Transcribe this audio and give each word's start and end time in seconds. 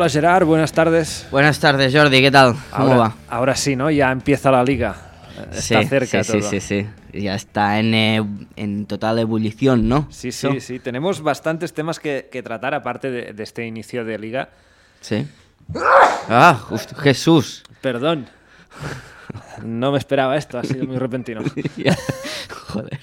Hola 0.00 0.08
Gerard, 0.08 0.46
buenas 0.46 0.72
tardes. 0.72 1.28
Buenas 1.30 1.60
tardes, 1.60 1.94
Jordi, 1.94 2.22
¿qué 2.22 2.30
tal? 2.30 2.54
¿Cómo 2.70 2.84
ahora, 2.84 2.96
va? 2.96 3.16
Ahora 3.28 3.54
sí, 3.54 3.76
¿no? 3.76 3.90
Ya 3.90 4.10
empieza 4.10 4.50
la 4.50 4.64
liga. 4.64 4.96
Está 5.52 5.82
sí, 5.82 5.88
cerca 5.88 6.24
sí, 6.24 6.32
todo. 6.32 6.40
sí, 6.40 6.58
sí, 6.58 6.86
sí. 7.12 7.20
Ya 7.20 7.34
está 7.34 7.78
en, 7.78 7.92
eh, 7.92 8.24
en 8.56 8.86
total 8.86 9.18
ebullición, 9.18 9.90
¿no? 9.90 10.08
Sí, 10.08 10.32
sí, 10.32 10.58
sí. 10.60 10.78
Tenemos 10.78 11.20
bastantes 11.20 11.74
temas 11.74 12.00
que, 12.00 12.30
que 12.32 12.42
tratar 12.42 12.72
aparte 12.72 13.10
de, 13.10 13.34
de 13.34 13.42
este 13.42 13.66
inicio 13.66 14.02
de 14.06 14.18
liga. 14.18 14.48
Sí. 15.02 15.28
Ah, 16.30 16.58
justo, 16.58 16.94
Jesús. 16.96 17.62
Perdón. 17.82 18.26
No 19.62 19.92
me 19.92 19.98
esperaba 19.98 20.34
esto, 20.38 20.58
ha 20.58 20.64
sido 20.64 20.86
muy 20.86 20.96
repentino. 20.96 21.42
Joder. 22.68 23.00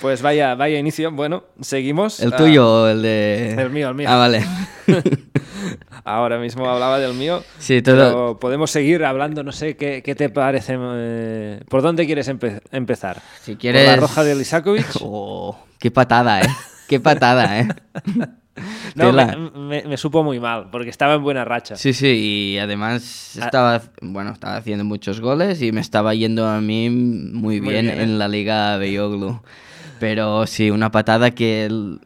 Pues 0.00 0.22
vaya, 0.22 0.54
vaya 0.54 0.78
inicio. 0.78 1.10
Bueno, 1.10 1.44
seguimos. 1.60 2.20
¿El 2.20 2.32
Ah, 2.32 2.36
tuyo 2.36 2.66
o 2.84 2.88
el 2.88 3.02
de...? 3.02 3.54
el 3.54 3.70
mío, 3.70 3.88
el 3.88 3.94
mío. 3.94 4.08
Ah, 4.10 4.16
vale. 4.16 4.44
ahora 6.04 6.38
mismo 6.38 6.68
hablaba 6.68 6.98
del 6.98 7.14
mío. 7.14 7.42
Sí, 7.58 7.82
todo... 7.82 7.96
Pero 7.96 8.38
podemos 8.40 8.70
seguir 8.70 9.04
hablando, 9.04 9.42
no 9.42 9.52
sé, 9.52 9.76
¿qué, 9.76 10.02
qué 10.04 10.14
te 10.14 10.28
parece? 10.30 10.76
eh, 10.78 11.60
¿Por 11.68 11.82
dónde 11.82 12.06
quieres 12.06 12.28
empe- 12.28 12.60
empezar? 12.70 13.20
Si 13.42 13.52
¿Por 13.52 13.60
quieres... 13.60 13.86
la 13.86 13.96
roja 13.96 14.24
de 14.24 14.34
Lisakovic? 14.34 14.86
Oh, 15.00 15.58
qué 15.78 15.90
patada, 15.90 16.40
¿eh? 16.42 16.48
Qué 16.88 17.00
patada, 17.00 17.60
¿eh? 17.60 17.68
No, 18.94 19.12
me, 19.12 19.26
me- 19.54 19.82
me 19.84 19.96
supo 19.96 20.24
muy 20.24 20.40
mal, 20.40 20.68
porque 20.72 20.90
estaba 20.90 21.14
en 21.14 21.22
buena 21.22 21.44
racha. 21.44 21.76
Sí, 21.76 21.92
sí, 21.92 22.06
y 22.54 22.58
además 22.58 23.36
Ah. 23.40 23.44
estaba, 23.44 23.82
bueno, 24.00 24.32
estaba 24.32 24.56
haciendo 24.56 24.84
muchos 24.84 25.20
goles 25.20 25.60
y 25.62 25.70
me 25.70 25.80
estaba 25.80 26.14
yendo 26.14 26.46
a 26.48 26.60
mí 26.60 26.88
muy 26.90 27.60
Muy 27.60 27.72
bien, 27.72 27.88
¿eh? 27.88 28.02
en 28.02 28.18
la 28.18 28.26
Liga 28.26 28.76
Beyoglu. 28.78 29.40
Pero 30.00 30.46
sí, 30.46 30.70
una 30.70 30.90
patada 30.90 31.30
que, 31.32 31.64
el- 31.66 32.00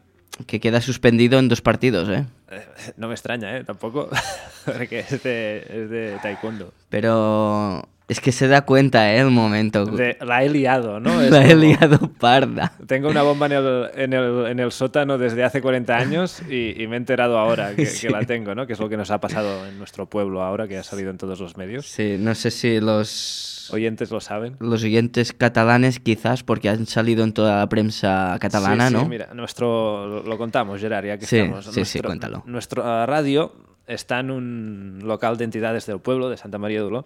que 0.47 0.59
queda 0.59 0.81
suspendido 0.81 1.39
en 1.39 1.47
dos 1.49 1.61
partidos, 1.61 2.09
¿eh? 2.09 2.25
Eh, 2.51 2.65
No 2.97 3.07
me 3.07 3.13
extraña, 3.13 3.55
¿eh? 3.57 3.63
Tampoco, 3.63 4.09
porque 4.65 4.99
es 4.99 5.23
de, 5.23 5.57
es 5.69 5.89
de 5.89 6.17
taekwondo. 6.21 6.73
Pero 6.89 7.87
es 8.13 8.21
que 8.21 8.31
se 8.31 8.47
da 8.47 8.61
cuenta, 8.61 9.13
¿eh? 9.13 9.19
El 9.19 9.29
momento. 9.31 9.85
De- 9.85 10.17
la 10.21 10.43
he 10.43 10.49
liado, 10.49 10.99
¿no? 11.01 11.21
Es 11.21 11.29
la 11.31 11.45
he 11.45 11.55
liado 11.55 11.99
parda. 12.19 12.71
Tengo 12.87 13.09
una 13.09 13.21
bomba 13.23 13.47
en 13.47 13.51
el, 13.51 13.89
en 13.95 14.13
el, 14.13 14.45
en 14.47 14.59
el 14.61 14.71
sótano 14.71 15.17
desde 15.17 15.43
hace 15.43 15.61
40 15.61 15.95
años 15.97 16.41
y, 16.49 16.81
y 16.81 16.87
me 16.87 16.95
he 16.95 16.97
enterado 16.97 17.37
ahora 17.37 17.75
que, 17.75 17.85
Sí. 17.85 18.07
que 18.07 18.13
la 18.13 18.23
tengo, 18.23 18.55
¿no? 18.55 18.65
Que 18.65 18.73
es 18.73 18.79
lo 18.79 18.87
que 18.89 18.95
nos 18.97 19.11
ha 19.11 19.19
pasado 19.19 19.67
en 19.67 19.77
nuestro 19.77 20.05
pueblo 20.09 20.41
ahora, 20.41 20.67
que 20.67 20.77
ha 20.77 20.83
salido 20.83 21.09
en 21.11 21.17
todos 21.17 21.39
los 21.39 21.57
medios. 21.57 21.85
Sí, 21.87 22.15
no 22.17 22.33
sé 22.35 22.49
si 22.51 22.79
los, 22.79 23.69
Oyentes 23.73 24.11
lo 24.11 24.19
saben. 24.21 24.55
los 24.59 24.83
oyentes 24.83 25.33
catalanes 25.33 25.99
quizás, 25.99 26.43
porque 26.43 26.69
han 26.69 26.85
salido 26.85 27.23
en 27.23 27.33
toda 27.33 27.57
la 27.59 27.67
prensa 27.69 28.37
catalana, 28.39 28.87
Sí, 28.89 28.95
sí, 28.95 29.01
¿no? 29.01 29.09
mira, 29.09 29.29
nuestro, 29.33 30.07
lo, 30.07 30.23
lo 30.23 30.37
contamos, 30.37 30.79
Gerard, 30.79 31.05
ya 31.05 31.17
que 31.17 31.25
Sí, 31.25 31.37
estamos. 31.39 31.65
sí, 31.65 31.83
sí, 31.85 31.99
cuéntalo. 31.99 32.43
Nuestra 32.45 33.05
radio 33.05 33.53
está 33.87 34.19
en 34.19 34.31
un 34.31 34.99
local 35.03 35.37
de 35.37 35.43
entidades 35.43 35.85
del 35.85 35.99
pueblo, 35.99 36.29
de 36.29 36.37
Santa 36.37 36.57
María 36.57 36.83
de 36.83 37.03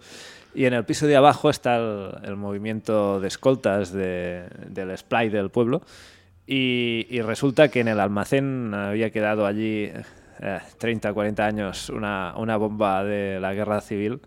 y 0.54 0.64
en 0.64 0.74
el 0.74 0.84
piso 0.84 1.06
de 1.06 1.16
abajo 1.16 1.50
está 1.50 1.76
el, 1.76 2.36
movimiento 2.36 3.20
de 3.20 3.28
escoltas 3.28 3.92
de- 3.92 4.44
del 4.68 4.96
Splay 4.96 5.28
del 5.28 5.50
pueblo, 5.50 5.82
y, 6.46 7.20
resulta 7.20 7.68
que 7.68 7.80
en 7.80 7.88
el 7.88 8.00
almacén 8.00 8.72
había 8.72 9.10
quedado 9.10 9.44
allí 9.44 9.90
eh, 10.40 10.58
30 10.78 11.12
40 11.12 11.44
años 11.44 11.90
una 11.90 12.56
bomba 12.56 13.04
de 13.04 13.38
la 13.38 13.52
guerra 13.52 13.82
civil. 13.82 14.20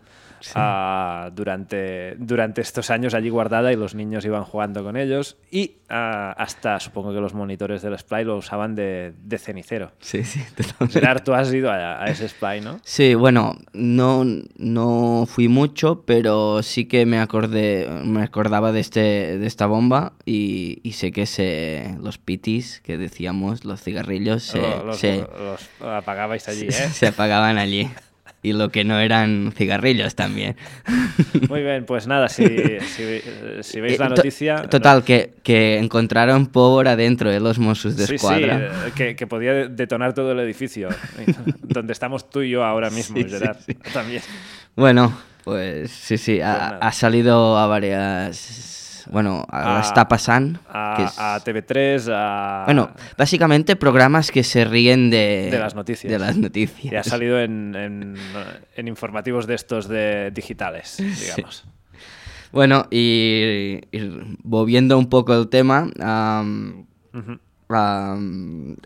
Ah, 0.54 1.30
durante, 1.34 2.14
durante 2.16 2.60
estos 2.60 2.90
años 2.90 3.14
allí 3.14 3.28
guardada 3.28 3.72
y 3.72 3.76
los 3.76 3.94
niños 3.94 4.24
iban 4.24 4.44
jugando 4.44 4.82
con 4.82 4.96
ellos 4.96 5.36
y 5.50 5.76
ah, 5.88 6.34
hasta 6.36 6.80
supongo 6.80 7.12
que 7.12 7.20
los 7.20 7.34
monitores 7.34 7.82
del 7.82 7.98
Splay 7.98 8.24
lo 8.24 8.36
usaban 8.36 8.74
de, 8.74 9.12
de 9.22 9.38
cenicero. 9.38 9.92
Sí, 10.00 10.24
sí. 10.24 10.42
Gerard, 10.90 11.22
tú 11.22 11.34
has 11.34 11.52
ido 11.52 11.70
a, 11.70 12.02
a 12.02 12.06
ese 12.06 12.28
Splay, 12.28 12.60
¿no? 12.60 12.80
Sí, 12.82 13.14
bueno, 13.14 13.56
no, 13.72 14.24
no 14.56 15.24
fui 15.28 15.48
mucho, 15.48 16.02
pero 16.06 16.62
sí 16.62 16.86
que 16.86 17.06
me 17.06 17.18
acordé, 17.20 17.88
me 18.04 18.22
acordaba 18.22 18.72
de 18.72 18.80
este, 18.80 19.38
de 19.38 19.46
esta 19.46 19.66
bomba 19.66 20.14
y, 20.24 20.80
y 20.82 20.92
sé 20.92 21.12
que 21.12 21.26
se, 21.26 21.96
los 22.00 22.18
pitis 22.18 22.80
que 22.84 22.98
decíamos, 22.98 23.64
los 23.64 23.82
cigarrillos, 23.82 24.42
se, 24.44 24.58
Lo- 24.60 24.84
los, 24.86 24.98
se- 24.98 25.18
los 25.18 25.70
apagabais 25.80 26.48
allí, 26.48 26.70
se- 26.70 26.84
¿eh? 26.84 26.88
se 26.88 27.06
apagaban 27.08 27.58
allí. 27.58 27.90
Y 28.44 28.54
lo 28.54 28.70
que 28.70 28.82
no 28.84 28.98
eran 28.98 29.52
cigarrillos 29.56 30.16
también. 30.16 30.56
Muy 31.48 31.62
bien, 31.62 31.84
pues 31.86 32.08
nada, 32.08 32.28
si, 32.28 32.44
si, 32.44 33.20
si 33.62 33.80
veis 33.80 33.98
la 34.00 34.06
Eh, 34.06 34.08
to- 34.08 34.14
noticia... 34.16 34.62
Total, 34.62 35.04
que, 35.04 35.34
que 35.44 35.78
encontraron 35.78 36.46
pólvora 36.48 36.92
adentro 36.92 37.30
de 37.30 37.38
los 37.38 37.60
Mossos 37.60 37.96
de 37.96 38.06
Sí, 38.08 38.16
Escuadra. 38.16 38.58
eh, 38.88 38.92
que, 38.96 39.14
que 39.14 39.26
podía 39.28 39.52
de- 39.52 39.68
detonar 39.68 40.12
todo 40.12 40.32
el 40.32 40.40
edificio, 40.40 40.88
donde 41.62 41.92
estamos 41.92 42.28
tú 42.30 42.42
y 42.42 42.50
yo 42.50 42.64
ahora 42.64 42.90
mismo, 42.90 43.16
Sí, 43.18 43.26
Gerard. 43.28 43.58
También. 43.92 44.22
Bueno, 44.74 45.16
pues 45.44 45.92
sí, 45.92 46.18
sí, 46.18 46.40
ha, 46.40 46.46
nada. 46.52 46.78
ha 46.80 46.92
salido 46.92 47.56
a 47.58 47.66
varias... 47.68 48.71
Bueno, 49.10 49.44
a 49.50 49.74
las 49.74 49.94
tapasan. 49.94 50.58
A, 50.68 50.94
que 50.96 51.04
es- 51.04 51.18
a 51.18 51.38
TV3, 51.44 52.08
a... 52.12 52.62
Bueno, 52.66 52.90
básicamente 53.16 53.76
programas 53.76 54.30
que 54.30 54.42
se 54.44 54.64
ríen 54.64 55.10
de, 55.10 55.48
De 55.50 55.58
las 55.58 55.74
noticias. 55.74 56.12
De 56.12 56.18
las 56.18 56.36
noticias. 56.36 56.92
Y 56.92 56.96
ha 56.96 57.02
salido 57.02 57.40
en, 57.40 57.74
en, 57.74 58.14
en 58.76 58.88
informativos 58.88 59.46
de 59.46 59.54
estos 59.54 59.88
de 59.88 60.30
digitales, 60.30 60.96
digamos. 61.20 61.64
Bueno, 62.52 62.86
y, 62.90 63.80
y 63.90 63.98
volviendo 64.42 64.98
un 64.98 65.08
poco 65.08 65.34
el 65.34 65.48
tema, 65.48 65.88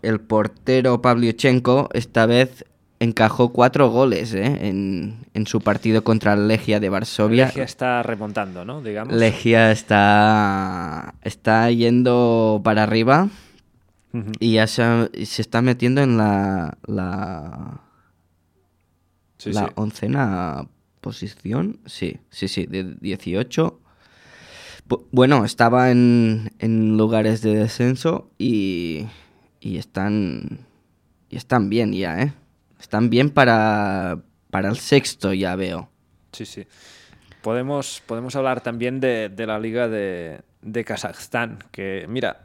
el 0.03 0.21
portero 0.21 1.03
Pavlyuchenko 1.03 1.89
esta 1.93 2.27
vez 2.27 2.65
encajó 3.01 3.51
cuatro 3.53 3.91
goles 3.91 4.33
¿eh? 4.35 4.69
en, 4.69 5.27
en 5.35 5.47
su 5.47 5.61
partido 5.61 6.03
contra 6.05 6.33
el 6.35 6.49
Legia 6.49 6.81
de 6.81 6.89
Varsovia. 6.89 7.47
Legia 7.47 7.65
está 7.65 8.03
remontando, 8.03 8.65
¿no? 8.65 8.83
Digamos. 8.83 9.15
Legia 9.15 9.71
está, 9.73 11.15
está 11.23 11.71
yendo 11.71 12.61
para 12.65 12.83
arriba 12.85 13.29
y 14.41 14.55
ya 14.55 14.67
se, 14.67 15.11
se 15.27 15.43
está 15.43 15.61
metiendo 15.61 16.01
en 16.01 16.17
la, 16.17 16.79
la, 16.87 17.81
Sí, 19.39 19.53
la 19.53 19.67
sí. 19.67 19.73
oncena 19.75 20.67
posición. 21.03 21.81
Sí, 21.85 22.17
sí, 22.31 22.49
sí, 22.49 22.65
de 22.65 22.95
18. 23.01 23.79
Bu- 24.89 25.05
Bueno, 25.13 25.45
estaba 25.45 25.91
en, 25.91 26.51
en 26.59 26.97
lugares 26.97 27.43
de 27.43 27.55
descenso 27.57 28.31
y, 28.39 29.05
y 29.61 29.77
están 29.77 30.61
y 31.29 31.37
están 31.37 31.69
bien 31.69 31.93
ya, 31.93 32.23
¿eh? 32.23 32.33
Están 32.81 33.11
bien 33.11 33.31
para, 33.31 34.19
para 34.51 34.69
el 34.69 34.77
sexto, 34.77 35.33
ya 35.33 35.57
veo. 35.57 35.89
Sí, 36.33 36.45
sí. 36.47 36.67
Podemos, 37.43 38.03
podemos 38.07 38.35
hablar 38.37 38.61
también 38.61 39.01
de, 39.01 39.29
de 39.29 39.47
la 39.47 39.59
liga 39.59 39.89
de, 39.89 40.41
de 40.63 40.85
Kazajstán, 40.85 41.59
que 41.71 42.07
mira, 42.09 42.43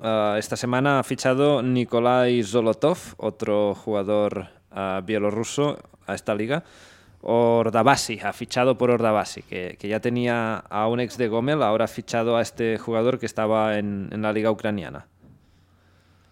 ah, 0.00 0.36
esta 0.38 0.56
semana 0.56 1.00
ha 1.00 1.02
fichado 1.02 1.62
Nikolai 1.62 2.42
Zolotov, 2.42 2.98
otro 3.16 3.74
jugador 3.74 4.48
ah, 4.70 5.02
bielorruso 5.04 5.78
a 6.06 6.14
esta 6.14 6.34
liga. 6.34 6.64
Ordabasi, 7.20 8.20
ha 8.20 8.32
fichado 8.32 8.78
por 8.78 8.90
Ordabasi, 8.90 9.42
que, 9.42 9.76
que 9.78 9.88
ya 9.88 9.98
tenía 9.98 10.58
a 10.58 10.86
un 10.86 11.00
ex 11.00 11.18
de 11.18 11.26
Gomel, 11.26 11.62
ahora 11.64 11.86
ha 11.86 11.88
fichado 11.88 12.36
a 12.36 12.42
este 12.42 12.78
jugador 12.78 13.18
que 13.18 13.26
estaba 13.26 13.76
en, 13.76 14.08
en 14.12 14.22
la 14.22 14.32
liga 14.32 14.52
ucraniana 14.52 15.08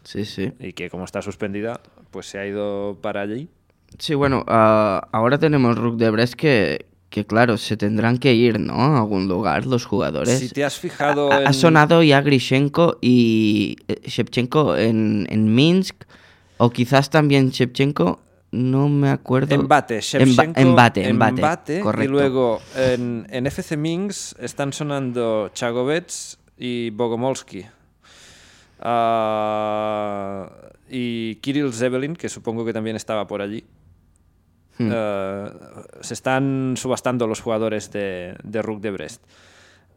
Sí, 0.04 0.24
sí. 0.24 0.52
y 0.60 0.74
que 0.74 0.88
como 0.88 1.04
está 1.04 1.22
suspendida, 1.22 1.80
pues 2.16 2.26
se 2.30 2.38
ha 2.38 2.46
ido 2.46 2.96
para 3.02 3.20
allí. 3.20 3.46
Sí, 3.98 4.14
bueno, 4.14 4.42
ah, 4.48 5.06
ahora 5.12 5.36
tenemos 5.36 5.76
Rook 5.76 5.98
de 5.98 6.08
Brest 6.08 6.32
que, 6.32 6.86
que, 7.10 7.26
claro, 7.26 7.58
se 7.58 7.76
tendrán 7.76 8.16
que 8.16 8.32
ir, 8.32 8.58
¿no? 8.58 8.72
A 8.72 8.98
algún 9.00 9.28
lugar 9.28 9.66
los 9.66 9.84
jugadores. 9.84 10.38
Si 10.38 10.48
te 10.48 10.64
has 10.64 10.78
fijado 10.78 11.30
Ha, 11.30 11.52
sonado 11.52 12.02
ya 12.02 12.22
Grishenko 12.22 12.96
y 13.02 13.76
eh, 13.88 14.00
Shevchenko 14.06 14.76
en, 14.78 15.26
en 15.28 15.54
Minsk, 15.54 16.04
o 16.56 16.70
quizás 16.70 17.10
también 17.10 17.50
Shevchenko, 17.50 18.18
no 18.52 18.88
me 18.88 19.10
acuerdo. 19.10 19.54
Embate, 19.54 19.98
Emba- 19.98 20.00
Shevchenko, 20.00 20.58
embate, 20.60 21.06
embate, 21.06 21.40
Embate, 21.42 21.78
y 21.78 21.82
correcto. 21.82 22.12
luego 22.12 22.60
en, 22.76 23.26
en 23.28 23.46
FC 23.46 23.76
Minsk 23.76 24.40
están 24.40 24.72
sonando 24.72 25.50
Chagovets 25.52 26.38
y 26.56 26.88
Bogomolski. 26.88 27.66
Ah, 28.80 30.48
y 30.88 31.36
Kirill 31.36 31.72
Zeppelin, 31.72 32.14
que 32.14 32.28
supongo 32.28 32.64
que 32.64 32.72
también 32.72 32.96
estaba 32.96 33.26
por 33.26 33.42
allí. 33.42 33.64
Hmm. 34.78 34.90
Eh, 34.92 35.50
se 36.00 36.14
están 36.14 36.74
subastando 36.76 37.26
los 37.26 37.40
jugadores 37.40 37.90
de, 37.92 38.36
de 38.42 38.62
Rook 38.62 38.80
de 38.80 38.90
Brest. 38.90 39.24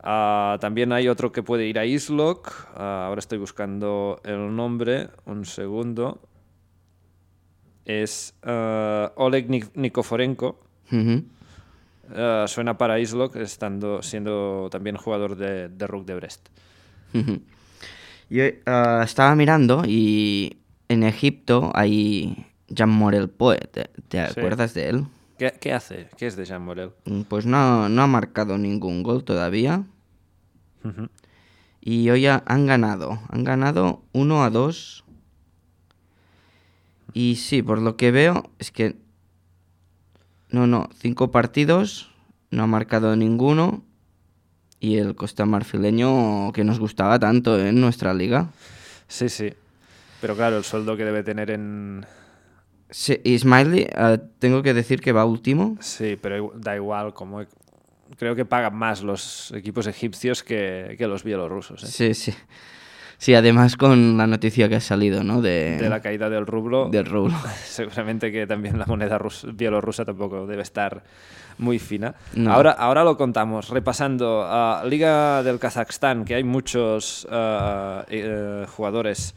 Ah, 0.01 0.57
también 0.62 0.94
hay 0.94 1.09
otro 1.09 1.31
que 1.31 1.44
puede 1.44 1.68
ir 1.68 1.77
a 1.77 1.86
Islok. 1.86 2.69
Ah, 2.75 3.07
ahora 3.07 3.19
estoy 3.19 3.38
buscando 3.38 4.21
el 4.24 4.56
nombre. 4.56 5.09
Un 5.25 5.45
segundo. 5.45 6.21
Es 7.85 8.33
eh, 8.44 9.09
Oleg 9.15 9.50
Nik- 9.50 9.71
Nikoforenko. 9.75 10.59
Eh, 10.92 12.45
suena 12.47 12.77
para 12.77 13.00
Islok, 13.00 13.35
estando, 13.35 14.01
siendo 14.01 14.69
también 14.71 14.95
jugador 14.95 15.35
de, 15.35 15.69
de 15.69 15.88
Rook 15.88 16.06
de 16.06 16.15
Brest. 16.15 16.47
Yo 18.30 18.44
estaba 19.03 19.35
mirando 19.35 19.83
y 19.85 20.57
en 20.89 21.03
Egipto 21.03 21.71
hay 21.74 22.45
Jean 22.68 22.89
Morel 22.89 23.30
Poe. 23.30 23.57
¿Te, 23.57 23.89
te 24.09 24.27
Sí. 24.27 24.39
acuerdas 24.39 24.74
de 24.74 24.89
él? 24.89 25.06
¿Qué, 25.38 25.53
qué 25.59 25.71
hace? 25.74 26.09
¿Qué 26.18 26.27
es 26.27 26.36
de 26.36 26.44
Jean 26.45 26.63
Morel? 26.63 26.91
Mm, 27.06 27.21
Pues 27.21 27.45
no, 27.45 27.88
no 27.88 28.01
ha 28.01 28.07
marcado 28.07 28.57
ningún 28.57 29.03
gol 29.03 29.24
todavía. 29.24 29.86
Y 31.81 32.09
hoy 32.09 32.25
ha- 32.27 32.44
han 32.45 32.65
ganado. 32.65 33.19
Han 33.30 33.44
ganado 33.44 34.01
1 34.12 34.44
a 34.44 34.50
2. 34.50 35.03
Y 37.13 37.35
sí, 37.38 37.62
por 37.62 37.81
lo 37.81 37.95
que 37.95 38.12
veo, 38.12 38.50
es 38.59 38.71
que. 38.71 38.95
No, 40.50 40.68
no, 40.68 40.89
cinco 41.00 41.31
partidos. 41.31 42.12
No 42.51 42.63
ha 42.63 42.68
marcado 42.68 43.15
ninguno. 43.15 43.83
Y 44.80 44.97
el 44.97 45.15
Costa 45.15 45.45
Marfileño 45.45 46.51
que 46.53 46.63
nos 46.63 46.80
gustaba 46.80 47.19
tanto 47.19 47.59
¿eh? 47.59 47.69
en 47.69 47.81
nuestra 47.81 48.13
liga. 48.13 48.50
Sí, 49.07 49.27
sí. 49.30 49.53
Pero 50.21 50.36
claro, 50.36 50.57
el 50.57 50.63
sueldo 50.63 50.98
que 50.98 51.06
debe 51.06 51.24
tener 51.24 51.51
en... 51.51 52.06
Sí, 52.89 53.19
y 53.24 53.38
Smiley, 53.38 53.88
eh, 53.95 54.18
tengo 54.39 54.63
que 54.63 54.74
decir 54.74 55.00
que 55.00 55.12
va 55.12 55.24
último. 55.25 55.77
Sí, 55.80 56.18
pero 56.21 56.51
da 56.56 56.75
igual, 56.75 57.13
como... 57.13 57.44
Creo 58.18 58.36
que 58.36 58.44
pagan 58.44 58.75
más 58.75 59.04
los 59.04 59.51
equipos 59.51 59.86
egipcios 59.86 60.44
que, 60.44 60.95
que 60.98 61.07
los 61.07 61.24
bielorrusos. 61.24 61.83
¿eh? 61.83 61.88
Sí, 61.88 62.13
sí. 62.16 62.33
Sí, 63.19 63.36
además 63.36 63.75
con 63.77 64.18
la 64.18 64.25
noticia 64.27 64.68
que 64.69 64.75
ha 64.77 64.80
salido, 64.81 65.24
¿no? 65.24 65.42
De, 65.42 65.77
De 65.77 65.89
la 65.89 66.00
caída 66.01 66.30
del 66.30 66.48
rublo, 66.48 66.89
del 66.89 67.06
rublo. 67.06 67.36
seguramente 67.66 68.31
que 68.31 68.48
también 68.48 68.80
la 68.80 68.86
moneda 68.86 69.19
rus- 69.19 69.45
bielorrusa 69.56 70.06
tampoco 70.06 70.48
debe 70.48 70.62
estar 70.63 71.04
muy 71.57 71.77
fina. 71.80 72.16
No. 72.33 72.51
Ahora, 72.54 72.71
ahora 72.71 73.04
lo 73.04 73.18
contamos, 73.18 73.69
repasando. 73.69 74.44
ah, 74.48 74.83
Liga 74.88 75.44
del 75.44 75.60
Kazajstán, 75.60 76.24
que 76.25 76.33
hay 76.36 76.44
muchos 76.45 77.27
eh, 77.30 78.66
jugadores. 78.69 79.36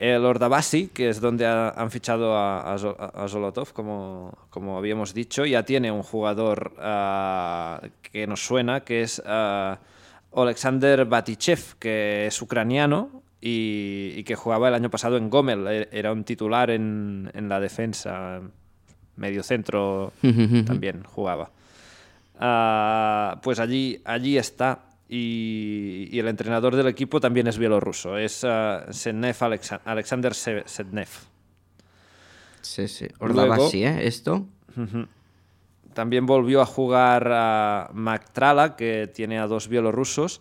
El 0.00 0.24
Ordabasi, 0.24 0.88
que 0.88 1.08
es 1.08 1.20
donde 1.20 1.44
ha- 1.44 1.70
han 1.70 1.90
fichado 1.90 2.36
a, 2.36 2.72
a 2.72 2.78
Zo- 2.78 2.96
a 2.98 3.28
Zolotov, 3.28 3.72
como, 3.72 4.32
como 4.48 4.78
habíamos 4.78 5.12
dicho, 5.12 5.44
ya 5.44 5.64
tiene 5.64 5.90
un 5.90 6.04
jugador 6.04 6.74
ah, 6.78 7.80
que 8.02 8.26
nos 8.28 8.46
suena, 8.46 8.80
que 8.84 9.02
es 9.02 9.20
ah, 9.26 9.78
Alexander 10.34 11.04
Batichev, 11.04 11.74
que 11.80 12.26
es 12.28 12.40
ucraniano 12.40 13.22
y, 13.40 14.12
y 14.14 14.22
que 14.22 14.36
jugaba 14.36 14.68
el 14.68 14.74
año 14.74 14.88
pasado 14.88 15.16
en 15.16 15.30
Gomel. 15.30 15.66
E- 15.66 15.88
Era 15.90 16.12
un 16.12 16.22
titular 16.22 16.70
en, 16.70 17.30
en 17.34 17.48
la 17.48 17.58
defensa, 17.58 18.40
medio 19.16 19.42
centro 19.42 20.12
también 20.64 21.02
jugaba. 21.02 21.50
Ah, 22.38 23.40
pues 23.42 23.58
allí, 23.58 24.00
allí 24.04 24.38
está. 24.38 24.80
Y, 25.08 26.08
y 26.12 26.18
el 26.18 26.28
entrenador 26.28 26.76
del 26.76 26.86
equipo 26.86 27.18
también 27.20 27.46
es 27.46 27.56
bielorruso. 27.58 28.18
Es 28.18 28.44
ah, 28.44 28.84
Sednev 28.90 29.36
Alexa- 29.40 29.80
Alexander 29.84 30.34
Se- 30.34 30.64
Sednev. 30.66 31.08
Sí, 32.60 32.88
sí. 32.88 33.06
Luego- 33.20 33.54
así, 33.66 33.84
¿eh? 33.84 34.06
Esto. 34.06 34.46
También 35.94 36.26
volvió 36.26 36.60
a 36.60 36.66
jugar 36.66 37.28
a 37.32 37.90
Maktrala, 37.92 38.76
que 38.76 39.10
tiene 39.12 39.38
a 39.38 39.46
dos 39.46 39.68
bielorrusos. 39.68 40.40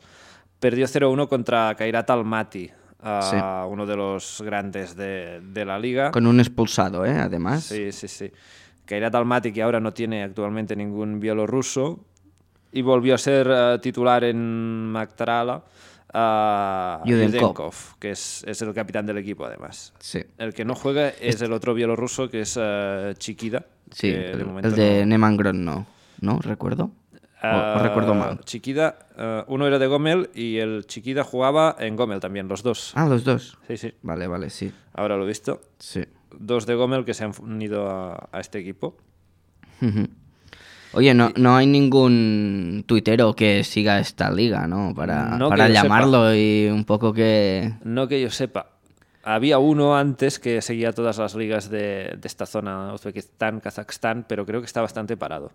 Perdió 0.59 0.85
0-1 0.87 1.27
contra 1.27 1.73
Kairat 1.75 2.09
Almaty, 2.09 2.69
a 3.01 3.65
uno 3.69 3.85
de 3.85 3.95
los 3.95 4.41
grandes 4.45 4.95
de, 4.95 5.39
de 5.41 5.65
la 5.65 5.79
liga. 5.79 6.11
Con 6.11 6.27
un 6.27 6.39
expulsado, 6.39 7.05
¿eh? 7.05 7.11
Además. 7.17 7.63
Sí, 7.63 7.91
sí, 7.91 8.07
sí. 8.07 8.31
Kairat 8.85 9.15
Almaty, 9.15 9.51
que 9.51 9.61
ahora 9.63 9.79
no 9.79 9.93
tiene 9.93 10.23
actualmente 10.23 10.75
ningún 10.75 11.19
bielorruso, 11.19 12.05
y 12.71 12.81
volvió 12.81 13.15
a 13.15 13.17
ser 13.17 13.47
eh, 13.49 13.79
titular 13.81 14.23
en 14.23 14.91
Maktrala 14.91 15.63
a 16.13 17.01
Yudenkov. 17.05 17.39
Yudenkov, 17.39 17.75
que 17.99 18.11
es, 18.11 18.43
es 18.47 18.61
el 18.61 18.73
capitán 18.73 19.05
del 19.05 19.17
equipo 19.17 19.45
además. 19.45 19.93
Sí. 19.99 20.23
El 20.37 20.53
que 20.53 20.65
no 20.65 20.75
juega 20.75 21.09
es 21.09 21.41
el 21.41 21.51
otro 21.53 21.73
bielorruso, 21.73 22.29
que 22.29 22.41
es 22.41 22.57
eh, 22.59 23.13
Chiquida. 23.17 23.65
Sí, 23.91 24.09
el, 24.09 24.37
de 24.73 24.99
no- 24.99 25.05
Neman 25.05 25.37
Grodno, 25.37 25.85
¿no? 26.21 26.39
¿Recuerdo? 26.39 26.91
O- 27.43 27.47
o, 27.47 27.79
recuerdo 27.79 28.15
mal. 28.15 28.39
Chiquida, 28.45 28.97
eh, 29.15 29.43
uno 29.47 29.67
era 29.67 29.77
de 29.79 29.85
Gomel 29.87 30.29
y 30.33 30.57
el 30.57 30.85
Chiquida 30.87 31.23
jugaba 31.23 31.75
en 31.79 31.95
Gomel 31.95 32.19
también, 32.19 32.47
los 32.47 32.63
dos. 32.63 32.93
Ah, 32.95 33.05
los 33.07 33.23
dos. 33.23 33.57
Sí, 33.67 33.77
sí, 33.77 33.93
Vale, 34.01 34.27
vale, 34.27 34.49
sí. 34.49 34.73
ahora 34.93 35.15
lo 35.17 35.23
he 35.23 35.27
visto. 35.27 35.61
Sí. 35.77 36.03
Dos 36.37 36.65
de 36.65 36.73
Gomel 36.75 37.05
que 37.05 37.13
se 37.13 37.23
han 37.25 37.31
unido 37.39 37.89
a, 37.89 38.27
a 38.31 38.39
este 38.39 38.59
equipo. 38.59 38.97
Oye, 40.93 41.13
no, 41.13 41.31
no 41.35 41.55
hay 41.55 41.67
ningún 41.67 42.83
tuitero 42.87 43.35
que 43.35 43.63
siga 43.63 43.99
esta 43.99 44.31
liga, 44.31 44.67
¿no? 44.67 44.93
Para, 44.95 45.37
No 45.37 45.49
para 45.49 45.67
sepa. 45.67 45.81
llamarlo 45.83 46.33
y 46.33 46.67
un 46.71 46.85
poco 46.85 47.13
que... 47.13 47.73
No 47.83 48.07
que 48.07 48.21
yo 48.21 48.29
sepa. 48.29 48.71
Había 49.23 49.57
uno 49.59 49.97
antes 49.97 50.39
que 50.39 50.61
seguía 50.61 50.93
todas 50.93 51.17
las 51.17 51.35
ligas 51.35 51.69
de, 51.69 52.15
de 52.17 52.27
esta 52.27 52.45
zona, 52.45 52.93
Uzbekistán, 52.93 53.59
Kazajstán, 53.59 54.25
pero 54.27 54.45
creo 54.45 54.61
que 54.61 54.65
está 54.65 54.81
bastante 54.81 55.17
parado. 55.17 55.51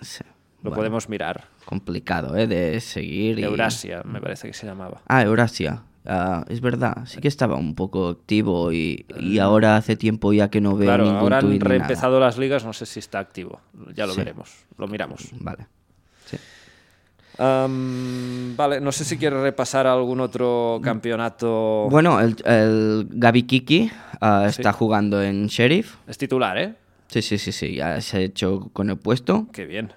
sí, 0.00 0.24
Lo 0.62 0.70
bueno, 0.70 0.76
podemos 0.76 1.08
mirar. 1.10 1.44
Complicado, 1.66 2.34
¿eh? 2.36 2.46
De 2.46 2.80
seguir 2.80 3.38
y... 3.38 3.44
Eurasia, 3.44 4.02
me 4.04 4.20
parece 4.22 4.48
que 4.48 4.54
se 4.54 4.66
llamaba. 4.66 5.02
Ah, 5.06 5.22
Eurasia. 5.22 5.82
Ah, 6.12 6.44
es 6.48 6.60
verdad, 6.60 7.04
sí 7.06 7.20
que 7.20 7.28
estaba 7.28 7.54
un 7.54 7.76
poco 7.76 8.08
activo 8.08 8.72
y, 8.72 9.06
y 9.20 9.38
ahora 9.38 9.76
hace 9.76 9.94
tiempo 9.94 10.32
ya 10.32 10.50
que 10.50 10.60
no 10.60 10.74
veo 10.74 10.88
Claro, 10.88 11.04
ningún 11.04 11.18
ahora 11.20 11.38
han 11.38 11.60
reempezado 11.60 12.18
las 12.18 12.36
ligas, 12.36 12.64
no 12.64 12.72
sé 12.72 12.84
si 12.84 12.98
está 12.98 13.20
activo. 13.20 13.60
Ya 13.94 14.06
lo 14.06 14.14
Sí. 14.14 14.18
veremos, 14.18 14.50
lo 14.76 14.88
miramos. 14.88 15.28
Vale. 15.38 15.68
Sí. 16.26 16.36
Vale, 17.38 18.80
no 18.80 18.92
sé 18.92 19.04
si 19.04 19.16
quieres 19.18 19.40
repasar 19.40 19.86
algún 19.86 20.20
otro 20.20 20.80
campeonato. 20.82 21.86
Bueno, 21.90 22.20
el, 22.20 22.34
el 22.44 23.06
Gaby 23.10 23.44
Kiki 23.44 23.90
ah, 24.20 24.46
está 24.48 24.72
jugando 24.72 25.22
en 25.22 25.46
Sheriff. 25.46 25.94
Es 26.08 26.18
titular, 26.18 26.58
¿eh? 26.58 26.74
Sí, 27.06 27.22
sí, 27.22 27.38
sí, 27.38 27.52
sí, 27.52 27.76
ya 27.76 28.00
se 28.00 28.16
ha 28.16 28.20
hecho 28.20 28.68
con 28.72 28.90
el 28.90 28.98
puesto. 28.98 29.46
Qué 29.52 29.64
bien. 29.64 29.92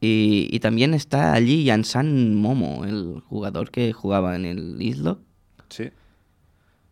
Y, 0.00 0.48
y 0.50 0.60
también 0.60 0.92
está 0.94 1.32
allí 1.32 1.64
Yansan 1.64 2.34
Momo, 2.34 2.84
el 2.84 3.20
jugador 3.28 3.70
que 3.70 3.92
jugaba 3.92 4.36
en 4.36 4.44
el 4.44 4.76
Islo. 4.80 5.20
Sí. 5.68 5.90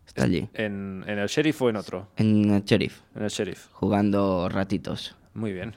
Está 0.07 0.23
allí, 0.23 0.47
¿En, 0.53 1.03
en 1.07 1.19
el 1.19 1.27
Sheriff 1.27 1.61
o 1.61 1.69
en 1.69 1.75
otro? 1.75 2.07
en 2.17 2.49
el 2.51 2.63
Sheriff, 2.63 3.01
En 3.15 3.23
el 3.23 3.29
Sheriff. 3.29 3.67
jugando 3.73 4.47
ratitos. 4.49 5.15
Muy 5.33 5.51
bien. 5.51 5.73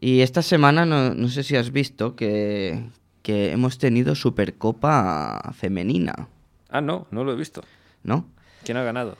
Y 0.00 0.20
esta 0.20 0.42
semana, 0.42 0.84
no, 0.84 1.14
no 1.14 1.28
sé 1.28 1.42
si 1.44 1.56
has 1.56 1.70
visto 1.70 2.16
que, 2.16 2.84
que 3.22 3.52
hemos 3.52 3.78
tenido 3.78 4.14
Supercopa 4.14 5.52
femenina, 5.56 6.28
Ah, 6.68 6.80
no, 6.80 7.06
no 7.12 7.22
lo 7.24 7.32
he 7.32 7.36
visto. 7.36 7.62
¿no? 8.02 8.26
¿Quién 8.66 8.76
ha 8.78 8.82
ganado? 8.82 9.16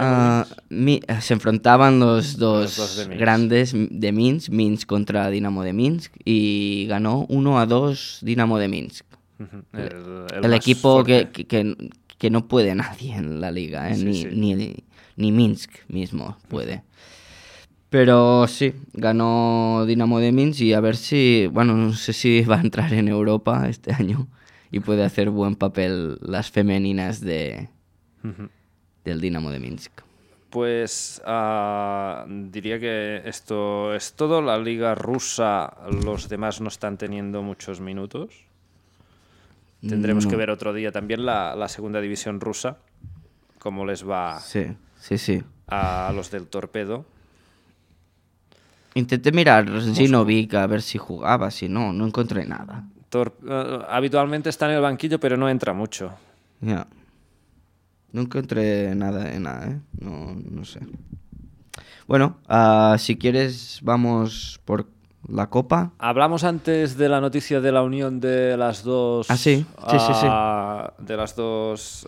Ah. 0.00 0.46
Mi- 0.68 1.00
se 1.20 1.32
enfrentaban 1.34 2.00
los 2.00 2.36
dos, 2.36 2.62
Los 2.62 2.76
dos 2.76 2.96
de 2.96 3.06
Minsk. 3.06 3.20
grandes 3.20 3.72
de 3.74 4.12
Minsk, 4.12 4.50
Minsk 4.50 4.86
contra 4.88 5.30
Dinamo 5.30 5.62
de 5.62 5.72
Minsk, 5.72 6.12
y 6.24 6.86
ganó 6.88 7.24
1 7.28 7.58
a 7.60 7.66
2 7.66 8.18
Dinamo 8.22 8.58
de 8.58 8.68
Minsk. 8.68 9.06
El, 9.38 9.46
el 9.78 10.26
El, 10.34 10.40
más 10.42 10.52
equipo 10.56 11.02
que, 11.04 11.28
que, 11.30 11.46
que- 12.18 12.30
no 12.30 12.48
puede 12.48 12.74
nadie 12.74 13.14
en 13.14 13.40
la 13.40 13.50
liga, 13.50 13.88
¿eh? 13.90 13.94
Sí, 13.94 14.04
ni, 14.04 14.14
sí. 14.22 14.28
Ni, 14.32 14.74
ni 15.16 15.32
Minsk 15.32 15.70
mismo 15.88 16.36
puede. 16.48 16.82
Pero 17.90 18.46
sí, 18.48 18.74
ganó 18.92 19.84
Dinamo 19.86 20.18
de 20.20 20.30
Minsk 20.32 20.60
y 20.60 20.72
a 20.74 20.80
ver 20.80 20.96
si, 20.96 21.48
bueno, 21.52 21.74
no 21.74 21.92
sé 21.92 22.12
si 22.12 22.42
va 22.42 22.56
a 22.56 22.60
entrar 22.60 22.92
en 22.92 23.08
Europa 23.08 23.68
este 23.68 23.92
año 23.98 24.26
y 24.70 24.80
puede 24.80 25.04
hacer 25.04 25.30
buen 25.30 25.54
papel 25.56 26.18
las 26.22 26.50
femeninas 26.50 27.20
de. 27.20 27.68
Del 29.04 29.20
Dinamo 29.20 29.50
de 29.50 29.58
Minsk. 29.60 29.92
Pues 30.50 31.22
ah, 31.26 32.24
diría 32.28 32.80
que 32.80 33.22
esto 33.24 33.94
es 33.94 34.14
todo. 34.14 34.42
La 34.42 34.58
liga 34.58 34.94
rusa, 34.96 35.72
los 36.04 36.28
demás 36.28 36.60
no 36.60 36.68
están 36.68 36.96
teniendo 36.98 37.42
muchos 37.42 37.80
minutos. 37.80 38.34
Tendremos 39.80 40.26
que 40.26 40.36
ver 40.36 40.50
otro 40.50 40.72
día 40.74 40.92
también 40.92 41.24
la, 41.24 41.54
la 41.56 41.68
segunda 41.68 42.00
división 42.02 42.38
rusa, 42.40 42.76
cómo 43.58 43.86
les 43.86 44.06
va 44.06 44.38
Sí, 44.40 44.66
sí, 44.98 45.16
sí. 45.16 45.42
a 45.68 46.12
los 46.14 46.30
del 46.30 46.48
torpedo. 46.48 47.06
Intenté 48.94 49.30
mirar 49.32 49.66
Zinovic 49.94 50.52
a 50.54 50.66
ver 50.66 50.82
si 50.82 50.98
jugaba, 50.98 51.50
si 51.50 51.68
no, 51.68 51.92
no 51.92 52.06
encontré 52.06 52.44
nada. 52.44 52.84
Tor- 53.10 53.32
eh, 53.48 53.78
habitualmente 53.88 54.50
está 54.50 54.66
en 54.68 54.72
el 54.76 54.82
banquillo, 54.82 55.18
pero 55.20 55.36
no 55.36 55.48
entra 55.48 55.72
mucho. 55.72 56.12
Ya. 56.60 56.86
No 58.12 58.22
encontré 58.22 58.94
nada 58.94 59.24
de 59.24 59.40
nada, 59.40 59.66
¿eh? 59.68 59.78
No, 60.00 60.34
no 60.50 60.64
sé. 60.64 60.80
Bueno, 62.06 62.38
ah, 62.48 62.96
si 62.98 63.16
quieres 63.16 63.78
vamos 63.82 64.60
por 64.64 64.86
la 65.28 65.48
Copa. 65.48 65.92
Hablamos 65.98 66.42
antes 66.44 66.96
de 66.96 67.08
la 67.08 67.20
noticia 67.20 67.60
de 67.60 67.70
la 67.70 67.82
unión 67.82 68.18
de 68.20 68.56
las 68.56 68.82
dos. 68.82 69.30
Ah, 69.30 69.36
sí, 69.36 69.64
sí, 69.90 69.98
sí, 69.98 70.12
sí. 70.14 70.26
ah, 70.28 70.92
de 70.98 71.16
las 71.16 71.36
dos 71.36 72.06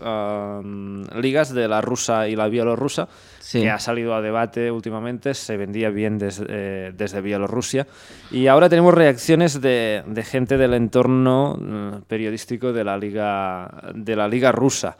ligas, 1.15 1.53
de 1.53 1.67
la 1.67 1.79
rusa 1.79 2.27
y 2.27 2.35
la 2.35 2.47
bielorrusa, 2.47 3.07
Sí. 3.39 3.61
que 3.61 3.69
ha 3.69 3.79
salido 3.79 4.15
a 4.15 4.21
debate 4.21 4.71
últimamente. 4.71 5.33
Se 5.35 5.55
vendía 5.57 5.89
bien 5.89 6.17
desde, 6.17 6.45
eh, 6.49 6.93
desde 6.97 7.21
Bielorrusia. 7.21 7.87
Y 8.31 8.47
ahora 8.47 8.67
tenemos 8.67 8.93
reacciones 8.93 9.61
de, 9.61 10.03
de 10.05 10.23
gente 10.23 10.57
del 10.57 10.73
entorno 10.73 11.55
mm, 11.55 12.01
periodístico 12.07 12.73
de 12.73 12.83
la 12.83 12.97
liga, 12.97 13.91
de 13.93 14.15
la 14.15 14.27
liga 14.27 14.51
rusa. 14.51 14.97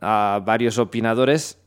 Varios 0.00 0.78
opinadores 0.78 1.58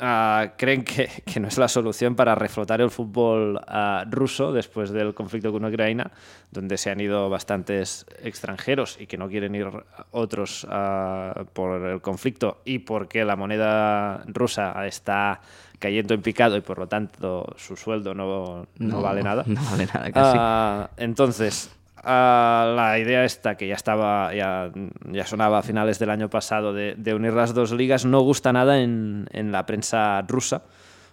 ah, 0.00 0.52
creen 0.56 0.84
que, 0.84 1.08
que 1.24 1.40
no 1.40 1.48
es 1.48 1.58
la 1.58 1.68
solución 1.68 2.14
para 2.14 2.34
reflotar 2.34 2.80
el 2.80 2.90
fútbol 2.90 3.60
ah, 3.66 4.04
ruso 4.08 4.52
después 4.52 4.90
del 4.90 5.14
conflicto 5.14 5.52
con 5.52 5.64
Ucrania, 5.64 6.10
donde 6.50 6.78
se 6.78 6.90
han 6.90 7.00
ido 7.00 7.28
bastantes 7.28 8.06
extranjeros 8.22 8.98
y 9.00 9.06
que 9.06 9.16
no 9.16 9.28
quieren 9.28 9.54
ir 9.54 9.68
otros 10.10 10.66
ah, 10.70 11.44
por 11.52 11.82
el 11.86 12.00
conflicto 12.00 12.62
y 12.64 12.80
porque 12.80 13.24
la 13.24 13.36
moneda 13.36 14.24
rusa 14.26 14.86
está 14.86 15.40
cayendo 15.78 16.14
en 16.14 16.22
picado 16.22 16.56
y 16.56 16.60
por 16.60 16.78
lo 16.78 16.88
tanto 16.88 17.54
su 17.56 17.76
sueldo 17.76 18.14
no, 18.14 18.66
no 18.78 19.02
vale 19.02 19.22
nada. 19.22 19.44
No 19.46 19.62
vale 19.70 19.86
nada 19.86 20.10
casi. 20.90 21.02
Entonces, 21.02 21.70
ah, 22.08 22.72
la 22.74 22.98
idea 22.98 23.24
esta 23.24 23.56
que 23.56 23.68
ya 23.68 23.74
estaba, 23.74 24.34
ya, 24.34 24.70
ya 25.12 25.24
sonaba 25.26 25.58
a 25.58 25.62
finales 25.62 25.98
del 25.98 26.10
año 26.10 26.28
pasado 26.30 26.72
de, 26.72 26.94
de 26.96 27.14
unir 27.14 27.34
las 27.34 27.52
dos 27.54 27.70
ligas 27.72 28.04
no 28.04 28.20
gusta 28.22 28.52
nada 28.52 28.80
en, 28.80 29.26
en 29.32 29.52
la 29.52 29.66
prensa 29.66 30.22
rusa 30.22 30.62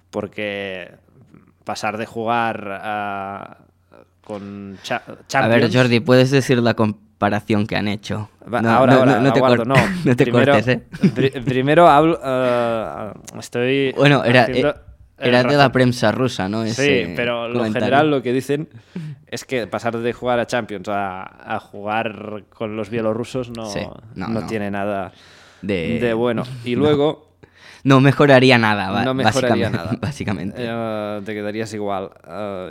porque 0.09 0.89
pasar 1.63 1.97
de 1.97 2.05
jugar 2.05 2.79
ah, 2.81 3.57
con 4.21 4.77
cha- 4.83 5.03
A 5.33 5.47
ver. 5.47 5.69
Jordi, 5.71 5.99
¿puedes 5.99 6.31
decir 6.31 6.59
la 6.59 6.73
comparación 6.73 7.67
que 7.67 7.75
han 7.75 7.87
hecho? 7.87 8.29
Va, 8.51 8.61
No, 8.61 8.69
ahora, 8.71 8.93
no, 8.93 8.99
ahora, 8.99 9.11
no, 9.17 9.21
no 9.21 9.33
te, 9.33 9.39
aguardo, 9.39 9.57
cor- 9.57 9.67
no. 9.67 9.75
no 10.05 10.15
te 10.15 10.23
Primero- 10.23 10.53
cortes, 10.53 10.67
¿eh? 10.67 10.83
pri- 11.13 11.31
primero 11.43 11.87
hablo, 11.87 12.19
ah, 12.23 13.13
estoy 13.39 13.91
Bueno, 13.97 14.23
era, 14.23 14.43
haciendo 14.43 14.69
eh, 14.69 14.75
era 15.19 15.43
de 15.43 15.55
la 15.57 15.72
prensa 15.72 16.12
rusa, 16.12 16.50
¿no? 16.50 16.63
Sí, 16.63 16.69
Ese 16.72 17.13
pero 17.15 17.48
lo 17.48 17.60
comentario. 17.60 17.86
general 17.86 18.12
lo 18.12 18.22
que 18.22 18.34
dicen 18.34 18.67
es 19.27 19.45
que 19.45 19.67
pasar 19.67 19.98
de 19.98 20.13
jugar 20.13 20.39
a 20.39 20.48
Champions 20.48 20.88
a, 20.89 21.55
a 21.55 21.60
jugar 21.60 22.43
con 22.50 22.75
los 22.75 22.89
bielorrusos 22.89 23.50
no, 23.50 23.65
Sí, 23.67 23.79
no, 24.15 24.27
no 24.27 24.41
no. 24.41 24.48
tiene 24.48 24.69
nada 24.72 25.12
De- 25.62 26.00
de 26.00 26.13
bueno. 26.13 26.43
Y 26.63 26.75
luego 26.75 27.31
No 27.84 28.01
mejoraría 28.01 28.57
nada, 28.57 29.03
no 29.03 29.13
mejoraría 29.13 29.69
básicamente. 29.69 29.77
nada. 29.77 29.98
básicamente. 30.01 30.55
Eh, 30.60 31.22
te 31.25 31.34
quedarías 31.34 31.74
igual. 31.74 32.10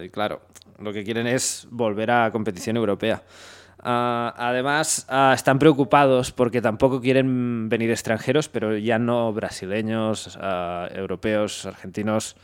Y 0.05 0.09
claro, 0.11 0.41
lo 0.81 0.93
que 0.93 1.05
quieren 1.05 1.27
es 1.27 1.67
volver 1.71 2.11
a 2.11 2.31
competición 2.31 2.77
europea. 2.77 3.23
Ah, 3.87 4.33
además, 4.39 5.05
ah, 5.11 5.33
están 5.35 5.59
preocupados 5.59 6.33
porque 6.33 6.63
tampoco 6.63 7.01
quieren 7.03 7.69
venir 7.69 7.91
extranjeros, 7.91 8.49
pero 8.49 8.77
ya 8.79 8.99
no 8.99 9.31
brasileños, 9.33 10.39
ah, 10.41 10.89
europeos, 10.95 11.67
argentinos, 11.67 12.35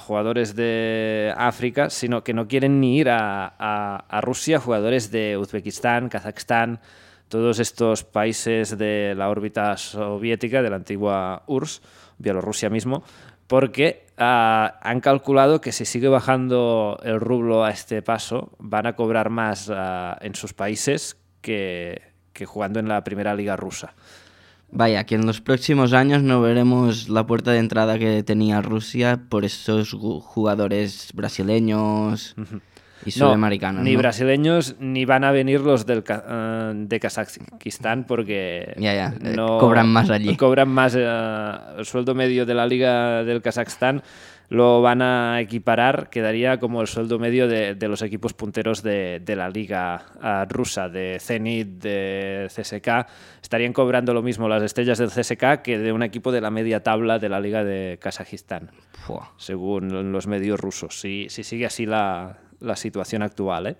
jugadores 0.00 0.54
de 0.54 1.32
África, 1.34 1.88
sino 1.88 2.22
que 2.22 2.34
no 2.34 2.46
quieren 2.46 2.78
ni 2.78 2.98
ir 2.98 3.08
a, 3.08 3.54
a- 3.58 4.04
a 4.06 4.20
Rusia, 4.20 4.60
jugadores 4.60 5.10
de 5.10 5.38
Uzbekistán, 5.38 6.10
Kazajstán, 6.10 6.78
todos 7.28 7.58
estos 7.58 8.04
países 8.04 8.76
de 8.76 9.14
la 9.16 9.30
órbita 9.30 9.74
soviética, 9.78 10.60
de 10.60 10.68
la 10.68 10.76
antigua 10.76 11.42
URSS, 11.46 11.80
Bielorrusia 12.18 12.68
mismo, 12.68 13.02
porque 13.52 14.06
ah, 14.16 14.78
han 14.80 15.02
calculado 15.02 15.60
que 15.60 15.72
si 15.72 15.84
sigue 15.84 16.08
bajando 16.08 16.98
el 17.02 17.20
rublo 17.20 17.64
a 17.64 17.70
este 17.70 18.00
paso, 18.00 18.50
van 18.58 18.86
a 18.86 18.96
cobrar 18.96 19.28
más 19.28 19.70
ah, 19.70 20.16
en 20.22 20.34
sus 20.34 20.54
países 20.54 21.18
que, 21.42 22.00
que 22.32 22.46
jugando 22.46 22.80
en 22.80 22.88
la 22.88 23.04
primera 23.04 23.34
liga 23.34 23.54
rusa. 23.54 23.92
Vaya, 24.70 25.04
que 25.04 25.16
en 25.16 25.26
los 25.26 25.42
próximos 25.42 25.92
años 25.92 26.22
no 26.22 26.40
veremos 26.40 27.10
la 27.10 27.26
puerta 27.26 27.52
de 27.52 27.58
entrada 27.58 27.98
que 27.98 28.22
tenía 28.22 28.62
Rusia 28.62 29.20
por 29.28 29.44
esos 29.44 29.92
jugadores 29.92 31.10
brasileños 31.12 32.34
y 33.04 33.10
No, 33.18 33.26
sudamericanos. 33.26 33.82
ni 33.84 33.92
¿no? 33.92 33.98
brasileños 33.98 34.76
ni 34.78 35.04
van 35.04 35.24
a 35.24 35.32
venir 35.32 35.60
los 35.60 35.86
del, 35.86 36.04
eh, 36.08 36.72
de 36.74 37.00
Kazajistán 37.00 38.04
porque 38.04 38.74
Ya, 38.78 38.94
ya, 38.94 39.14
eh, 39.22 39.34
no 39.36 39.58
cobran 39.58 39.88
más 39.88 40.10
allí. 40.10 40.36
Cobran 40.36 40.68
más 40.68 40.94
eh, 40.96 41.04
el 41.78 41.84
sueldo 41.84 42.14
medio 42.14 42.46
de 42.46 42.54
la 42.54 42.66
liga 42.66 43.24
del 43.24 43.42
Kazajstán 43.42 44.02
lo 44.48 44.82
van 44.82 45.00
a 45.00 45.40
equiparar, 45.40 46.10
quedaría 46.10 46.60
como 46.60 46.82
el 46.82 46.86
sueldo 46.86 47.18
medio 47.18 47.48
de, 47.48 47.74
de 47.74 47.88
los 47.88 48.02
equipos 48.02 48.34
punteros 48.34 48.82
de, 48.82 49.18
de 49.24 49.34
la 49.34 49.48
liga 49.48 50.04
ah, 50.20 50.44
rusa, 50.46 50.90
de 50.90 51.16
Zenit, 51.18 51.82
de 51.82 52.48
CSK. 52.54 53.06
Estarían 53.42 53.72
cobrando 53.72 54.12
lo 54.12 54.20
mismo 54.22 54.50
las 54.50 54.62
estrellas 54.62 54.98
del 54.98 55.08
CSK 55.08 55.62
que 55.62 55.78
de 55.78 55.90
un 55.90 56.02
equipo 56.02 56.32
de 56.32 56.42
la 56.42 56.50
media 56.50 56.82
tabla 56.82 57.18
de 57.18 57.30
la 57.30 57.40
liga 57.40 57.64
de 57.64 57.98
Kazajistán 57.98 58.70
Fua, 58.92 59.32
según 59.38 60.12
los 60.12 60.26
medios 60.26 60.60
rusos. 60.60 61.00
Si, 61.00 61.28
si 61.30 61.44
sigue 61.44 61.64
así 61.64 61.86
la, 61.86 62.36
la 62.62 62.76
situación 62.76 63.22
actual, 63.22 63.66
¿eh? 63.66 63.76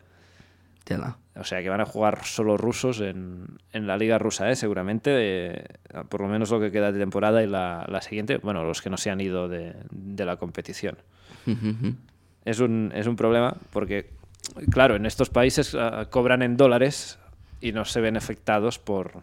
tela. 0.84 1.16
O 1.34 1.44
sea 1.44 1.62
que 1.62 1.68
van 1.70 1.80
a 1.80 1.86
jugar 1.86 2.24
solo 2.24 2.56
rusos 2.56 3.00
en, 3.00 3.46
en 3.72 3.86
la 3.86 3.96
liga 3.96 4.18
rusa, 4.18 4.50
¿eh? 4.50 4.56
seguramente, 4.56 5.10
eh, 5.14 5.64
por 6.08 6.20
lo 6.20 6.28
menos 6.28 6.50
lo 6.50 6.60
que 6.60 6.70
queda 6.70 6.92
de 6.92 6.98
temporada 6.98 7.42
y 7.42 7.46
la, 7.46 7.86
la 7.88 8.02
siguiente, 8.02 8.36
bueno, 8.38 8.64
los 8.64 8.82
que 8.82 8.90
no 8.90 8.96
se 8.96 9.10
han 9.10 9.20
ido 9.20 9.48
de, 9.48 9.74
de 9.90 10.24
la 10.24 10.36
competición. 10.36 10.98
Es 12.44 12.58
un, 12.58 12.90
es 12.92 13.06
un 13.06 13.14
problema 13.14 13.56
porque, 13.72 14.10
claro, 14.68 14.96
en 14.96 15.06
estos 15.06 15.30
países 15.30 15.76
ah, 15.76 16.08
cobran 16.10 16.42
en 16.42 16.56
dólares 16.56 17.20
y 17.60 17.70
no 17.70 17.84
se 17.84 18.00
ven 18.00 18.16
afectados 18.16 18.80
por, 18.80 19.22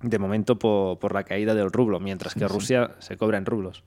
de 0.00 0.18
momento, 0.18 0.58
por, 0.58 0.98
por 0.98 1.12
la 1.12 1.24
caída 1.24 1.54
del 1.54 1.70
rublo, 1.70 2.00
mientras 2.00 2.34
que 2.34 2.48
Rusia 2.48 2.92
se 3.00 3.18
cobra 3.18 3.36
en 3.36 3.44
rublos. 3.44 3.82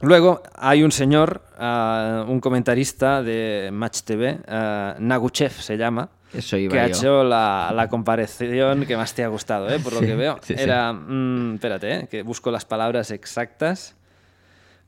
Luego 0.00 0.42
hay 0.54 0.82
un 0.82 0.92
señor, 0.92 1.42
ah, 1.58 2.24
un 2.26 2.40
comentarista 2.40 3.22
de 3.22 3.68
Match 3.72 4.00
TV, 4.02 4.38
ah, 4.48 4.94
Naguchev 4.98 5.52
se 5.52 5.76
llama, 5.76 6.08
Eso 6.32 6.56
iba 6.56 6.72
que 6.72 6.80
ha 6.80 6.86
yo. 6.86 6.96
hecho 6.96 7.24
la, 7.24 7.70
la 7.74 7.88
comparación 7.88 8.86
que 8.86 8.96
más 8.96 9.12
te 9.14 9.22
ha 9.24 9.28
gustado, 9.28 9.68
¿eh? 9.70 9.78
por 9.78 9.92
lo 9.92 10.00
Sí, 10.00 10.06
que 10.06 10.14
veo. 10.16 10.38
sí, 10.42 10.54
sí. 10.56 10.62
Era, 10.62 10.92
mm, 10.92 11.54
espérate, 11.56 11.94
¿eh? 11.94 12.08
que 12.10 12.22
busco 12.22 12.50
las 12.50 12.64
palabras 12.64 13.10
exactas. 13.10 13.94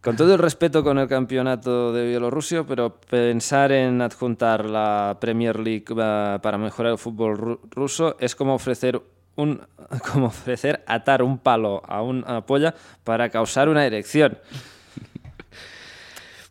Con 0.01 0.17
todo 0.17 0.33
el 0.33 0.39
respeto 0.41 0.83
con 0.83 0.99
el 0.99 1.07
campeonato 1.07 1.93
de 1.93 2.07
Bielorrusia, 2.09 2.65
pero 2.65 2.97
pensar 2.97 3.71
en 3.71 4.01
adjuntar 4.03 4.65
la 4.65 5.19
Premier 5.21 5.61
League 5.61 5.85
ah, 5.99 6.39
para 6.43 6.57
mejorar 6.59 6.93
el 6.93 6.99
fútbol 6.99 7.37
ru- 7.39 7.61
ruso 7.71 8.17
es 8.19 8.35
como 8.35 8.55
ofrecer 8.55 9.01
un 9.37 9.61
como 10.13 10.27
ofrecer 10.27 10.83
atar 10.87 11.23
un 11.23 11.39
palo 11.39 11.83
a 11.87 12.03
una 12.03 12.41
polla 12.47 12.75
para 13.05 13.29
causar 13.29 13.69
una 13.69 13.85
erección. 13.87 14.39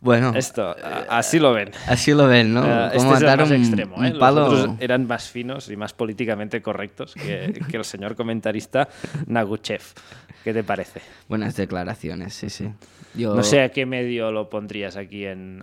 Bueno, 0.02 0.32
Esto, 0.34 0.74
así 1.08 1.38
lo 1.38 1.52
ven. 1.52 1.70
así 1.86 2.12
lo 2.12 2.26
ven, 2.26 2.52
¿no? 2.52 2.62
Eh, 2.92 2.96
Como 2.96 3.14
este 3.14 3.24
es 3.26 3.30
el 3.32 3.38
más 3.38 3.50
un, 3.50 3.56
extremo. 3.56 4.04
¿eh? 4.04 4.10
Los 4.10 4.18
palo. 4.18 4.46
otros 4.46 4.70
eran 4.80 5.06
más 5.06 5.30
finos 5.30 5.70
y 5.70 5.76
más 5.76 5.92
políticamente 5.92 6.60
correctos 6.60 7.14
que, 7.14 7.62
que 7.70 7.76
el 7.76 7.84
señor 7.84 8.16
comentarista 8.16 8.88
Naguchev. 9.26 9.82
¿Qué 10.42 10.52
te 10.52 10.64
parece? 10.64 11.00
Buenas 11.28 11.54
declaraciones, 11.54 12.34
sí, 12.34 12.50
sí. 12.50 12.68
Yo... 13.14 13.34
No 13.36 13.44
sé 13.44 13.62
a 13.62 13.68
qué 13.68 13.86
medio 13.86 14.32
lo 14.32 14.50
pondrías 14.50 14.96
aquí 14.96 15.24
en. 15.24 15.62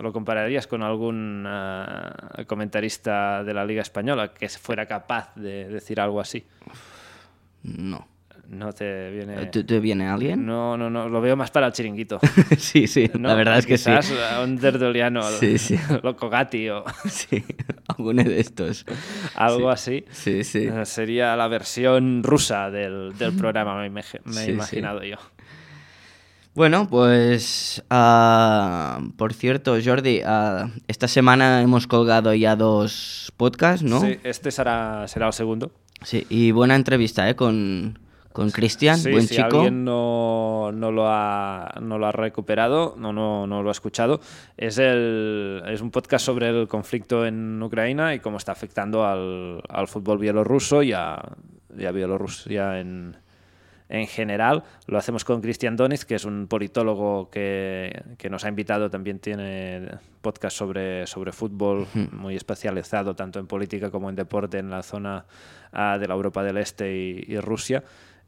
¿Lo 0.00 0.12
compararías 0.12 0.68
con 0.68 0.82
algún 0.84 1.44
ah, 1.48 2.44
comentarista 2.46 3.42
de 3.42 3.54
la 3.54 3.64
Liga 3.64 3.82
Española 3.82 4.32
que 4.32 4.48
fuera 4.48 4.86
capaz 4.86 5.34
de 5.34 5.68
decir 5.68 6.00
algo 6.00 6.20
así? 6.20 6.46
No. 7.64 8.06
No 8.50 8.72
te 8.72 9.10
viene. 9.12 9.46
¿Te, 9.46 9.62
te 9.62 9.78
viene 9.78 10.08
alguien? 10.08 10.44
No, 10.44 10.76
no, 10.76 10.90
no. 10.90 11.08
Lo 11.08 11.20
veo 11.20 11.36
más 11.36 11.52
para 11.52 11.68
el 11.68 11.72
chiringuito. 11.72 12.18
sí, 12.58 12.88
sí, 12.88 13.08
¿no? 13.16 13.28
la 13.28 13.34
verdad 13.36 13.58
es 13.58 13.66
que 13.66 13.78
sí. 13.78 13.88
Quizás 13.90 14.12
un 14.44 14.58
tertuliano, 14.58 15.22
Sí, 15.22 15.56
sí. 15.56 15.78
Loco 16.02 16.28
Gatti 16.28 16.68
o 16.68 16.84
Sí, 17.08 17.44
alguno 17.86 18.24
de 18.24 18.40
estos. 18.40 18.84
algo 19.36 19.70
así. 19.70 20.04
Sí, 20.10 20.42
sí. 20.42 20.64
Eh, 20.66 20.84
Sería 20.84 21.36
la 21.36 21.46
versión 21.46 22.24
rusa 22.24 22.70
del, 22.70 23.16
del 23.16 23.36
programa, 23.36 23.88
me, 23.88 24.00
he 24.00 24.32
Sí, 24.32 24.50
imaginado 24.50 25.04
yo. 25.04 25.16
Bueno, 26.52 26.88
pues 26.90 27.84
ah, 27.88 29.00
por 29.16 29.32
cierto, 29.32 29.76
Jordi, 29.82 30.22
ah, 30.26 30.70
esta 30.88 31.06
semana 31.06 31.62
hemos 31.62 31.86
colgado 31.86 32.34
ya 32.34 32.56
dos 32.56 33.32
podcasts, 33.36 33.84
¿no? 33.84 34.00
Sí, 34.00 34.18
este 34.24 34.50
será, 34.50 35.06
será 35.06 35.28
el 35.28 35.32
segundo. 35.32 35.70
Sí, 36.02 36.26
y 36.28 36.50
buena 36.50 36.74
entrevista, 36.74 37.30
¿eh? 37.30 37.36
Con, 37.36 38.00
con 38.32 38.50
Cristian, 38.50 38.98
Sí, 38.98 39.10
buen 39.10 39.26
si 39.26 39.36
chico. 39.36 39.56
alguien 39.56 39.84
no, 39.84 40.70
no 40.72 40.92
lo 40.92 41.06
ha, 41.08 41.74
no 41.80 41.98
lo 41.98 42.06
ha 42.06 42.12
recuperado, 42.12 42.94
no, 42.96 43.12
no, 43.12 43.46
no 43.46 43.62
lo 43.62 43.68
ha 43.68 43.72
escuchado, 43.72 44.20
es, 44.56 44.78
el, 44.78 45.62
es 45.66 45.80
un 45.80 45.90
podcast 45.90 46.24
sobre 46.24 46.48
el 46.48 46.68
conflicto 46.68 47.26
en 47.26 47.60
Ucrania 47.62 48.14
y 48.14 48.20
cómo 48.20 48.36
está 48.36 48.52
afectando 48.52 49.04
al, 49.04 49.62
al 49.68 49.88
fútbol 49.88 50.18
bielorruso 50.18 50.82
y 50.82 50.92
a, 50.92 51.20
y 51.76 51.84
a 51.84 51.92
Bielorrusia 51.92 52.78
en, 52.80 53.16
en 53.88 54.06
general. 54.06 54.62
Lo 54.86 54.96
hacemos 54.98 55.24
con 55.24 55.40
Cristian 55.40 55.76
Doniz, 55.76 56.04
que 56.04 56.14
es 56.14 56.24
un 56.24 56.46
politólogo 56.46 57.28
que, 57.30 58.02
que, 58.16 58.30
nos 58.30 58.44
ha 58.44 58.48
invitado, 58.48 58.88
también 58.88 59.18
tiene 59.18 59.88
podcast 60.22 60.56
sobre, 60.56 61.06
sobre 61.06 61.32
fútbol, 61.32 61.86
muy 62.12 62.36
especializado 62.36 63.14
tanto 63.16 63.40
en 63.40 63.46
política 63.46 63.90
como 63.90 64.08
en 64.08 64.14
deporte 64.16 64.58
en 64.58 64.70
la 64.70 64.82
zona 64.82 65.26
uh, 65.72 65.98
de 65.98 66.06
la 66.06 66.14
Europa 66.14 66.42
del 66.44 66.56
Este 66.58 66.94
y, 66.94 67.24
y, 67.26 67.38
Rusia. 67.40 67.82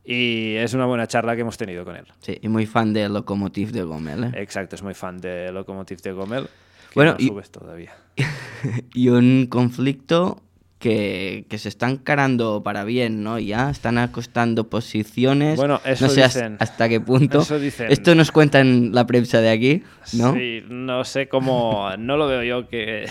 Y 0.04 0.56
es 0.56 0.74
una 0.74 0.86
buena 0.86 1.06
charla 1.06 1.34
que 1.34 1.42
hemos 1.42 1.56
tenido 1.56 1.84
con 1.84 1.96
él. 1.96 2.06
Sí, 2.20 2.38
y 2.40 2.48
muy 2.48 2.66
fan 2.66 2.92
de 2.92 3.08
Lokomotiv 3.08 3.70
de 3.70 3.82
Gomel. 3.82 4.24
¿eh? 4.24 4.32
Exacto, 4.36 4.74
es 4.74 4.82
muy 4.82 4.94
fan 4.94 5.18
de 5.18 5.52
Lokomotiv 5.52 6.00
de 6.00 6.12
Gomel. 6.12 6.44
Que 6.44 6.94
bueno, 6.94 7.12
no 7.12 7.16
y, 7.20 7.28
subes 7.28 7.50
todavía. 7.50 7.92
y 8.94 9.08
un 9.08 9.46
conflicto 9.46 10.42
que, 10.80 11.46
que, 11.48 11.58
se 11.58 11.68
están 11.68 11.98
carando 11.98 12.64
para 12.64 12.82
bien, 12.82 13.22
¿no? 13.22 13.38
Ya 13.38 13.70
están 13.70 13.96
acostando 13.98 14.68
posiciones. 14.68 15.56
Bueno, 15.56 15.80
eso 15.84 16.06
no 16.06 16.10
sé 16.10 16.24
dicen. 16.24 16.56
hasta 16.58 16.88
qué 16.88 17.00
punto. 17.00 17.42
Eso 17.42 17.60
dicen. 17.60 17.90
Esto 17.92 18.16
nos 18.16 18.32
cuenta 18.32 18.58
en 18.58 18.92
la 18.92 19.06
prensa 19.06 19.40
de 19.40 19.50
aquí, 19.50 19.84
¿no? 20.14 20.34
Sí, 20.34 20.64
no 20.68 21.04
sé 21.04 21.28
cómo. 21.28 21.88
No 21.96 22.16
lo 22.16 22.26
veo 22.26 22.42
yo 22.42 22.68
que. 22.68 23.06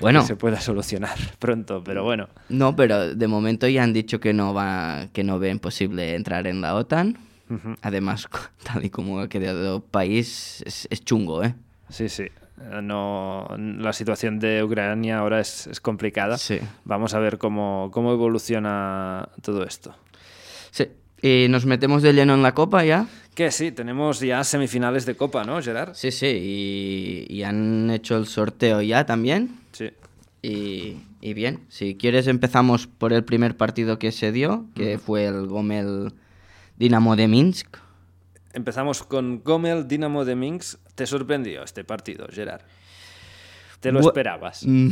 Bueno, 0.00 0.20
que 0.20 0.26
se 0.26 0.36
pueda 0.36 0.60
solucionar 0.60 1.16
pronto, 1.38 1.82
pero 1.84 2.04
bueno. 2.04 2.28
No, 2.48 2.74
pero 2.76 3.14
de 3.14 3.26
momento 3.28 3.68
ya 3.68 3.82
han 3.82 3.92
dicho 3.92 4.20
que 4.20 4.32
no 4.32 4.54
va, 4.54 5.08
que 5.12 5.24
no 5.24 5.38
ven 5.38 5.58
posible 5.58 6.14
entrar 6.14 6.46
en 6.46 6.60
la 6.60 6.74
OTAN. 6.74 7.18
Uh 7.48 7.54
-huh. 7.54 7.76
Además, 7.82 8.26
tal 8.64 8.84
y 8.84 8.90
como 8.90 9.20
ha 9.20 9.28
quedado 9.28 9.76
el 9.76 9.82
país, 9.82 10.62
es, 10.66 10.86
es 10.90 11.04
chungo, 11.04 11.42
¿eh? 11.44 11.54
Sí, 11.88 12.08
sí. 12.08 12.24
No, 12.82 13.46
la 13.58 13.92
situación 13.92 14.38
de 14.38 14.64
Ucrania 14.64 15.18
ahora 15.18 15.40
es, 15.40 15.66
es 15.66 15.78
complicada. 15.80 16.38
Sí. 16.38 16.58
Vamos 16.84 17.12
a 17.12 17.18
ver 17.18 17.36
cómo, 17.36 17.90
cómo 17.92 18.12
evoluciona 18.12 19.28
todo 19.42 19.62
esto. 19.64 19.94
Sí. 20.70 20.88
¿Y 21.20 21.48
nos 21.48 21.66
metemos 21.66 22.02
de 22.02 22.12
lleno 22.14 22.34
en 22.34 22.42
la 22.42 22.54
Copa 22.54 22.82
ya? 22.84 23.06
Que 23.34 23.50
sí, 23.50 23.72
tenemos 23.72 24.20
ya 24.20 24.42
semifinales 24.42 25.04
de 25.04 25.14
Copa, 25.16 25.44
¿no, 25.44 25.60
Gerard? 25.60 25.94
Sí, 25.94 26.10
sí, 26.10 26.26
y, 26.26 27.26
y 27.28 27.42
han 27.42 27.90
hecho 27.90 28.16
el 28.16 28.26
sorteo 28.26 28.80
ya 28.80 29.04
también. 29.04 29.60
Y, 30.42 30.98
y, 31.20 31.34
bien, 31.34 31.64
si 31.68 31.96
quieres 31.96 32.26
empezamos 32.28 32.86
por 32.86 33.12
el 33.12 33.24
primer 33.24 33.56
partido 33.56 33.98
que 33.98 34.12
se 34.12 34.32
dio, 34.32 34.66
que 34.74 34.98
fue 34.98 35.26
el 35.26 35.46
Gomel 35.46 36.12
Dinamo 36.76 37.16
de 37.16 37.26
Minsk. 37.26 37.78
Empezamos 38.52 39.02
con 39.02 39.42
Gomel 39.42 39.88
Dinamo 39.88 40.24
de 40.24 40.36
Minsk. 40.36 40.78
¿Te 40.94 41.06
sorprendió 41.06 41.62
este 41.62 41.84
partido, 41.84 42.26
Gerard? 42.30 42.62
¿Te 43.80 43.92
lo 43.92 44.00
Bu 44.00 44.08
esperabas? 44.08 44.64
Mm, 44.66 44.88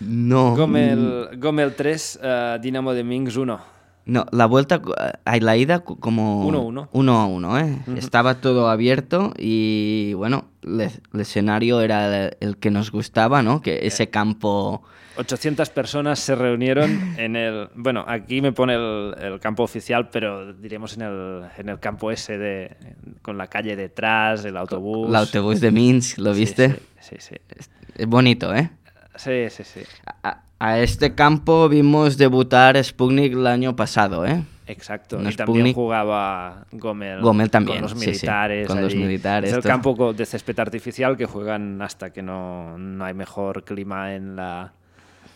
No. 0.00 0.56
Gomel, 0.56 1.30
Gomel 1.38 1.74
3, 1.74 2.20
uh, 2.22 2.60
Dinamo 2.60 2.92
de 2.92 3.04
Minsk 3.04 3.38
1. 3.38 3.75
No, 4.06 4.24
la 4.30 4.46
vuelta, 4.46 4.80
a 5.24 5.36
la 5.38 5.56
ida 5.56 5.80
como 5.80 6.48
1-1. 6.48 6.88
1 6.92 7.18
a 7.20 7.26
1, 7.26 7.58
¿eh? 7.58 7.78
Estaba 7.96 8.36
todo 8.40 8.68
abierto 8.70 9.34
y 9.36 10.12
bueno, 10.14 10.44
le- 10.62 10.92
el 11.12 11.20
escenario 11.20 11.80
era 11.80 12.26
el, 12.26 12.36
el 12.38 12.56
que 12.56 12.70
nos 12.70 12.92
gustaba, 12.92 13.42
¿no? 13.42 13.60
Que 13.60 13.84
ese 13.86 14.08
campo... 14.08 14.82
800 15.18 15.70
personas 15.70 16.20
se 16.20 16.36
reunieron 16.36 17.14
en 17.18 17.34
el... 17.36 17.68
Bueno, 17.74 18.04
aquí 18.06 18.40
me 18.42 18.52
pone 18.52 18.74
el, 18.74 19.14
el 19.18 19.40
campo 19.40 19.64
oficial, 19.64 20.08
pero 20.10 20.52
diríamos 20.52 20.94
en 20.96 21.02
el, 21.02 21.42
en 21.56 21.68
el 21.70 21.80
campo 21.80 22.12
ese 22.12 22.38
de, 22.38 22.76
con 23.22 23.36
la 23.36 23.48
calle 23.48 23.74
detrás, 23.74 24.44
el 24.44 24.56
autobús. 24.56 25.08
El 25.08 25.16
autobús 25.16 25.60
de 25.60 25.72
Minsk, 25.72 26.18
¿lo 26.18 26.32
Sí, 26.32 26.40
viste? 26.40 26.68
Sí, 27.00 27.16
sí. 27.18 27.34
Sí, 27.58 27.70
Es 27.96 28.06
bonito, 28.06 28.54
¿eh? 28.54 28.70
sí, 29.16 29.46
sí. 29.50 29.64
sí. 29.64 29.80
A, 30.22 30.42
a 30.58 30.78
este 30.78 31.14
campo 31.14 31.68
vimos 31.68 32.16
debutar 32.16 32.82
Sputnik 32.82 33.32
el 33.34 33.46
año 33.46 33.76
pasado, 33.76 34.26
¿eh? 34.26 34.42
Exacto. 34.66 35.18
No 35.18 35.30
y 35.30 35.34
también 35.34 35.72
jugaba 35.72 36.66
Gomel. 36.72 37.20
Gomel 37.20 37.50
también, 37.50 37.78
Con 37.78 37.90
los 37.90 37.92
sí, 37.92 37.98
sí, 38.00 38.06
militares. 38.06 38.66
con 38.66 38.80
los 38.80 38.94
militares, 38.94 39.50
Es 39.50 39.56
el 39.56 39.62
campo 39.62 40.12
de 40.12 40.26
césped 40.26 40.58
artificial 40.58 41.16
que 41.16 41.26
juegan 41.26 41.80
hasta 41.82 42.10
que 42.10 42.22
no, 42.22 42.76
no 42.78 43.04
hay 43.04 43.14
mejor 43.14 43.64
clima 43.64 44.14
en 44.14 44.34
la, 44.36 44.72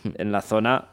en 0.03 0.31
la 0.31 0.41
zona 0.41 0.85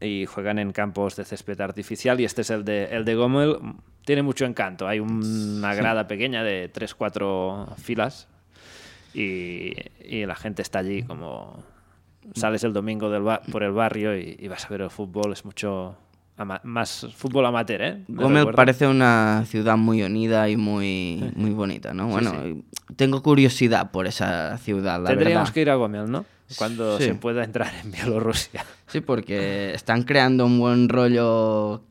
y 0.00 0.26
juegan 0.26 0.58
en 0.58 0.72
campos 0.72 1.14
de 1.16 1.24
césped 1.24 1.60
artificial 1.60 2.20
y 2.20 2.24
este 2.24 2.42
es 2.42 2.50
el 2.50 2.64
de, 2.64 2.86
el 2.86 3.04
de 3.04 3.14
Gomel. 3.14 3.58
Tiene 4.04 4.22
mucho 4.22 4.44
encanto. 4.44 4.88
Hay 4.88 4.98
una 5.00 5.74
grada 5.74 6.08
pequeña 6.08 6.42
de 6.42 6.70
3-4 6.72 7.76
filas 7.76 8.28
y, 9.14 9.72
y 10.04 10.26
la 10.26 10.34
gente 10.34 10.62
está 10.62 10.80
allí 10.80 11.02
como... 11.04 11.62
Sales 12.34 12.64
el 12.64 12.72
domingo 12.72 13.10
del 13.10 13.22
por 13.52 13.62
el 13.62 13.72
barrio 13.72 14.16
y, 14.18 14.36
y 14.38 14.48
vas 14.48 14.64
a 14.64 14.68
ver 14.68 14.80
el 14.82 14.90
fútbol. 14.90 15.32
Es 15.32 15.44
mucho... 15.44 15.96
más 16.64 17.06
fútbol 17.14 17.46
amateur, 17.46 17.82
¿eh? 17.82 18.04
Me 18.08 18.46
parece 18.52 18.86
una 18.88 19.44
ciudad 19.46 19.76
muy 19.76 20.02
unida 20.02 20.48
y 20.48 20.56
muy, 20.56 21.32
muy 21.36 21.50
bonita, 21.50 21.94
¿no? 21.94 22.08
Bueno, 22.08 22.32
tengo 22.96 23.22
curiosidad 23.22 23.90
por 23.90 24.06
esa 24.06 24.58
ciudad, 24.58 25.00
la 25.02 25.08
Tendríamos 25.10 25.42
verdad. 25.48 25.54
que 25.54 25.60
ir 25.60 25.70
a 25.70 25.74
Gomel, 25.76 26.10
¿no? 26.10 26.24
Cuando 26.58 26.98
Sí. 26.98 27.04
se 27.04 27.14
pueda 27.14 27.42
entrar 27.44 27.72
en 27.82 27.90
Bielorrusia. 27.92 28.64
Sí, 28.88 29.00
porque 29.00 29.72
están 29.74 30.02
creando 30.02 30.44
un 30.46 30.58
buen 30.58 30.88
rollo 30.88 31.82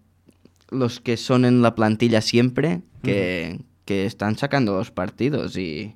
los 0.69 0.99
que 0.99 1.17
son 1.17 1.45
en 1.45 1.61
la 1.61 1.73
plantilla 1.75 2.21
siempre, 2.21 2.81
que, 3.03 3.59
que 3.85 4.05
están 4.05 4.37
sacando 4.37 4.75
los 4.77 4.91
partidos 4.91 5.57
y, 5.57 5.95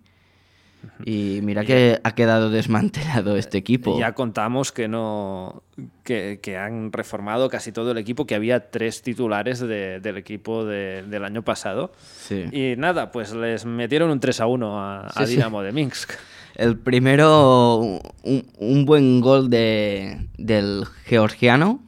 y 1.06 1.40
mira 1.44 1.64
que 1.66 2.00
ha 2.04 2.12
quedado 2.16 2.50
desmantelado 2.50 3.36
este 3.38 3.58
equipo. 3.58 4.00
Ya 4.00 4.14
contamos 4.14 4.72
que 4.72 4.88
no 4.88 5.64
que, 6.04 6.40
que 6.42 6.58
han 6.58 6.92
reformado 6.92 7.50
casi 7.50 7.72
todo 7.72 7.92
el 7.92 7.98
equipo, 7.98 8.26
que 8.26 8.36
había 8.36 8.70
tres 8.72 9.02
titulares 9.02 9.60
de- 9.60 10.00
del 10.00 10.18
equipo 10.18 10.66
de- 10.66 11.04
del 11.04 11.24
año 11.26 11.44
pasado. 11.44 11.92
Sí. 12.18 12.46
Y 12.52 12.76
nada, 12.78 13.12
pues 13.12 13.34
les 13.34 13.66
metieron 13.66 14.10
un 14.10 14.20
3 14.20 14.40
a 14.42 14.48
1 14.48 14.80
a, 14.80 15.08
a 15.08 15.26
Sí, 15.26 15.32
sí. 15.32 15.36
Dinamo 15.38 15.62
de 15.62 15.72
Minsk. 15.72 16.12
El 16.56 16.78
primero, 16.78 17.78
un, 18.24 18.46
un 18.58 18.86
buen 18.86 19.22
gol 19.22 19.50
de, 19.50 20.28
del 20.40 20.86
georgiano, 21.06 21.84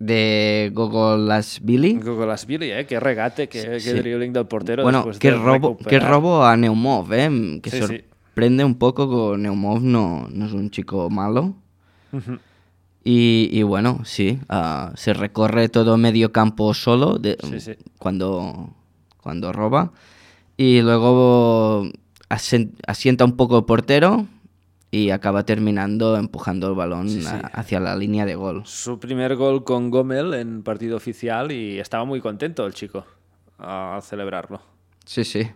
de 0.00 0.72
Gogolasvili. 0.74 1.94
Gogolasvili, 2.00 2.72
¿eh? 2.72 2.86
Qué 2.86 2.98
regate, 2.98 3.48
qué, 3.48 3.62
qué 3.62 3.80
Sí. 3.80 3.92
dribbling 3.92 4.32
del 4.32 4.46
portero. 4.46 4.82
Bueno, 4.82 4.98
después 4.98 5.18
qué 5.20 5.30
de 5.30 5.36
robo, 5.36 5.76
qué 5.76 6.00
robo 6.00 6.42
a 6.44 6.56
Neumov, 6.56 7.12
¿eh? 7.12 7.60
Que 7.62 7.70
Sí, 7.70 7.76
sí. 7.82 8.00
sorprende 8.32 8.64
un 8.64 8.74
poco 8.76 9.08
que 9.32 9.38
Neumov 9.38 9.80
no, 9.82 10.26
no 10.32 10.46
es 10.46 10.52
un 10.52 10.70
chico 10.70 11.08
malo. 11.10 11.54
Y, 13.04 13.48
y 13.52 13.62
bueno, 13.62 14.00
sí, 14.04 14.40
ah, 14.48 14.92
se 14.96 15.12
recorre 15.14 15.68
todo 15.68 15.96
medio 15.96 16.32
campo 16.32 16.74
solo 16.74 17.18
de- 17.18 17.36
Sí, 17.48 17.60
sí. 17.60 17.72
Cuando, 17.98 18.70
cuando 19.22 19.52
roba. 19.52 19.92
Y 20.56 20.80
luego 20.82 21.88
asienta 22.86 23.24
un 23.24 23.36
poco 23.36 23.58
el 23.58 23.64
portero 23.64 24.26
y 24.90 25.10
acaba 25.10 25.44
terminando 25.44 26.16
empujando 26.16 26.68
el 26.68 26.74
balón 26.74 27.08
Sí, 27.08 27.22
sí. 27.22 27.28
a- 27.28 27.46
hacia 27.52 27.78
la 27.80 27.94
línea 27.96 28.26
de 28.26 28.34
gol. 28.34 28.62
Su 28.66 28.98
primer 28.98 29.36
gol 29.36 29.62
con 29.64 29.90
Gomel 29.90 30.34
en 30.34 30.62
partido 30.62 30.96
oficial 30.96 31.52
y 31.52 31.78
estaba 31.78 32.04
muy 32.04 32.20
contento 32.20 32.66
el 32.66 32.74
chico 32.74 33.04
al 33.58 34.02
celebrarlo. 34.02 34.60
Sí, 35.04 35.24
sí. 35.24 35.48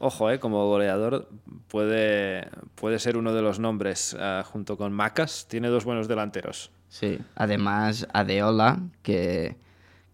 Ojo, 0.00 0.30
eh, 0.30 0.38
como 0.38 0.66
goleador 0.68 1.28
puede, 1.68 2.48
puede 2.74 2.98
ser 2.98 3.16
uno 3.16 3.32
de 3.32 3.42
los 3.42 3.58
nombres 3.58 4.14
eh, 4.18 4.42
junto 4.44 4.76
con 4.76 4.92
Macas. 4.92 5.46
Tiene 5.48 5.68
dos 5.68 5.84
buenos 5.84 6.08
delanteros. 6.08 6.70
Sí. 6.88 7.18
Además, 7.36 8.06
Adeola, 8.12 8.80
que, 9.02 9.56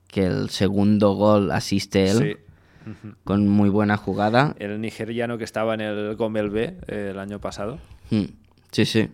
que 0.07 0.27
el 0.27 0.51
segundo 0.51 1.13
gol 1.15 1.51
asiste 1.51 2.09
él 2.11 2.39
Sí. 2.85 2.93
con 3.25 3.49
muy 3.49 3.69
buena 3.69 3.97
jugada. 3.97 4.55
El 4.59 4.81
nigeriano 4.81 5.39
que 5.39 5.45
estaba 5.45 5.75
en 5.75 5.81
el 5.81 6.15
Gomel 6.17 6.51
B 6.51 6.77
eh, 6.87 7.09
el 7.13 7.19
año 7.19 7.41
pasado. 7.41 7.79
Mm, 8.11 8.25
Sí, 8.71 8.85
sí. 8.85 9.09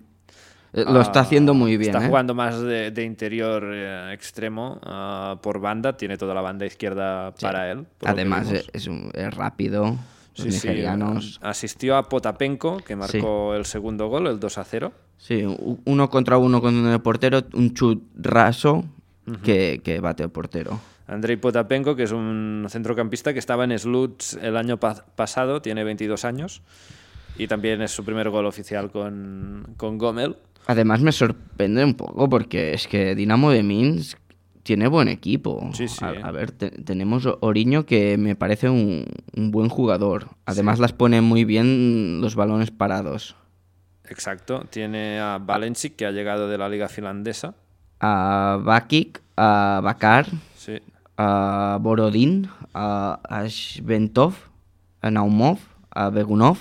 Eh, 0.72 0.84
Lo 0.86 1.00
está 1.00 1.20
haciendo 1.20 1.54
muy 1.54 1.76
bien. 1.76 1.90
Está 1.94 2.04
¿eh? 2.04 2.08
jugando 2.08 2.34
más 2.34 2.60
de, 2.60 2.90
de 2.90 3.02
interior 3.04 3.64
eh, 3.72 4.12
extremo 4.12 4.78
ah, 4.84 5.38
por 5.42 5.60
banda. 5.60 5.96
Tiene 5.96 6.16
toda 6.18 6.34
la 6.34 6.40
banda 6.42 6.66
izquierda 6.66 7.32
para 7.40 7.70
él. 7.70 7.86
Además, 8.04 8.52
es, 8.72 8.86
un- 8.86 9.10
es 9.14 9.32
rápido. 9.34 9.96
Los 10.36 10.44
Sí, 10.44 10.52
sí, 10.52 10.68
nigerianos. 10.68 11.38
asistió 11.42 11.96
a 11.96 12.08
Potapenko, 12.10 12.76
que 12.78 12.94
marcó 12.94 13.54
el 13.54 13.64
segundo 13.64 14.08
gol, 14.08 14.26
el 14.26 14.38
2 14.38 14.58
a 14.58 14.64
0. 14.64 14.92
Sí, 15.16 15.42
uno 15.86 16.10
contra 16.10 16.36
uno 16.36 16.60
con 16.60 16.86
el 16.86 17.00
portero, 17.00 17.40
un 17.54 17.72
chut 17.72 18.02
raso 18.14 18.84
que, 19.42 19.80
que 19.82 19.98
bate 20.00 20.24
el 20.24 20.28
portero. 20.30 20.78
Andrei 21.06 21.36
Potapenko, 21.36 21.96
que 21.96 22.02
es 22.02 22.12
un 22.12 22.66
centrocampista 22.68 23.32
que 23.32 23.38
estaba 23.38 23.64
en 23.64 23.78
Sluts 23.78 24.34
el 24.42 24.58
año 24.58 24.76
pa- 24.78 25.06
pasado, 25.14 25.62
tiene 25.62 25.84
22 25.84 26.26
años 26.26 26.60
y 27.38 27.46
también 27.46 27.82
es 27.82 27.90
su 27.90 28.04
primer 28.04 28.30
gol 28.30 28.46
oficial 28.46 28.90
con, 28.90 29.74
con 29.76 29.98
Gomel. 29.98 30.36
Además, 30.66 31.00
me 31.00 31.12
sorprende 31.12 31.84
un 31.84 31.94
poco 31.94 32.28
porque 32.28 32.74
es 32.74 32.86
que 32.88 33.14
Dinamo 33.14 33.50
de 33.50 33.62
Minsk 33.62 34.18
tiene 34.64 34.88
buen 34.88 35.06
equipo. 35.08 35.70
Sí, 35.74 35.86
sí. 35.86 36.04
A, 36.04 36.08
a 36.08 36.30
ver, 36.32 36.50
te- 36.50 36.70
tenemos 36.70 37.28
Oriño 37.40 37.86
que 37.86 38.18
me 38.18 38.34
parece 38.34 38.68
un, 38.68 39.04
un 39.36 39.50
buen 39.52 39.68
jugador. 39.68 40.28
Además, 40.44 40.80
las 40.80 40.92
pone 40.92 41.20
muy 41.20 41.44
bien 41.44 42.20
los 42.20 42.34
balones 42.34 42.72
parados. 42.72 43.36
Exacto, 44.08 44.64
tiene 44.70 45.18
a 45.20 45.38
Valencic, 45.38 45.94
que 45.96 46.06
ha 46.06 46.10
llegado 46.10 46.48
de 46.48 46.58
la 46.58 46.68
liga 46.68 46.88
finlandesa. 46.88 47.54
A 48.00 48.58
Bakik, 48.62 49.20
a 49.36 49.80
Bakar, 49.82 50.26
a 51.16 51.78
Borodin, 51.80 52.48
a 52.74 53.20
Ashventov, 53.28 54.34
a 55.00 55.10
Naumov, 55.10 55.58
a 55.90 56.10
Begunov. 56.10 56.58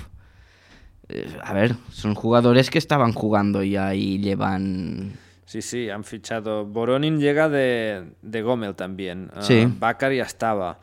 Eh, 1.09 1.37
A 1.43 1.53
ver, 1.53 1.75
son 1.91 2.15
jugadores 2.15 2.69
que 2.69 2.77
estaban 2.77 3.13
jugando 3.13 3.63
ya 3.63 3.93
y 3.95 4.19
llevan... 4.19 5.13
Sí, 5.45 5.61
sí, 5.61 5.89
han 5.89 6.03
fichado. 6.03 6.65
Boronin 6.65 7.19
llega 7.19 7.49
de, 7.49 8.03
de 8.21 8.41
Gomel 8.41 8.73
también. 8.75 9.29
Ah, 9.35 9.41
Sí. 9.43 9.67
Bakar 9.79 10.11
ya 10.11 10.23
estaba. 10.23 10.79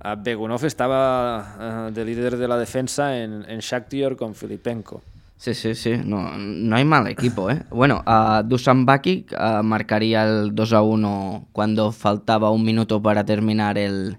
Ah, 0.00 0.14
Begunov 0.14 0.64
estaba 0.64 1.86
ah, 1.86 1.90
de 1.92 2.04
líder 2.04 2.36
de 2.36 2.46
la 2.46 2.56
defensa 2.56 3.18
en, 3.18 3.44
en 3.48 3.58
Shakhtar 3.58 4.14
con 4.16 4.34
Filipenko. 4.34 5.02
Sí, 5.36 5.52
sí, 5.52 5.74
sí, 5.74 5.94
no, 6.04 6.30
no 6.38 6.76
hay 6.76 6.84
mal 6.84 7.06
equipo, 7.08 7.50
¿eh? 7.50 7.60
Bueno, 7.70 8.02
a 8.06 8.42
Dusan 8.46 8.86
Bakic 8.86 9.34
marcaría 9.62 10.24
el 10.24 10.54
2 10.54 10.72
a 10.72 10.80
1 10.82 11.48
cuando 11.52 11.90
faltaba 11.90 12.50
un 12.50 12.64
minuto 12.64 13.02
para 13.02 13.24
terminar 13.24 13.76
el, 13.76 14.16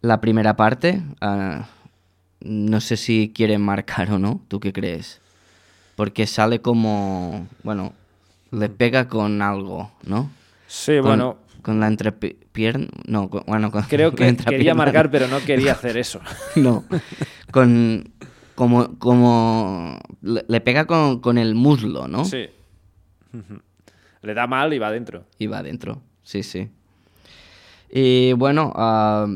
la 0.00 0.20
primera 0.20 0.56
parte. 0.56 1.02
No 2.40 2.80
sé 2.80 2.96
si 2.96 3.32
quieren 3.34 3.62
marcar 3.62 4.10
o 4.12 4.18
no, 4.18 4.40
¿tú 4.48 4.60
qué 4.60 4.72
crees? 4.72 5.20
Porque 5.96 6.26
sale 6.26 6.60
como, 6.60 7.48
bueno, 7.62 7.92
le 8.50 8.68
pega 8.68 9.08
con 9.08 9.40
algo, 9.42 9.90
¿no? 10.04 10.30
Sí, 10.66 10.92
Con- 10.96 11.02
bueno, 11.04 11.38
Con 11.62 11.80
la 11.80 11.88
entrepierna, 11.88 12.86
no, 13.06 13.28
con- 13.30 13.44
bueno, 13.46 13.70
con 13.72 13.82
creo 13.84 14.10
la 14.16 14.16
que 14.16 14.36
quería 14.36 14.74
marcar, 14.74 15.10
pero 15.10 15.26
no 15.28 15.40
quería 15.44 15.72
hacer 15.72 15.96
eso. 15.96 16.20
No, 16.56 16.84
con, 17.50 18.10
como, 18.54 18.98
como, 18.98 19.98
le, 20.22 20.44
le 20.46 20.60
pega 20.60 20.86
con, 20.86 21.20
con 21.20 21.38
el 21.38 21.54
muslo, 21.54 22.06
¿no? 22.08 22.24
Sí. 22.24 22.46
Le 24.22 24.34
da 24.34 24.46
mal 24.46 24.72
y 24.72 24.78
va 24.78 24.88
adentro. 24.88 25.24
Y 25.38 25.46
va 25.46 25.58
adentro, 25.58 26.00
sí, 26.22 26.42
sí. 26.42 26.68
Y 27.90 28.32
bueno, 28.32 28.72
ah, 28.76 29.26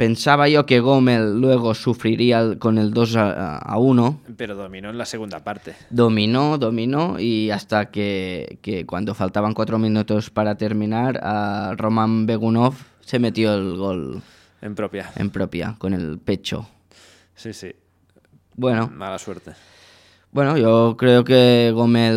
pensaba 0.00 0.48
yo 0.48 0.64
que 0.64 0.80
Gómez 0.80 1.20
luego 1.20 1.74
sufriría 1.74 2.58
con 2.58 2.78
el 2.78 2.90
2 2.94 3.16
a, 3.16 3.58
a 3.58 3.76
1. 3.76 4.20
Pero 4.38 4.54
dominó 4.56 4.88
en 4.88 4.96
la 4.96 5.04
segunda 5.04 5.44
parte. 5.44 5.74
Dominó, 5.90 6.56
dominó 6.56 7.20
y 7.20 7.50
hasta 7.50 7.90
que, 7.90 8.58
que 8.62 8.86
cuando 8.86 9.14
faltaban 9.14 9.52
cuatro 9.52 9.78
minutos 9.78 10.30
para 10.30 10.54
terminar, 10.54 11.20
a 11.22 11.74
Roman 11.76 12.24
Begunov 12.24 12.76
se 13.02 13.18
metió 13.18 13.52
el 13.54 13.76
gol 13.76 14.22
En 14.62 14.74
propia. 14.74 15.10
en 15.16 15.28
propia, 15.28 15.74
con 15.76 15.92
el 15.92 16.18
pecho. 16.18 16.66
Sí, 17.34 17.52
sí. 17.52 17.70
Bueno, 18.56 18.90
Mala 18.94 19.18
suerte. 19.18 19.52
bueno, 20.32 20.56
yo 20.56 20.96
creo 20.96 21.24
que 21.24 21.72
Gómez 21.74 22.14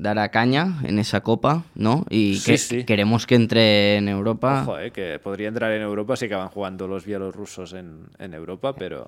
dará 0.00 0.30
caña 0.30 0.78
en 0.84 0.98
esa 0.98 1.20
copa, 1.20 1.64
¿no? 1.74 2.06
Y 2.08 2.36
Sí, 2.36 2.52
que 2.52 2.58
sí. 2.58 2.84
queremos 2.84 3.26
que 3.26 3.34
entre 3.34 3.96
en 3.96 4.08
Europa. 4.08 4.62
Ojo, 4.62 4.78
eh, 4.78 4.90
que 4.90 5.18
podría 5.18 5.48
entrar 5.48 5.70
en 5.72 5.82
Europa 5.82 6.16
si 6.16 6.24
acaban 6.24 6.48
jugando 6.48 6.88
los 6.88 7.04
bielorrusos 7.04 7.74
en, 7.74 8.06
en 8.18 8.32
Europa, 8.34 8.74
pero, 8.74 9.06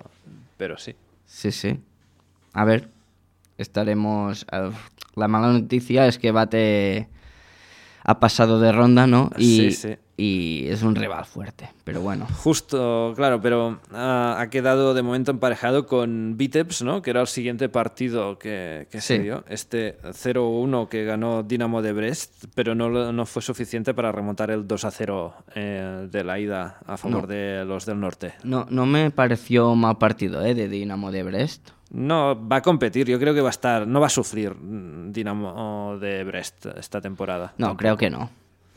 pero 0.58 0.76
sí. 0.76 0.94
Sí, 1.24 1.50
sí. 1.50 1.80
A 2.52 2.64
ver, 2.66 2.88
estaremos. 3.56 4.46
La 5.14 5.28
mala 5.28 5.48
noticia 5.52 6.06
es 6.06 6.18
que 6.18 6.30
Bate 6.30 7.08
ha 8.04 8.20
pasado 8.20 8.60
de 8.60 8.72
ronda, 8.72 9.06
¿no? 9.06 9.30
Y, 9.38 9.56
Sí, 9.56 9.70
sí. 9.72 9.94
Y 10.24 10.68
es 10.68 10.84
un 10.84 10.94
rival 10.94 11.24
fuerte, 11.24 11.70
pero 11.82 12.00
bueno. 12.00 12.28
Justo, 12.44 13.12
claro, 13.16 13.40
pero 13.40 13.80
ah, 13.92 14.36
ha 14.38 14.50
quedado 14.50 14.94
de 14.94 15.02
momento 15.02 15.32
emparejado 15.32 15.86
con 15.86 16.36
Vitebs, 16.36 16.82
¿no? 16.82 17.02
Que 17.02 17.10
era 17.10 17.22
el 17.22 17.26
siguiente 17.26 17.68
partido 17.68 18.38
que, 18.38 18.86
que 18.88 19.00
se 19.00 19.18
dio. 19.18 19.42
Este 19.48 19.98
0-1 20.02 20.88
que 20.88 21.04
ganó 21.04 21.42
Dinamo 21.42 21.82
de 21.82 21.92
Brest, 21.92 22.44
pero 22.54 22.76
no, 22.76 23.12
no 23.12 23.26
fue 23.26 23.42
suficiente 23.42 23.94
para 23.94 24.12
remontar 24.12 24.52
el 24.52 24.68
2-0 24.68 25.32
eh, 25.56 26.08
de 26.08 26.22
la 26.24 26.38
ida 26.38 26.78
a 26.86 26.96
favor 26.96 27.22
No. 27.22 27.26
de 27.26 27.64
los 27.64 27.84
del 27.84 27.98
norte. 27.98 28.34
No, 28.44 28.64
no 28.70 28.86
me 28.86 29.10
pareció 29.10 29.74
mal 29.74 29.98
partido, 29.98 30.44
¿eh? 30.44 30.54
De 30.54 30.68
Dinamo 30.68 31.10
de 31.10 31.24
Brest. 31.24 31.70
No, 31.90 32.48
va 32.48 32.56
a 32.56 32.62
competir, 32.62 33.08
yo 33.08 33.18
creo 33.18 33.34
que 33.34 33.40
va 33.40 33.48
a 33.48 33.50
estar, 33.50 33.88
no 33.88 33.98
va 33.98 34.06
a 34.06 34.10
sufrir 34.10 34.54
mm, 34.54 35.10
Dinamo 35.12 35.98
de 35.98 36.22
Brest 36.22 36.66
esta 36.78 37.00
temporada. 37.00 37.54
No, 37.58 37.76
creo 37.76 37.96
que 37.96 38.08
no. 38.08 38.30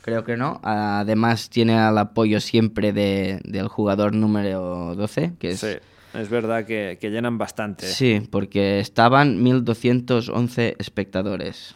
Creo 0.06 0.24
que 0.24 0.38
no. 0.38 0.60
Además, 0.64 1.50
tiene 1.50 1.74
el 1.74 1.98
apoyo 1.98 2.40
siempre 2.40 2.94
de- 2.94 3.42
del 3.44 3.68
jugador 3.68 4.14
número 4.14 4.94
12, 4.96 5.34
que 5.40 5.50
es. 5.50 5.60
Sí, 5.62 5.74
es 6.14 6.30
verdad 6.30 6.64
que, 6.68 7.00
que 7.02 7.10
llenan 7.10 7.40
bastante. 7.40 7.88
Sí, 7.88 8.22
porque 8.30 8.80
estaban 8.80 9.42
1211 9.42 10.76
espectadores. 10.78 11.74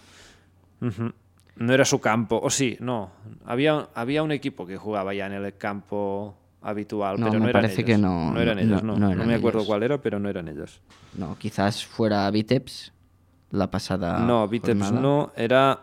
Ujú. 0.80 1.12
No 1.56 1.74
era 1.74 1.84
su 1.86 2.00
campo, 2.00 2.40
o 2.42 2.52
sí, 2.52 2.78
no. 2.80 3.10
Había, 3.46 3.90
había 3.96 4.22
un 4.22 4.32
equipo 4.32 4.68
que 4.68 4.78
jugaba 4.78 5.14
ya 5.16 5.26
en 5.26 5.34
el 5.34 5.58
campo 5.58 6.38
habitual, 6.62 7.20
No, 7.20 7.26
pero 7.28 7.40
me 7.40 7.46
no 7.46 7.50
eran 7.50 7.62
parece 7.64 7.82
ellos. 7.82 7.86
que 7.96 7.98
no, 7.98 8.32
No 8.32 8.40
eran 8.40 8.60
ellos, 8.60 8.84
no, 8.84 8.94
no. 8.94 9.00
no 9.00 9.08
No, 9.08 9.12
eran 9.14 9.28
me 9.28 9.34
acuerdo 9.36 9.60
ellos. 9.60 9.68
cuál 9.68 9.82
era, 9.84 9.98
pero 9.98 10.20
no 10.20 10.30
eran 10.30 10.48
ellos. 10.48 10.80
No, 11.18 11.36
quizás 11.40 11.84
fuera 11.84 12.30
Vitebs 12.30 12.94
la 13.50 13.72
pasada. 13.72 14.20
no, 14.20 14.48
jornada. 14.48 14.92
no, 15.02 15.32
era 15.36 15.80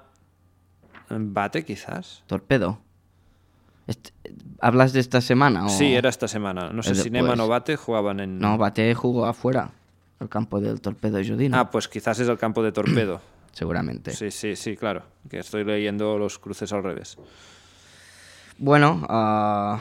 Bate 1.09 1.65
quizás. 1.65 2.23
Torpedo. 2.27 2.81
¿Hablas 4.61 4.93
de 4.93 5.01
esta 5.01 5.21
semana? 5.21 5.67
O... 5.67 5.69
Sí, 5.69 5.95
era 5.95 6.09
esta 6.09 6.27
semana. 6.29 6.71
No 6.71 6.83
sé 6.83 6.95
si 6.95 7.11
Neman 7.11 7.31
después. 7.31 7.47
o 7.47 7.51
Bate 7.51 7.77
jugaban 7.77 8.21
en... 8.21 8.39
No, 8.39 8.59
Bate 8.59 8.95
jugó 8.95 9.27
afuera, 9.27 9.71
al 10.19 10.29
campo 10.29 10.61
del 10.61 10.81
Torpedo 10.81 11.19
Judino. 11.25 11.57
Ah, 11.57 11.71
pues 11.71 11.87
quizás 11.87 12.19
es 12.19 12.29
el 12.29 12.39
campo 12.39 12.63
de 12.63 12.73
Torpedo. 12.73 13.21
seguramente. 13.57 14.11
Sí, 14.11 14.31
sí, 14.31 14.55
sí, 14.55 14.77
claro. 14.77 15.03
Que 15.31 15.39
estoy 15.39 15.65
leyendo 15.65 16.19
los 16.19 16.39
cruces 16.39 16.75
al 16.75 16.83
revés. 16.83 17.17
Bueno, 18.59 19.07
ah, 19.09 19.81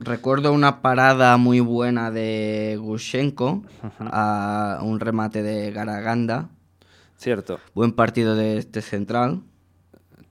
recuerdo 0.00 0.52
una 0.52 0.82
parada 0.82 1.36
muy 1.36 1.60
buena 1.60 2.10
de 2.10 2.76
Gushenko 2.80 3.62
a 4.00 4.80
un 4.82 4.98
remate 4.98 5.44
de 5.44 5.70
Garaganda. 5.70 6.48
Cierto. 7.24 7.58
Buen 7.72 7.92
partido 7.92 8.36
de 8.36 8.58
este 8.58 8.82
central. 8.82 9.40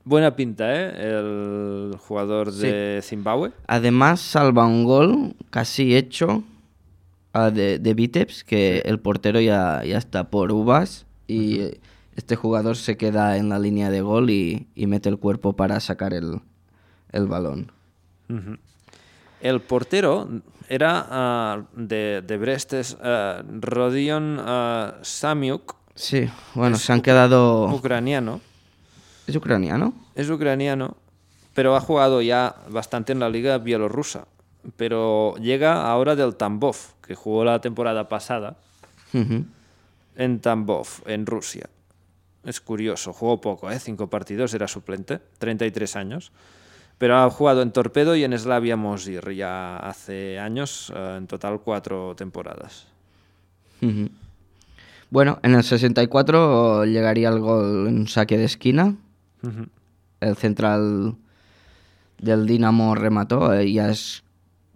Buena 0.04 0.36
pinta, 0.36 0.76
¿eh? 0.76 0.94
El 1.00 1.98
jugador 1.98 2.52
de 2.52 3.00
Zimbabue. 3.02 3.52
Además, 3.66 4.20
salva 4.20 4.68
un 4.68 4.84
gol 4.84 5.36
casi 5.50 5.96
hecho 5.96 6.44
ah, 7.34 7.50
de, 7.50 7.80
de 7.80 7.94
Vitebs, 7.96 8.44
que 8.44 8.84
el 8.86 9.00
portero 9.00 9.42
ya, 9.42 9.84
ya 9.84 9.98
está 9.98 10.30
por 10.30 10.52
uvas 10.52 11.08
y 11.28 11.62
este 12.16 12.36
jugador 12.36 12.76
se 12.76 12.96
queda 12.96 13.38
en 13.38 13.50
la 13.50 13.58
línea 13.58 13.90
de 13.90 14.02
gol 14.02 14.30
y, 14.30 14.68
y 14.76 14.86
mete 14.86 15.10
el 15.10 15.18
cuerpo 15.18 15.54
para 15.54 15.80
sacar 15.80 16.14
el, 16.14 16.42
el 17.12 17.26
balón. 17.26 17.72
El 19.42 19.62
portero 19.62 20.30
era 20.70 21.08
ah, 21.10 21.64
de, 21.76 22.22
de 22.22 22.38
Brest, 22.38 22.74
es 22.74 22.98
ah, 23.02 23.42
Rodion 23.50 24.40
Samiuk, 25.02 25.82
Sí, 25.96 26.30
bueno, 26.56 26.78
se 26.78 26.92
han 26.92 27.02
quedado... 27.02 27.68
ucraniano. 27.74 28.42
¿Es 29.28 29.36
ucraniano? 29.36 29.94
Es 30.16 30.30
ucraniano, 30.30 30.98
pero 31.54 31.76
ha 31.76 31.82
jugado 31.82 32.22
ya 32.22 32.56
bastante 32.70 33.12
en 33.12 33.20
la 33.20 33.30
liga 33.30 33.58
bielorrusa. 33.58 34.28
Pero 34.78 35.36
llega 35.38 35.90
ahora 35.90 36.16
del 36.16 36.36
Tambov, 36.36 36.78
que 37.06 37.16
jugó 37.16 37.44
la 37.44 37.60
temporada 37.60 38.08
pasada 38.08 38.56
en 39.14 40.40
Tambov, 40.40 40.88
en 41.06 41.26
Rusia. 41.26 41.70
Es 42.46 42.60
curioso, 42.60 43.14
jugó 43.14 43.40
poco, 43.40 43.72
¿eh? 43.72 43.80
cinco 43.80 44.10
partidos, 44.10 44.54
era 44.54 44.68
suplente, 44.68 45.20
33 45.38 45.96
años. 45.96 46.32
Pero 46.98 47.18
ha 47.18 47.30
jugado 47.30 47.62
en 47.62 47.72
Torpedo 47.72 48.16
y 48.16 48.24
en 48.24 48.38
Slavia 48.38 48.78
Mosir 48.78 49.32
ya 49.32 49.78
hace 49.78 50.40
años, 50.40 50.92
eh, 50.96 51.16
en 51.18 51.28
total 51.28 51.60
cuatro 51.62 52.16
temporadas. 52.16 52.88
Bueno, 55.14 55.38
en 55.44 55.54
el 55.54 55.64
64 55.64 56.86
llegaría 56.86 57.30
el 57.30 57.40
gol 57.40 57.88
en 57.88 58.00
un 58.00 58.08
saque 58.08 58.36
de 58.36 58.46
esquina. 58.46 58.96
El 60.20 60.36
central 60.38 61.14
del 62.18 62.48
Dinamo 62.48 62.96
remató, 62.96 63.54
eh, 63.54 63.72
ya 63.72 63.92
es 63.92 64.24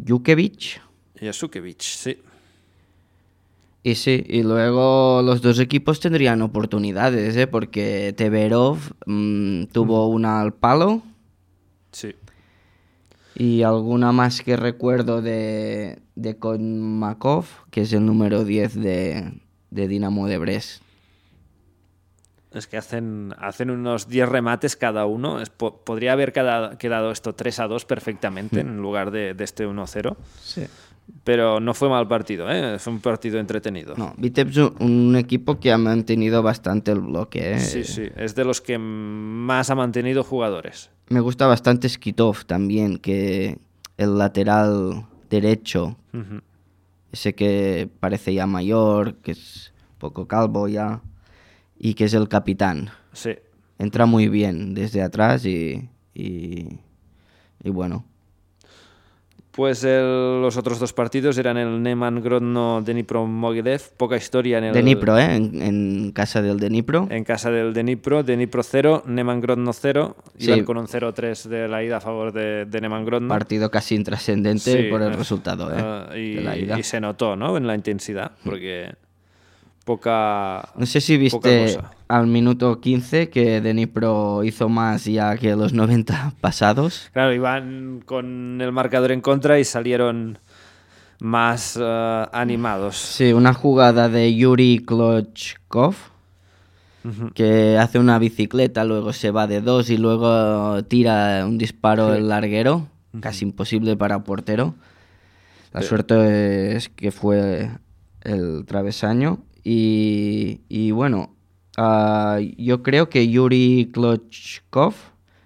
Jukevich. 0.07 0.79
Yasukevich, 1.19 1.81
sí. 1.81 2.17
Y 3.81 3.95
sí, 3.95 4.23
y 4.29 4.43
luego 4.43 5.23
los 5.23 5.41
dos 5.41 5.57
equipos 5.57 5.99
tendrían 5.99 6.43
oportunidades, 6.43 7.35
¿eh? 7.35 7.47
porque 7.47 8.13
Teverov 8.15 8.77
mm, 9.07 9.63
tuvo 9.71 10.07
una 10.07 10.39
al 10.41 10.53
palo 10.53 11.01
Sí. 11.91 12.13
y 13.33 13.63
alguna 13.63 14.11
más 14.11 14.43
que 14.43 14.55
recuerdo 14.55 15.23
de, 15.23 15.97
de 16.13 16.37
Konmakov, 16.37 17.45
que 17.71 17.81
es 17.81 17.93
el 17.93 18.05
número 18.05 18.43
10 18.43 18.75
de, 18.75 19.33
de 19.71 19.87
Dinamo 19.87 20.27
de 20.27 20.37
Brest. 20.37 20.81
Es 22.53 22.65
que 22.65 22.77
hacen, 22.77 23.33
hacen 23.39 23.69
unos 23.69 24.07
10 24.07 24.29
remates 24.29 24.75
cada 24.77 25.05
uno. 25.05 25.41
Es 25.41 25.49
po- 25.49 25.77
podría 25.83 26.13
haber 26.13 26.31
cada- 26.33 26.77
quedado 26.77 27.11
esto 27.11 27.35
3 27.35 27.59
a 27.59 27.67
2 27.67 27.85
perfectamente 27.85 28.61
en 28.61 28.77
lugar 28.77 29.11
de, 29.11 29.33
de 29.33 29.43
este 29.43 29.67
1-0. 29.67 30.15
Sí. 30.41 30.63
Pero 31.23 31.59
no 31.59 31.73
fue 31.73 31.87
mal 31.89 32.07
partido, 32.07 32.49
¿eh? 32.49 32.79
fue 32.79 32.93
un 32.93 32.99
partido 32.99 33.39
entretenido. 33.39 33.95
No, 33.95 34.13
Vitebs 34.17 34.57
un- 34.57 35.15
equipo 35.17 35.59
que 35.59 35.71
ha 35.71 35.77
mantenido 35.77 36.41
bastante 36.41 36.91
el 36.91 36.99
bloque. 37.01 37.53
¿eh? 37.53 37.59
Sí, 37.59 37.83
sí, 37.83 38.03
es 38.15 38.33
de 38.35 38.43
los 38.45 38.59
que 38.61 38.77
más 38.77 39.69
ha 39.69 39.75
mantenido 39.75 40.23
jugadores. 40.23 40.89
Me 41.09 41.19
gusta 41.21 41.47
bastante 41.47 41.87
Skitov 41.87 42.45
también, 42.45 42.97
que 42.97 43.57
el 43.97 44.17
lateral 44.17 45.05
derecho. 45.29 45.95
Ese 47.11 47.35
que 47.35 47.89
parece 47.99 48.33
ya 48.33 48.45
mayor, 48.45 49.15
que 49.17 49.31
es 49.31 49.73
un 49.93 49.97
poco 49.97 50.27
calvo 50.27 50.67
ya, 50.67 51.01
y 51.77 51.93
que 51.93 52.05
es 52.05 52.13
el 52.13 52.27
capitán. 52.27 52.89
Sí. 53.13 53.31
Entra 53.79 54.05
muy 54.05 54.27
bien 54.27 54.73
desde 54.73 55.01
atrás 55.01 55.45
y, 55.45 55.89
y, 56.13 56.79
y 57.63 57.69
bueno. 57.69 58.05
Pues 59.57 59.83
el- 59.83 60.39
los 60.39 60.55
otros 60.55 60.77
dos 60.79 60.93
partidos 60.93 61.35
eran 61.39 61.57
el 61.57 61.81
Neman 61.81 62.21
Grodno 62.21 62.79
Dnipro 62.85 63.25
Mogilev, 63.25 63.81
poca 63.97 64.15
historia 64.15 64.59
en 64.59 64.65
el 64.65 64.73
Dnipro, 64.73 65.17
¿eh? 65.17 65.35
En, 65.35 65.59
en 65.63 66.11
casa 66.11 66.43
del 66.43 66.59
Dnipro. 66.59 67.07
en 67.09 67.23
casa 67.23 67.49
del 67.49 67.73
Dnipro, 67.73 68.21
Dnipro 68.21 68.61
0, 68.61 69.01
Neman 69.07 69.41
Grodno 69.41 69.73
0, 69.73 70.15
Sí. 70.37 70.45
iban 70.51 70.63
con 70.63 70.77
un 70.77 70.87
0-3 70.87 71.45
de 71.49 71.67
la 71.67 71.83
ida 71.83 71.97
a 71.97 72.01
favor 72.01 72.31
de, 72.31 72.65
de 72.65 72.81
Neman 72.81 73.03
Grodno. 73.03 73.29
Partido 73.29 73.71
casi 73.71 73.95
intrascendente 73.95 74.83
Sí, 74.83 74.89
por 74.91 75.01
el 75.01 75.13
eh, 75.13 75.15
resultado, 75.15 75.71
¿eh? 75.71 75.75
ah, 75.79 76.09
y, 76.15 76.35
de 76.35 76.41
la 76.43 76.55
ida. 76.55 76.77
y 76.79 76.83
se 76.83 77.01
notó, 77.01 77.35
¿no? 77.35 77.57
En 77.57 77.65
la 77.65 77.73
intensidad, 77.73 78.33
porque 78.45 78.93
poca 79.87 80.69
No 80.75 80.85
sé 80.85 81.01
si 81.01 81.17
viste 81.17 81.79
al 82.07 82.27
minuto 82.27 82.79
15 82.79 83.29
que 83.29 83.61
Dnipro 83.61 84.43
hizo 84.43 84.69
más 84.69 85.05
ya 85.05 85.35
que 85.37 85.55
los 85.55 85.73
90 85.81 86.33
pasados. 86.41 87.09
Claro, 87.13 87.33
iban 87.33 88.03
con 88.05 88.59
el 88.61 88.71
marcador 88.71 89.11
en 89.11 89.21
contra 89.21 89.57
y 89.59 89.63
salieron 89.63 90.37
más 91.19 91.79
eh, 91.81 92.25
animados. 92.31 92.97
Sí, 92.97 93.33
una 93.33 93.53
jugada 93.53 94.09
de 94.09 94.35
Yuri 94.35 94.83
Klochkov 94.85 95.95
que 97.33 97.77
hace 97.77 97.99
una 97.99 98.19
bicicleta, 98.19 98.83
luego 98.83 99.13
se 99.13 99.31
va 99.31 99.47
de 99.47 99.61
dos 99.61 99.89
y 99.89 99.97
luego 99.97 100.83
tira 100.83 101.45
un 101.47 101.57
disparo 101.57 102.11
Sí. 102.11 102.17
el 102.17 102.27
larguero, 102.27 102.87
casi 103.21 103.45
imposible 103.45 103.95
para 103.95 104.25
portero. 104.25 104.75
La 105.71 105.81
suerte 105.83 106.75
es 106.75 106.89
que 106.89 107.11
fue 107.11 107.69
el 108.23 108.65
travesaño 108.65 109.39
y, 109.69 110.61
y 110.69 110.91
bueno, 110.91 111.35
ah, 111.77 112.39
yo 112.57 112.83
creo 112.83 113.09
que 113.09 113.27
Yuri 113.29 113.89
Klochkov 113.93 114.93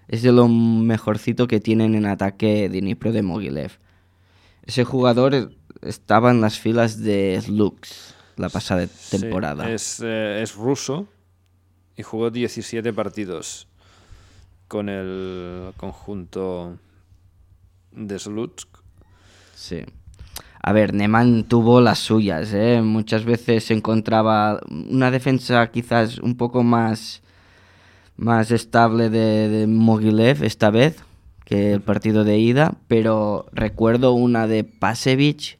es 0.08 0.22
de 0.22 0.30
lo 0.32 0.46
mejorcito 0.48 1.48
que 1.48 1.58
tienen 1.60 1.94
en 1.94 2.06
ataque 2.06 2.68
Dnipro 2.68 3.12
de 3.12 3.22
Mogilev. 3.22 3.72
Ese 4.64 4.84
jugador 4.84 5.52
estaba 5.80 6.30
en 6.30 6.40
las 6.40 6.58
filas 6.58 7.00
de 7.00 7.40
Slux 7.42 8.14
la 8.36 8.48
pasada 8.48 8.86
Sí, 8.86 9.18
temporada. 9.20 9.70
es, 9.72 10.00
eh, 10.04 10.40
es 10.42 10.54
ruso 10.54 11.06
y 11.96 12.02
jugó 12.02 12.30
17 12.30 12.92
partidos 12.92 13.66
con 14.68 14.88
el 14.88 15.72
conjunto 15.76 16.78
de 17.90 18.18
Slutsk. 18.18 18.68
Sí. 19.54 19.84
A 20.62 20.72
ver, 20.72 20.94
Neman 20.94 21.44
tuvo 21.44 21.80
las 21.80 21.98
suyas, 21.98 22.52
¿eh? 22.52 22.80
Muchas 22.82 23.24
veces 23.24 23.64
se 23.64 23.74
encontraba 23.74 24.60
una 24.70 25.10
defensa 25.10 25.68
quizás 25.72 26.18
un 26.18 26.36
poco 26.36 26.62
más, 26.62 27.22
más 28.16 28.50
estable 28.52 29.10
de, 29.10 29.48
de 29.48 29.66
Mogilev 29.66 30.44
esta 30.44 30.70
vez 30.70 31.02
que 31.44 31.72
el 31.72 31.80
partido 31.80 32.22
de 32.24 32.38
ida, 32.38 32.74
pero 32.86 33.46
recuerdo 33.52 34.12
una 34.12 34.46
de 34.46 34.62
Pasevich 34.62 35.58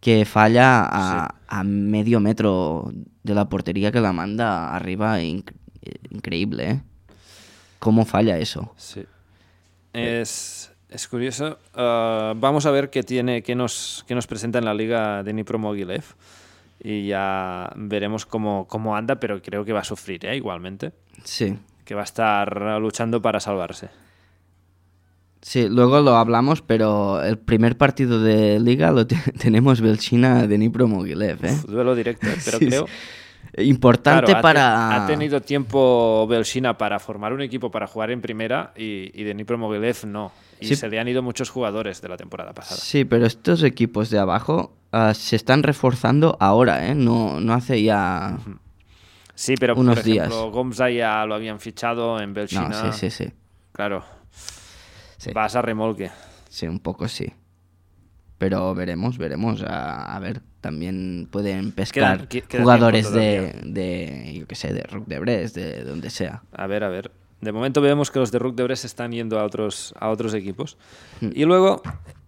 que 0.00 0.24
falla 0.24 0.82
a, 0.84 1.34
a 1.48 1.64
medio 1.64 2.20
metro 2.20 2.92
de 3.24 3.34
la 3.34 3.48
portería 3.48 3.90
que 3.92 4.00
la 4.00 4.12
manda 4.12 4.74
arriba, 4.74 5.20
inc- 5.20 5.52
increíble, 6.10 6.70
¿eh? 6.70 6.80
¿Cómo 7.80 8.04
falla 8.04 8.38
eso? 8.38 8.72
Sí. 8.76 9.04
Es, 9.92 10.71
es 10.92 11.08
curioso. 11.08 11.58
Ah, 11.74 12.34
vamos 12.36 12.66
a 12.66 12.70
ver 12.70 12.90
qué 12.90 13.02
tiene, 13.02 13.42
qué 13.42 13.54
nos, 13.54 14.04
qué 14.06 14.14
nos 14.14 14.26
presenta 14.26 14.58
en 14.58 14.64
la 14.64 14.74
liga 14.74 15.22
de 15.22 15.32
Dnipro 15.32 15.58
Mogilev. 15.58 16.04
Y 16.84 17.06
ya 17.06 17.72
veremos 17.76 18.26
cómo, 18.26 18.66
cómo 18.66 18.96
anda, 18.96 19.16
pero 19.16 19.40
creo 19.40 19.64
que 19.64 19.72
va 19.72 19.80
a 19.80 19.84
sufrir 19.84 20.26
¿eh? 20.26 20.36
igualmente. 20.36 20.92
Sí. 21.24 21.56
Que 21.84 21.94
va 21.94 22.00
a 22.00 22.04
estar 22.04 22.78
luchando 22.80 23.22
para 23.22 23.38
salvarse. 23.40 23.88
Sí, 25.40 25.68
luego 25.68 26.00
lo 26.00 26.16
hablamos, 26.16 26.62
pero 26.62 27.22
el 27.22 27.36
primer 27.38 27.76
partido 27.76 28.20
de 28.20 28.60
liga 28.60 28.92
lo 28.92 29.06
te- 29.06 29.16
tenemos 29.38 29.80
Belchina 29.80 30.46
de 30.46 30.56
Dnipro 30.56 30.86
Mogilev, 30.88 31.44
¿eh? 31.44 31.52
Uf, 31.52 31.64
duelo 31.66 31.94
directo, 31.94 32.26
¿eh? 32.28 32.36
pero 32.44 32.58
Sí, 32.58 32.66
creo... 32.66 32.86
sí. 32.86 32.92
Importante 33.64 34.26
Claro, 34.32 34.38
ha 34.38 34.40
te- 34.40 34.42
para... 34.42 35.04
Ha 35.04 35.06
tenido 35.06 35.40
tiempo 35.42 36.26
Belshina 36.28 36.78
para 36.78 36.98
formar 37.00 37.32
un 37.32 37.42
equipo 37.42 37.70
para 37.70 37.86
jugar 37.86 38.10
en 38.12 38.20
primera 38.20 38.72
y, 38.76 39.10
y 39.20 39.24
Dnipro 39.24 39.58
Mogilev 39.58 39.96
no. 40.06 40.32
Y 40.62 40.66
Sí. 40.68 40.76
se 40.76 40.88
le 40.88 40.98
han 41.00 41.08
ido 41.08 41.22
muchos 41.22 41.50
jugadores 41.50 42.00
de 42.02 42.08
la 42.08 42.16
temporada 42.16 42.52
pasada. 42.54 42.80
Sí, 42.80 43.04
pero 43.04 43.26
estos 43.26 43.62
equipos 43.62 44.10
de 44.10 44.18
abajo 44.18 44.76
ah, 44.92 45.12
se 45.14 45.36
están 45.36 45.62
reforzando 45.62 46.36
ahora, 46.40 46.86
¿eh? 46.88 46.94
No, 46.94 47.40
no 47.40 47.52
hace 47.54 47.82
ya... 47.82 48.38
Sí, 49.34 49.54
pero 49.58 49.74
Unos 49.74 49.96
por 50.00 50.06
ejemplo, 50.08 50.36
días. 50.42 50.52
Gomza 50.52 50.90
ya 50.90 51.24
lo 51.26 51.34
habían 51.34 51.58
fichado 51.58 52.20
en 52.20 52.34
Belshina. 52.34 52.68
No, 52.68 52.92
sí, 52.92 53.10
sí, 53.10 53.24
sí. 53.24 53.32
Claro, 53.72 54.04
Sí, 55.16 55.30
vas 55.32 55.56
a 55.56 55.62
remolque. 55.62 56.10
sí, 56.48 56.66
un 56.66 56.78
poco 56.80 57.08
sí. 57.08 57.32
Pero 58.38 58.74
veremos, 58.74 59.18
veremos. 59.18 59.62
A, 59.62 60.16
a 60.16 60.18
ver, 60.18 60.42
también 60.60 61.28
pueden 61.30 61.72
pescar 61.72 62.26
Queda- 62.26 62.28
qui- 62.28 62.42
queda 62.46 62.62
jugadores 62.62 63.12
de, 63.12 63.54
de, 63.64 64.34
yo 64.40 64.46
qué 64.46 64.54
sé, 64.56 64.72
de 64.74 64.82
Rook 64.82 65.06
de 65.06 65.18
Brest, 65.20 65.56
de 65.56 65.84
donde 65.84 66.10
sea. 66.10 66.42
A 66.52 66.66
ver, 66.66 66.82
a 66.84 66.88
ver. 66.88 67.12
De 67.42 67.50
momento 67.52 67.80
vemos 67.80 68.10
que 68.10 68.20
los 68.20 68.30
de 68.30 68.38
Rook 68.38 68.54
de 68.54 68.62
Brest 68.62 68.84
están 68.84 69.10
yendo 69.10 69.38
a 69.38 69.44
otros, 69.44 69.92
a 69.98 70.08
otros 70.10 70.32
equipos. 70.32 70.78
Hmm. 71.20 71.30
Y 71.34 71.44
luego 71.44 71.82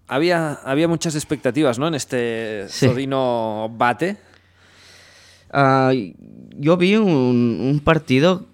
había, 0.09 0.55
había 0.65 0.89
muchas 0.89 1.15
expectativas 1.15 1.79
¿no? 1.79 1.87
en 1.89 1.95
este 1.95 2.67
Sí. 2.69 2.89
Bate. 3.71 4.17
Ah, 5.53 5.93
yo 6.57 6.77
vi 6.77 6.97
un, 6.97 7.07
un 7.61 7.81
partido 7.85 8.47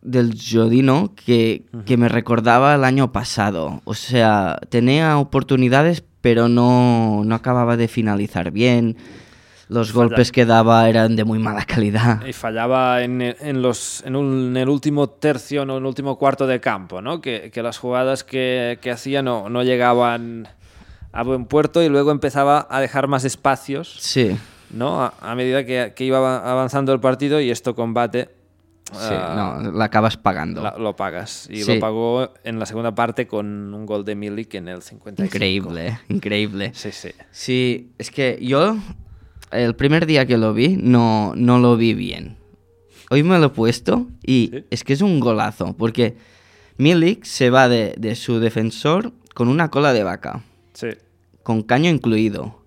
del 0.00 0.38
Jodino 0.40 1.12
que, 1.14 1.64
que 1.84 1.98
me 1.98 2.08
recordaba 2.08 2.74
el 2.76 2.84
año 2.84 3.12
pasado. 3.12 3.82
O 3.84 3.92
sea, 3.92 4.58
tenía 4.70 5.18
oportunidades, 5.18 6.02
pero 6.22 6.48
no, 6.48 7.24
no 7.24 7.34
acababa 7.34 7.76
de 7.76 7.88
finalizar 7.88 8.52
bien. 8.52 8.96
Los 9.68 9.88
Falla- 9.92 9.94
golpes 10.08 10.30
que 10.32 10.44
daba 10.46 10.88
eran 10.88 11.16
de 11.16 11.24
muy 11.24 11.38
mala 11.38 11.64
calidad. 11.64 12.24
Y 12.26 12.32
fallaba 12.32 13.02
en, 13.02 13.20
en 13.20 13.62
los, 13.62 14.02
en, 14.06 14.14
un- 14.16 14.48
en 14.50 14.56
el 14.56 14.68
último 14.68 15.08
tercio, 15.08 15.62
en 15.62 15.70
el 15.70 15.84
último 15.84 16.16
cuarto 16.18 16.46
de 16.46 16.60
campo, 16.60 17.02
¿no? 17.02 17.20
Que, 17.20 17.50
que 17.52 17.62
las 17.62 17.78
jugadas 17.78 18.22
que, 18.24 18.78
que 18.80 18.90
hacía 18.92 19.22
no, 19.22 19.48
no 19.48 19.62
llegaban 19.64 20.46
a 21.12 21.22
buen 21.24 21.46
puerto 21.46 21.82
y 21.82 21.88
luego 21.88 22.10
empezaba 22.12 22.66
a 22.70 22.80
dejar 22.80 23.08
más 23.08 23.24
espacios, 23.24 23.96
Sí, 24.00 24.36
¿no? 24.70 25.02
A, 25.02 25.14
a 25.20 25.34
medida 25.34 25.64
que, 25.64 25.92
que 25.96 26.04
iba 26.04 26.18
avanzando 26.48 26.92
el 26.92 27.00
partido 27.00 27.40
y 27.40 27.50
esto 27.50 27.74
combate 27.74 28.28
sí, 28.92 29.14
no, 29.34 29.72
la 29.72 29.86
acabas 29.86 30.16
pagando. 30.16 30.62
lo 30.78 30.94
pagas. 30.94 31.48
Y 31.50 31.62
Sí. 31.64 31.74
lo 31.74 31.80
pagó 31.80 32.34
en 32.44 32.58
la 32.60 32.66
segunda 32.66 32.94
parte 32.94 33.26
con 33.26 33.74
un 33.74 33.84
gol 33.86 34.04
de 34.04 34.14
Milik 34.14 34.54
en 34.54 34.68
el 34.68 34.82
55. 34.82 35.24
Increíble, 35.34 35.88
¿eh? 35.88 35.98
increíble. 36.08 36.70
Sí, 36.74 36.92
sí. 36.92 37.10
Sí, 37.32 37.90
es 37.98 38.10
que 38.12 38.38
yo 38.40 38.76
el 39.52 39.74
primer 39.74 40.06
día 40.06 40.26
que 40.26 40.36
lo 40.36 40.52
vi 40.54 40.76
no, 40.80 41.32
no 41.36 41.58
lo 41.58 41.76
vi 41.76 41.94
bien. 41.94 42.36
Hoy 43.10 43.22
me 43.22 43.38
lo 43.38 43.46
he 43.46 43.50
puesto 43.50 44.06
y 44.24 44.50
¿Sí? 44.52 44.64
es 44.70 44.84
que 44.84 44.92
es 44.92 45.00
un 45.00 45.20
golazo, 45.20 45.74
porque 45.76 46.16
Milik 46.78 47.24
se 47.24 47.50
va 47.50 47.68
de, 47.68 47.94
de 47.98 48.16
su 48.16 48.40
defensor 48.40 49.12
con 49.34 49.48
una 49.48 49.70
cola 49.70 49.92
de 49.92 50.02
vaca, 50.02 50.42
Sí. 50.74 50.88
con 51.42 51.62
caño 51.62 51.88
incluido. 51.88 52.60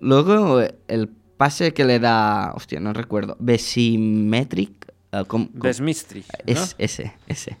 Luego 0.00 0.60
el 0.88 1.08
pase 1.36 1.72
que 1.72 1.84
le 1.84 1.98
da, 2.00 2.52
hostia, 2.54 2.80
no 2.80 2.92
recuerdo, 2.92 3.36
Besimetric, 3.40 4.92
eh, 5.12 5.24
com- 5.26 5.46
com- 5.46 5.60
Besmistri, 5.60 6.20
¿no? 6.20 6.52
es 6.52 6.74
ese, 6.78 7.12
ese. 7.26 7.56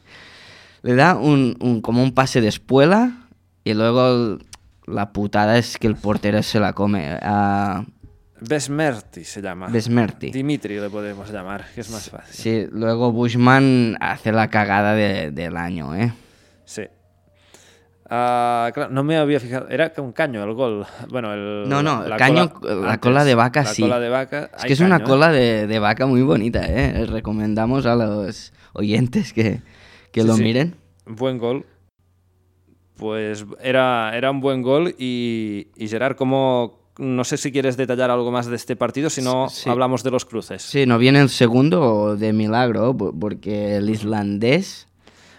Le 0.82 0.94
da 0.94 1.16
un, 1.16 1.56
un- 1.60 1.80
como 1.80 2.02
un 2.02 2.12
pase 2.12 2.40
de 2.40 2.48
espuela 2.48 3.26
y 3.64 3.74
luego 3.74 4.06
el- 4.08 4.38
la 4.86 5.12
putada 5.12 5.58
es 5.58 5.76
que 5.78 5.86
el 5.86 5.96
portero 5.96 6.42
se 6.42 6.60
la 6.60 6.72
come. 6.74 7.18
a 7.22 7.84
Besmerti 8.40 9.24
se 9.24 9.40
llama. 9.42 9.68
Besmerti. 9.68 10.30
Dimitri 10.30 10.78
le 10.80 10.90
podemos 10.90 11.30
llamar, 11.30 11.64
que 11.74 11.80
es 11.80 11.90
más 11.90 12.08
fácil. 12.10 12.34
Sí, 12.34 12.68
luego 12.72 13.12
Bushman 13.12 13.96
hace 14.00 14.32
la 14.32 14.48
cagada 14.48 14.94
de- 14.94 15.30
del 15.30 15.56
año, 15.56 15.94
¿eh? 15.94 16.12
Sí. 16.64 16.82
Ah, 18.10 18.70
claro, 18.72 18.90
no 18.90 19.04
me 19.04 19.18
había 19.18 19.38
fijado. 19.38 19.68
Era 19.68 19.92
un 19.98 20.12
caño 20.12 20.42
el 20.42 20.54
gol. 20.54 20.86
Bueno, 21.10 21.32
el. 21.34 21.68
No, 21.68 21.82
no, 21.82 22.04
el 22.04 22.10
la 22.10 22.16
caño, 22.16 22.48
cola- 22.50 22.74
la 22.74 22.80
antes, 22.92 22.98
cola 23.00 23.24
de 23.24 23.34
vaca 23.34 23.62
la 23.64 23.68
sí. 23.74 23.82
cola 23.82 24.00
de 24.00 24.08
vaca. 24.08 24.50
Es 24.56 24.64
que 24.64 24.72
es 24.72 24.80
una 24.80 24.96
caño, 24.98 25.04
¿eh? 25.04 25.08
cola 25.08 25.32
de, 25.32 25.66
de 25.66 25.78
vaca 25.78 26.06
muy 26.06 26.22
bonita, 26.22 26.60
¿eh? 26.66 27.04
Recomendamos 27.06 27.84
a 27.84 27.96
los 27.96 28.52
oyentes 28.72 29.32
que, 29.34 29.60
que 30.10 30.22
Sí, 30.22 30.26
lo 30.26 30.34
sí. 30.36 30.42
miren. 30.42 30.74
Buen 31.06 31.36
gol. 31.38 31.66
Pues 32.96 33.44
era, 33.62 34.12
era 34.16 34.30
un 34.30 34.40
buen 34.40 34.62
gol. 34.62 34.94
Y, 34.98 35.68
y 35.76 35.88
Gerard, 35.88 36.16
¿cómo.? 36.16 36.77
No 36.98 37.24
sé 37.24 37.36
si 37.36 37.52
quieres 37.52 37.76
detallar 37.76 38.10
algo 38.10 38.30
más 38.32 38.46
de 38.46 38.56
este 38.56 38.74
partido, 38.76 39.08
si 39.08 39.22
no 39.22 39.48
Sí. 39.48 39.70
hablamos 39.70 40.02
de 40.02 40.10
los 40.10 40.24
cruces. 40.24 40.62
Sí, 40.62 40.84
no 40.84 40.98
viene 40.98 41.20
el 41.20 41.28
segundo 41.28 42.16
de 42.16 42.32
milagro, 42.32 42.96
po- 42.96 43.14
porque 43.18 43.76
el 43.76 43.88
islandés 43.90 44.84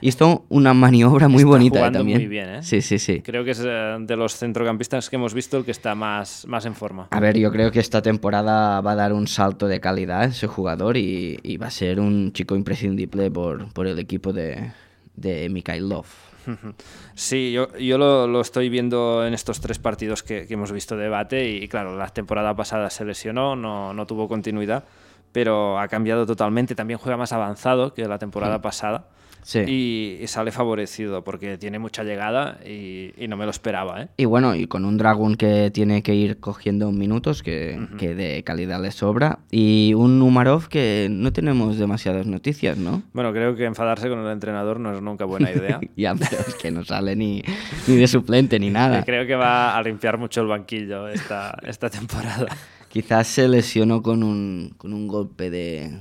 Hizo 0.01 0.45
una 0.47 0.73
maniobra 0.73 1.27
muy 1.27 1.39
Está 1.41 1.49
bonita 1.49 1.75
eh, 1.75 1.79
jugando 1.81 1.99
también. 1.99 2.19
muy 2.19 2.27
bien, 2.29 2.47
¿eh? 2.49 2.63
Sí, 2.63 2.81
sí, 2.81 2.97
sí. 2.99 3.19
Creo 3.19 3.43
que 3.43 3.51
es 3.51 3.61
eh, 3.61 3.97
de 3.99 4.15
los 4.15 4.33
centrocampistas 4.37 5.09
que 5.09 5.17
hemos 5.17 5.33
visto 5.33 5.57
el 5.57 5.65
que 5.65 5.71
está 5.71 5.93
más, 5.93 6.47
más 6.47 6.65
en 6.65 6.73
forma. 6.73 7.09
A 7.11 7.19
ver, 7.19 7.37
yo 7.37 7.51
creo 7.51 7.69
que 7.69 7.81
esta 7.81 8.01
temporada 8.01 8.79
va 8.79 8.91
a 8.93 8.95
dar 8.95 9.11
un 9.11 9.27
salto 9.27 9.67
de 9.67 9.81
calidad 9.81 10.23
ese 10.23 10.47
jugador 10.47 10.95
y, 10.95 11.37
y 11.43 11.57
va 11.57 11.67
a 11.67 11.71
ser 11.71 11.99
un 11.99 12.31
chico 12.31 12.55
imprescindible 12.55 13.29
por, 13.29 13.73
por 13.73 13.87
el 13.87 13.99
equipo 13.99 14.31
de, 14.31 14.71
de 15.17 15.49
Mikhailov. 15.49 16.05
Sí, 17.15 17.51
yo, 17.51 17.75
yo 17.77 17.97
lo, 17.97 18.27
lo 18.27 18.41
estoy 18.41 18.69
viendo 18.69 19.25
en 19.25 19.33
estos 19.33 19.59
tres 19.59 19.79
partidos 19.79 20.23
que, 20.23 20.47
que 20.47 20.53
hemos 20.53 20.71
visto 20.71 20.95
de 20.95 21.03
debate 21.03 21.49
y 21.49 21.67
claro, 21.67 21.97
la 21.97 22.07
temporada 22.09 22.55
pasada 22.55 22.89
se 22.89 23.05
lesionó, 23.05 23.55
no, 23.55 23.93
no 23.93 24.05
tuvo 24.05 24.27
continuidad, 24.27 24.85
pero 25.31 25.79
ha 25.79 25.87
cambiado 25.87 26.25
totalmente, 26.25 26.75
también 26.75 26.99
juega 26.99 27.17
más 27.17 27.33
avanzado 27.33 27.93
que 27.93 28.07
la 28.07 28.17
temporada 28.19 28.61
pasada 28.61 29.05
Sí. 29.41 30.19
y, 30.21 30.27
sale 30.27 30.51
favorecido 30.51 31.23
porque 31.23 31.57
tiene 31.57 31.79
mucha 31.79 32.03
llegada 32.03 32.59
y, 32.65 33.13
y 33.17 33.27
no 33.27 33.35
me 33.37 33.45
lo 33.45 33.51
esperaba. 33.51 34.03
¿eh? 34.03 34.07
Y 34.17 34.25
bueno, 34.25 34.55
y 34.55 34.67
con 34.67 34.85
un 34.85 34.97
Dragon 34.97 35.35
que 35.35 35.71
tiene 35.71 36.03
que 36.03 36.13
ir 36.13 36.39
cogiendo 36.39 36.91
minutos, 36.91 37.41
que, 37.41 37.79
que 37.97 38.13
de 38.13 38.43
calidad 38.43 38.81
le 38.81 38.91
sobra, 38.91 39.39
y 39.49 39.93
un 39.95 40.21
Umarov 40.21 40.67
que 40.67 41.07
no 41.09 41.33
tenemos 41.33 41.77
demasiadas 41.77 42.27
noticias, 42.27 42.77
¿no? 42.77 43.01
Bueno, 43.13 43.31
creo 43.33 43.55
que 43.55 43.65
enfadarse 43.65 44.09
con 44.09 44.19
el 44.19 44.31
entrenador 44.31 44.79
no 44.79 44.93
es 44.93 45.01
nunca 45.01 45.25
buena 45.25 45.51
idea. 45.51 45.79
ya, 45.95 46.15
pero 46.15 46.41
es 46.47 46.55
que 46.55 46.71
no 46.71 46.83
sale 46.83 47.15
ni, 47.15 47.41
ni 47.87 47.95
de 47.95 48.07
suplente 48.07 48.59
ni 48.59 48.69
nada. 48.69 49.03
Creo 49.09 49.25
que 49.25 49.35
va 49.35 49.77
a 49.77 49.83
limpiar 49.83 50.17
mucho 50.17 50.41
el 50.41 50.47
banquillo 50.47 51.07
esta, 51.07 51.57
esta 51.63 51.89
temporada. 51.89 52.47
Quizás 52.89 53.27
se 53.27 53.47
lesionó 53.47 54.01
con 54.01 54.23
un, 54.23 54.73
con 54.77 54.93
un 54.93 55.07
golpe 55.07 55.49
de, 55.49 55.99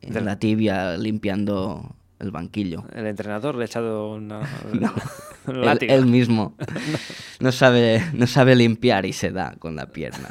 de 0.00 0.20
la 0.20 0.38
tibia 0.38 0.96
limpiando 0.96 1.96
el 2.24 2.30
banquillo. 2.32 2.84
El 2.94 3.06
entrenador 3.06 3.54
le 3.54 3.62
ha 3.62 3.66
echado 3.66 4.12
una, 4.14 4.40
un 5.46 5.54
Él, 5.64 5.78
él 5.82 6.06
mismo 6.06 6.54
no 7.40 7.52
sabe, 7.52 8.02
no 8.14 8.26
sabe 8.26 8.56
limpiar 8.56 9.06
y 9.06 9.12
se 9.12 9.30
da 9.30 9.54
con 9.58 9.76
la 9.76 9.86
pierna. 9.86 10.28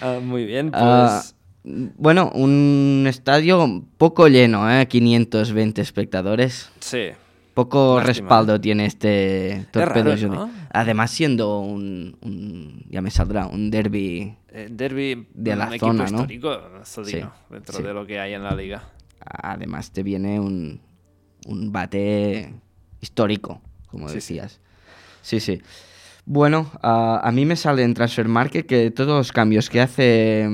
Ah, 0.00 0.18
muy 0.22 0.44
bien, 0.46 0.70
pues... 0.70 0.82
Ah, 0.84 1.22
bueno, 1.64 2.30
un 2.34 3.04
estadio 3.08 3.84
poco 3.96 4.26
lleno, 4.26 4.68
¿eh? 4.70 4.86
520 4.88 5.80
espectadores. 5.82 6.70
sí. 6.80 7.08
Poco 7.54 7.96
Lástima, 7.98 8.06
respaldo 8.06 8.58
tiene 8.58 8.86
este 8.86 9.66
Torpedo 9.72 10.04
raro, 10.04 10.16
Junior. 10.18 10.48
¿no? 10.48 10.50
Además, 10.72 11.10
siendo 11.10 11.60
un, 11.60 12.16
un- 12.22 12.82
ya 12.88 13.02
me 13.02 13.10
saldrá, 13.10 13.46
un 13.46 13.70
derby, 13.70 14.34
Eh, 14.48 14.68
derby 14.70 15.26
De 15.34 15.54
la 15.54 15.66
un 15.66 15.72
equipo 15.74 15.86
zona, 15.88 16.04
¿no? 16.04 16.20
histórico, 16.22 16.58
Sí, 16.84 17.20
dentro 17.50 17.76
sí. 17.76 17.82
de 17.82 17.92
lo 17.92 18.06
que 18.06 18.18
hay 18.18 18.32
en 18.32 18.42
la 18.42 18.54
liga. 18.54 18.84
Además 19.24 19.90
te 19.92 20.02
viene 20.02 20.40
un, 20.40 20.80
un 21.46 21.72
bate 21.72 22.54
histórico, 23.00 23.60
como 23.86 24.08
Sí, 24.08 24.14
decías. 24.16 24.60
Sí, 25.22 25.40
sí. 25.40 25.60
Bueno, 26.24 26.70
a 26.82 27.30
mí 27.32 27.44
me 27.46 27.56
sale 27.56 27.82
en 27.82 27.94
Transfer 27.94 28.28
Market 28.28 28.66
que 28.66 28.90
todos 28.90 29.16
los 29.16 29.32
cambios 29.32 29.68
que 29.70 29.80
hace 29.80 30.48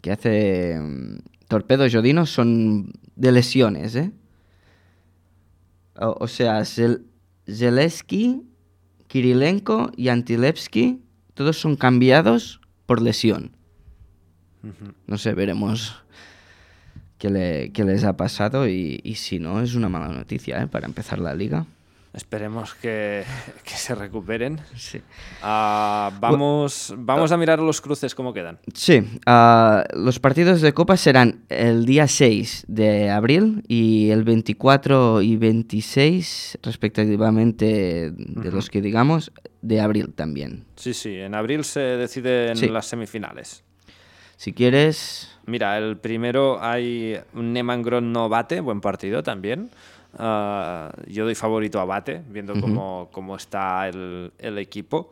que 0.00 0.10
hace 0.12 0.78
mm, 0.80 1.18
Torpedo 1.48 1.84
Jodino 1.90 2.26
son 2.26 2.92
de 3.16 3.32
lesiones, 3.32 3.94
¿eh? 3.96 4.10
O, 6.00 6.16
o 6.20 6.28
sea, 6.28 6.60
Zel- 6.60 7.02
Zeleski, 7.48 8.42
Kirilenko 9.08 9.90
y 9.96 10.08
Antilevski, 10.08 11.02
todos 11.34 11.58
son 11.60 11.76
cambiados 11.76 12.60
por 12.86 13.02
lesión. 13.02 13.56
No 15.06 15.18
sé, 15.18 15.34
veremos 15.34 16.01
qué, 17.22 17.30
le- 17.30 17.70
qué 17.72 17.84
les 17.84 18.02
ha 18.02 18.16
pasado 18.16 18.66
y, 18.66 19.00
y 19.04 19.14
si 19.14 19.38
no, 19.38 19.60
es 19.62 19.76
una 19.76 19.88
mala 19.88 20.08
noticia 20.08 20.60
¿eh? 20.60 20.66
para 20.66 20.86
empezar 20.86 21.20
la 21.20 21.34
liga. 21.34 21.66
Esperemos 22.14 22.74
que, 22.74 23.22
que 23.64 23.74
se 23.74 23.94
recuperen. 23.94 24.58
Sí. 24.76 25.00
Ah, 25.40 26.10
vamos, 26.20 26.92
vamos 26.98 27.30
a 27.30 27.36
mirar 27.36 27.60
los 27.60 27.80
cruces 27.80 28.14
cómo 28.16 28.34
quedan. 28.34 28.58
Sí, 28.74 29.02
ah, 29.24 29.84
los 29.94 30.18
partidos 30.18 30.60
de 30.62 30.74
Copa 30.74 30.96
serán 30.96 31.44
el 31.48 31.86
día 31.86 32.08
6 32.08 32.64
de 32.66 33.08
abril 33.08 33.62
y 33.68 34.10
el 34.10 34.24
24 34.24 35.22
y 35.22 35.36
26, 35.36 36.58
respectivamente, 36.62 38.10
de 38.16 38.50
los 38.50 38.68
que 38.68 38.82
digamos, 38.82 39.30
de 39.62 39.80
abril 39.80 40.12
también. 40.12 40.64
Sí, 40.76 40.92
sí, 40.94 41.14
en 41.16 41.34
abril 41.36 41.62
se 41.64 41.80
deciden 41.80 42.56
Sí. 42.56 42.68
las 42.68 42.86
semifinales. 42.86 43.62
Si 44.36 44.52
quieres, 44.52 45.30
Mira, 45.46 45.76
el 45.78 45.96
primero 45.96 46.62
hay 46.62 47.16
un 47.34 47.52
Neman 47.52 47.82
no 48.12 48.28
Bate, 48.28 48.60
buen 48.60 48.80
partido 48.80 49.22
también. 49.22 49.70
Ah, 50.18 50.92
yo 51.08 51.24
doy 51.24 51.34
favorito 51.34 51.80
a 51.80 51.84
Bate, 51.84 52.22
viendo 52.28 52.52
cómo, 52.60 53.08
cómo 53.12 53.36
está 53.36 53.88
el, 53.88 54.32
el 54.38 54.58
equipo. 54.58 55.10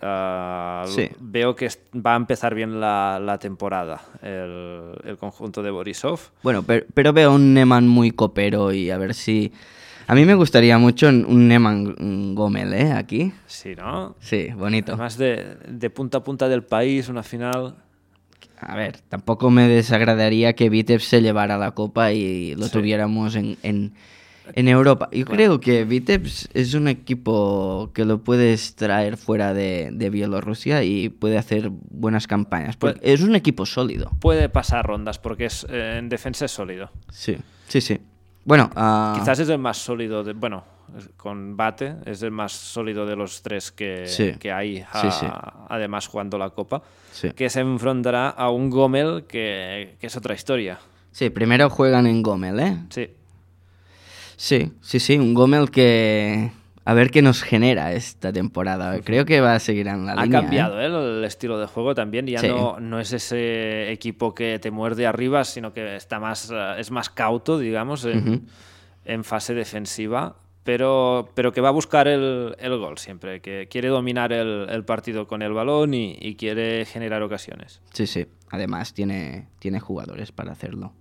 Ah, 0.00 0.84
Sí. 0.86 1.08
Veo 1.18 1.54
que 1.56 1.68
va 1.94 2.14
a 2.14 2.16
empezar 2.16 2.54
bien 2.54 2.80
la, 2.80 3.18
la 3.20 3.38
temporada 3.38 4.00
el, 4.22 4.92
el 5.04 5.16
conjunto 5.18 5.62
de 5.62 5.70
Borisov. 5.70 6.20
bueno, 6.42 6.62
per- 6.62 6.86
pero, 6.94 7.12
veo 7.12 7.34
un 7.34 7.54
Neman 7.54 7.88
muy 7.88 8.10
copero 8.12 8.72
y 8.72 8.90
a 8.90 8.98
ver 8.98 9.14
si... 9.14 9.52
A 10.08 10.14
mí 10.14 10.24
me 10.24 10.34
gustaría 10.36 10.78
mucho 10.78 11.08
un 11.08 11.48
Neman 11.48 12.34
Gomel, 12.36 12.72
¿eh? 12.74 12.92
Aquí. 12.92 13.32
Sí, 13.46 13.74
¿no? 13.74 14.14
Sí, 14.20 14.48
bonito. 14.54 14.92
Además 14.92 15.18
de, 15.18 15.56
de 15.66 15.90
punta 15.90 16.18
a 16.18 16.22
punta 16.22 16.48
del 16.48 16.62
país, 16.62 17.08
una 17.08 17.24
final. 17.24 17.74
A 18.58 18.74
ver, 18.74 18.98
tampoco 19.08 19.50
me 19.50 19.68
desagradaría 19.68 20.54
que 20.54 20.70
Vitebs 20.70 21.04
se 21.04 21.20
llevara 21.22 21.58
la 21.58 21.72
copa 21.72 22.12
y 22.12 22.54
lo 22.54 22.66
Sí. 22.66 22.72
tuviéramos 22.72 23.34
en, 23.36 23.58
en, 23.62 23.92
en 24.54 24.68
Europa. 24.68 25.08
Yo 25.12 25.24
creo 25.26 25.60
que 25.60 25.84
Vitebs 25.84 26.48
es 26.54 26.72
un 26.74 26.88
equipo 26.88 27.90
que 27.92 28.04
lo 28.04 28.24
puedes 28.24 28.74
traer 28.74 29.16
fuera 29.18 29.52
de, 29.52 29.90
de 29.92 30.08
Bielorrusia 30.10 30.82
y 30.84 31.10
puede 31.10 31.36
hacer 31.36 31.70
buenas 31.70 32.26
campañas. 32.26 32.76
Porque 32.76 32.98
Puede- 33.00 33.12
es 33.12 33.20
un 33.22 33.34
equipo 33.36 33.66
sólido. 33.66 34.10
Puede 34.20 34.48
pasar 34.48 34.86
rondas 34.86 35.18
porque 35.18 35.46
es, 35.46 35.66
eh, 35.68 35.96
en 35.98 36.08
defensa 36.08 36.44
es 36.46 36.52
sólido. 36.52 36.90
Sí, 37.10 37.36
sí, 37.68 37.80
sí. 37.80 37.98
Bueno, 38.44 38.70
ah, 38.76 39.16
Quizás 39.18 39.38
es 39.40 39.48
el 39.48 39.58
más 39.58 39.76
sólido, 39.76 40.22
de, 40.24 40.32
bueno, 40.32 40.64
con 41.16 41.56
Bate 41.56 41.96
es 42.06 42.22
el 42.22 42.30
más 42.30 42.52
sólido 42.52 43.06
de 43.06 43.16
los 43.16 43.42
tres 43.42 43.70
que, 43.72 44.06
Sí. 44.06 44.34
que 44.38 44.52
hay, 44.52 44.78
Sí, 44.78 44.84
a- 44.92 45.10
sí. 45.10 45.26
además 45.68 46.06
jugando 46.06 46.38
la 46.38 46.50
Copa, 46.50 46.82
que 47.34 47.48
se 47.50 47.60
enfrentará 47.60 48.28
a 48.30 48.50
un 48.50 48.70
Gomel 48.70 49.24
que, 49.28 49.96
que 50.00 50.06
es 50.06 50.16
otra 50.16 50.34
historia. 50.34 50.78
Sí, 51.12 51.30
primero 51.30 51.70
juegan 51.70 52.06
en 52.06 52.22
Gomel, 52.22 52.60
¿eh? 52.60 52.76
Sí, 52.90 53.10
Sí, 54.38 54.72
sí, 54.82 55.00
sí, 55.00 55.18
un 55.18 55.32
Gomel 55.34 55.70
que... 55.70 56.50
A 56.88 56.94
ver 56.94 57.10
qué 57.10 57.20
nos 57.20 57.42
genera 57.42 57.92
esta 57.94 58.32
temporada. 58.32 59.00
Creo 59.00 59.24
que 59.24 59.40
va 59.40 59.54
a 59.56 59.58
seguir 59.58 59.88
en 59.88 60.06
la 60.06 60.12
ha 60.12 60.22
línea. 60.24 60.38
¿eh? 60.38 60.42
cambiado 60.42 60.80
¿eh? 60.80 60.86
el 61.18 61.24
estilo 61.24 61.58
de 61.58 61.66
juego 61.66 61.96
también, 61.96 62.28
ya 62.28 62.40
no, 62.42 62.78
no 62.78 63.00
es 63.00 63.12
ese 63.12 63.90
equipo 63.90 64.34
que 64.36 64.60
te 64.60 64.70
muerde 64.70 65.04
arriba, 65.04 65.42
sino 65.42 65.72
que 65.72 65.96
está 65.96 66.20
más, 66.20 66.48
eh, 66.54 66.74
es 66.78 66.92
más 66.92 67.10
cauto, 67.10 67.58
digamos, 67.58 68.06
en 68.06 69.24
fase 69.24 69.54
defensiva. 69.54 70.36
Pero, 70.66 71.30
pero 71.34 71.52
que 71.52 71.60
va 71.62 71.68
a 71.68 71.72
buscar 71.72 72.08
el, 72.08 72.54
el 72.58 72.76
gol 72.76 72.98
siempre, 72.98 73.40
que 73.40 73.68
quiere 73.70 73.88
dominar 73.88 74.32
el, 74.32 74.66
el 74.68 74.84
partido 74.84 75.26
con 75.26 75.40
el 75.40 75.52
balón 75.54 75.94
y- 75.94 76.16
y 76.20 76.34
quiere 76.34 76.84
generar 76.84 77.22
ocasiones. 77.22 77.80
Sí, 77.94 78.06
sí. 78.06 78.26
Además, 78.50 78.92
tiene, 78.92 79.48
tiene 79.60 79.80
jugadores 79.80 80.32
para 80.32 80.52
hacerlo. 80.52 80.92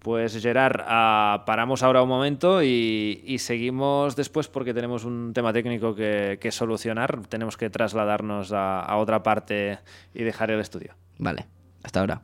Pues 0.00 0.38
Gerard, 0.42 0.82
ah, 0.86 1.44
paramos 1.46 1.82
ahora 1.82 2.02
un 2.02 2.08
momento 2.10 2.62
y, 2.62 3.22
y 3.24 3.38
seguimos 3.38 4.16
después 4.16 4.48
porque 4.48 4.74
tenemos 4.74 5.04
un 5.04 5.32
tema 5.32 5.52
técnico 5.54 5.94
que, 5.94 6.38
que 6.40 6.50
solucionar. 6.50 7.26
Tenemos 7.26 7.56
que 7.56 7.70
trasladarnos 7.70 8.52
a, 8.52 8.80
a 8.80 8.96
otra 8.98 9.22
parte 9.22 9.78
y 10.12 10.22
dejar 10.22 10.50
el 10.50 10.60
estudio. 10.60 10.94
Vale, 11.18 11.46
hasta 11.82 12.00
ahora. 12.00 12.20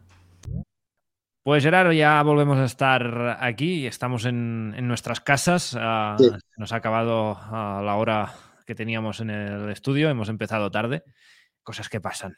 Pues 1.43 1.63
Gerard, 1.65 1.93
ya 1.93 2.23
volvemos 2.23 2.59
a 2.59 2.65
estar 2.67 3.39
aquí 3.41 3.81
y 3.81 3.87
estamos 3.87 4.27
en, 4.27 4.75
en 4.77 4.87
nuestras 4.87 5.21
casas. 5.21 5.77
Ah, 5.79 6.17
Sí. 6.19 6.29
Nos 6.59 6.73
ha 6.73 6.77
acabado 6.77 7.39
ah, 7.41 7.81
la 7.85 7.97
hora 7.97 8.35
que 8.67 8.75
teníamos 8.75 9.21
en 9.21 9.31
el 9.31 9.71
estudio, 9.71 10.11
hemos 10.11 10.29
empezado 10.29 10.71
tarde. 10.71 11.03
Cosas 11.63 11.89
que 11.89 12.01
pasan. 12.01 12.35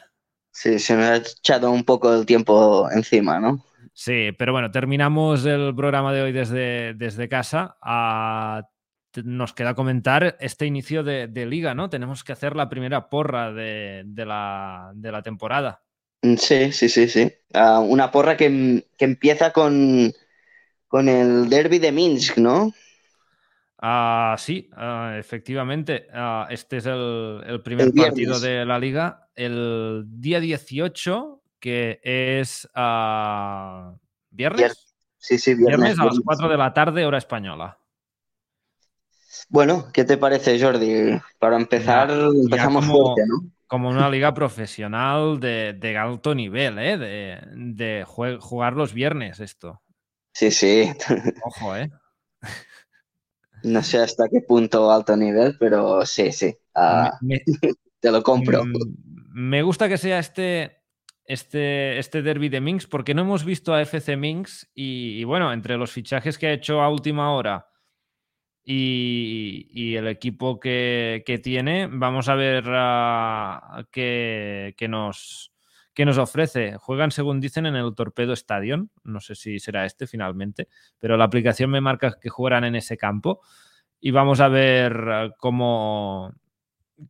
Sí, 0.52 0.78
se 0.78 0.96
me 0.96 1.04
ha 1.04 1.16
echado 1.16 1.70
un 1.70 1.84
poco 1.84 2.14
el 2.14 2.26
tiempo 2.26 2.88
encima, 2.90 3.40
¿no? 3.40 3.64
Sí, 3.92 4.30
pero 4.38 4.52
bueno, 4.52 4.70
terminamos 4.70 5.44
el 5.44 5.74
programa 5.74 6.12
de 6.12 6.22
hoy 6.22 6.32
desde, 6.32 6.94
desde 6.94 7.28
casa. 7.28 7.76
Ah, 7.82 8.62
nos 9.24 9.52
queda 9.52 9.74
comentar 9.74 10.36
este 10.40 10.64
inicio 10.66 11.02
de, 11.02 11.26
de 11.26 11.46
liga, 11.46 11.74
¿no? 11.74 11.90
Tenemos 11.90 12.22
que 12.24 12.32
hacer 12.32 12.54
la 12.54 12.68
primera 12.68 13.10
porra 13.10 13.52
de, 13.52 14.02
de 14.06 14.24
la, 14.24 14.92
de 14.94 15.12
la 15.12 15.22
temporada. 15.22 15.82
Mm, 16.22 16.36
Sí, 16.36 16.72
sí, 16.72 16.88
sí, 16.88 17.08
sí. 17.08 17.32
Ah, 17.52 17.80
una 17.80 18.10
porra 18.10 18.36
que, 18.36 18.86
que 18.96 19.04
empieza 19.04 19.52
con, 19.52 20.12
con 20.88 21.08
el 21.08 21.48
derby 21.48 21.78
de 21.78 21.92
Minsk, 21.92 22.38
¿no? 22.38 22.72
Ah, 23.78 24.36
sí, 24.38 24.70
ah, 24.76 25.16
efectivamente. 25.18 26.06
este 26.50 26.76
es 26.76 26.86
el, 26.86 27.42
el 27.46 27.62
primer 27.62 27.88
El 27.88 27.92
partido 27.92 28.38
de 28.38 28.64
la 28.64 28.78
liga. 28.78 29.28
El 29.34 30.04
día 30.06 30.38
18, 30.38 31.42
que 31.58 32.00
es 32.04 32.68
viernes. 34.30 34.60
Vier- 34.60 34.76
Sí, 35.18 35.38
sí, 35.38 35.54
Viernes 35.54 35.78
viernes. 35.78 35.98
a 36.00 36.04
las 36.04 36.12
viernes. 36.14 36.24
4 36.24 36.48
de 36.48 36.56
la 36.56 36.74
tarde, 36.74 37.06
hora 37.06 37.18
española. 37.18 37.78
Bueno, 39.48 39.86
¿qué 39.92 40.04
te 40.04 40.16
parece, 40.16 40.60
Jordi? 40.60 41.20
Para 41.38 41.56
empezar, 41.56 42.08
Ya- 42.08 42.16
ya 42.16 42.26
empezamos 42.44 42.86
como- 42.86 43.14
fuerte, 43.14 43.22
¿no? 43.28 43.50
Como 43.72 43.88
una 43.88 44.10
liga 44.10 44.34
profesional 44.34 45.40
de, 45.40 45.72
de 45.72 45.96
alto 45.96 46.34
nivel, 46.34 46.78
¿eh? 46.78 46.98
De, 46.98 47.38
de 47.56 48.04
jue- 48.04 48.38
jugar 48.38 48.74
los 48.74 48.92
viernes 48.92 49.40
esto. 49.40 49.80
Sí, 50.34 50.50
sí. 50.50 50.92
Ojo, 51.42 51.74
¿eh? 51.74 51.90
No 53.62 53.82
sé 53.82 53.98
hasta 53.98 54.28
qué 54.28 54.40
punto 54.46 54.90
alto 54.92 55.16
nivel, 55.16 55.56
pero 55.58 56.04
sí, 56.04 56.32
sí. 56.32 56.54
Ah, 56.74 57.16
Me- 57.22 57.42
te 58.00 58.10
lo 58.10 58.22
compro. 58.22 58.62
Mm, 58.64 58.72
Me 59.32 59.62
gusta 59.62 59.88
que 59.88 59.96
sea 59.96 60.18
este, 60.18 60.82
este, 61.24 61.98
este 61.98 62.20
derby 62.20 62.50
de 62.50 62.60
Minx 62.60 62.86
porque 62.86 63.14
no 63.14 63.22
hemos 63.22 63.44
visto 63.44 63.72
a 63.72 63.80
FC 63.80 64.16
Minx 64.18 64.70
y, 64.74 65.18
y 65.18 65.24
bueno, 65.24 65.50
entre 65.50 65.78
los 65.78 65.92
fichajes 65.92 66.36
que 66.36 66.48
ha 66.48 66.52
hecho 66.52 66.82
a 66.82 66.90
última 66.90 67.32
hora 67.34 67.71
y, 68.64 69.96
el 69.96 70.06
equipo 70.06 70.60
que, 70.60 71.22
tiene, 71.42 71.88
vamos 71.90 72.28
a 72.28 72.34
ver 72.34 72.64
ah, 72.68 73.84
qué, 73.90 74.74
nos, 74.88 75.52
qué 75.92 76.04
nos 76.04 76.18
ofrece. 76.18 76.76
Juegan, 76.76 77.10
según 77.10 77.40
dicen, 77.40 77.66
en 77.66 77.76
el 77.76 77.94
Torpedo 77.94 78.32
Stadium. 78.32 78.88
No 79.04 79.20
sé 79.20 79.34
si 79.34 79.58
será 79.58 79.84
este 79.84 80.06
finalmente, 80.06 80.68
pero 80.98 81.16
la 81.16 81.24
aplicación 81.24 81.70
me 81.70 81.80
marca 81.80 82.16
que 82.20 82.28
jugarán 82.28 82.64
en 82.64 82.76
ese 82.76 82.96
campo. 82.96 83.40
Y 84.00 84.10
vamos 84.10 84.40
a 84.40 84.48
ver 84.48 85.34
cómo, 85.38 86.32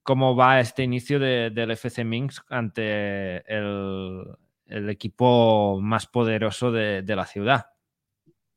cómo 0.03 0.37
va 0.37 0.61
este 0.61 0.83
inicio 0.83 1.19
de- 1.19 1.51
del 1.51 1.71
FC 1.73 2.05
Minsk 2.05 2.45
ante 2.51 3.39
el, 3.51 4.25
el 4.67 4.91
equipo 4.91 5.81
más 5.81 6.07
poderoso 6.07 6.71
de, 6.71 7.03
de 7.03 7.17
la 7.17 7.27
ciudad. 7.27 7.67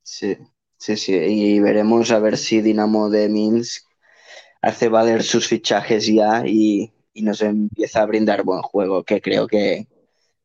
Sí, 0.04 0.38
sí, 0.86 0.98
sí. 0.98 1.14
Y 1.14 1.60
veremos 1.60 2.12
a 2.12 2.20
ver 2.20 2.38
si 2.38 2.62
Dinamo 2.62 3.10
de 3.10 3.28
Minsk 3.28 3.86
hace 4.62 4.88
valer 4.88 5.24
sus 5.24 5.48
fichajes 5.48 6.06
ya 6.06 6.44
y, 6.46 6.92
y 7.14 7.24
nos 7.24 7.42
empieza 7.42 8.02
a 8.02 8.06
brindar 8.06 8.44
buen 8.44 8.62
juego, 8.62 9.04
que 9.04 9.20
creo 9.20 9.48
que, 9.48 9.88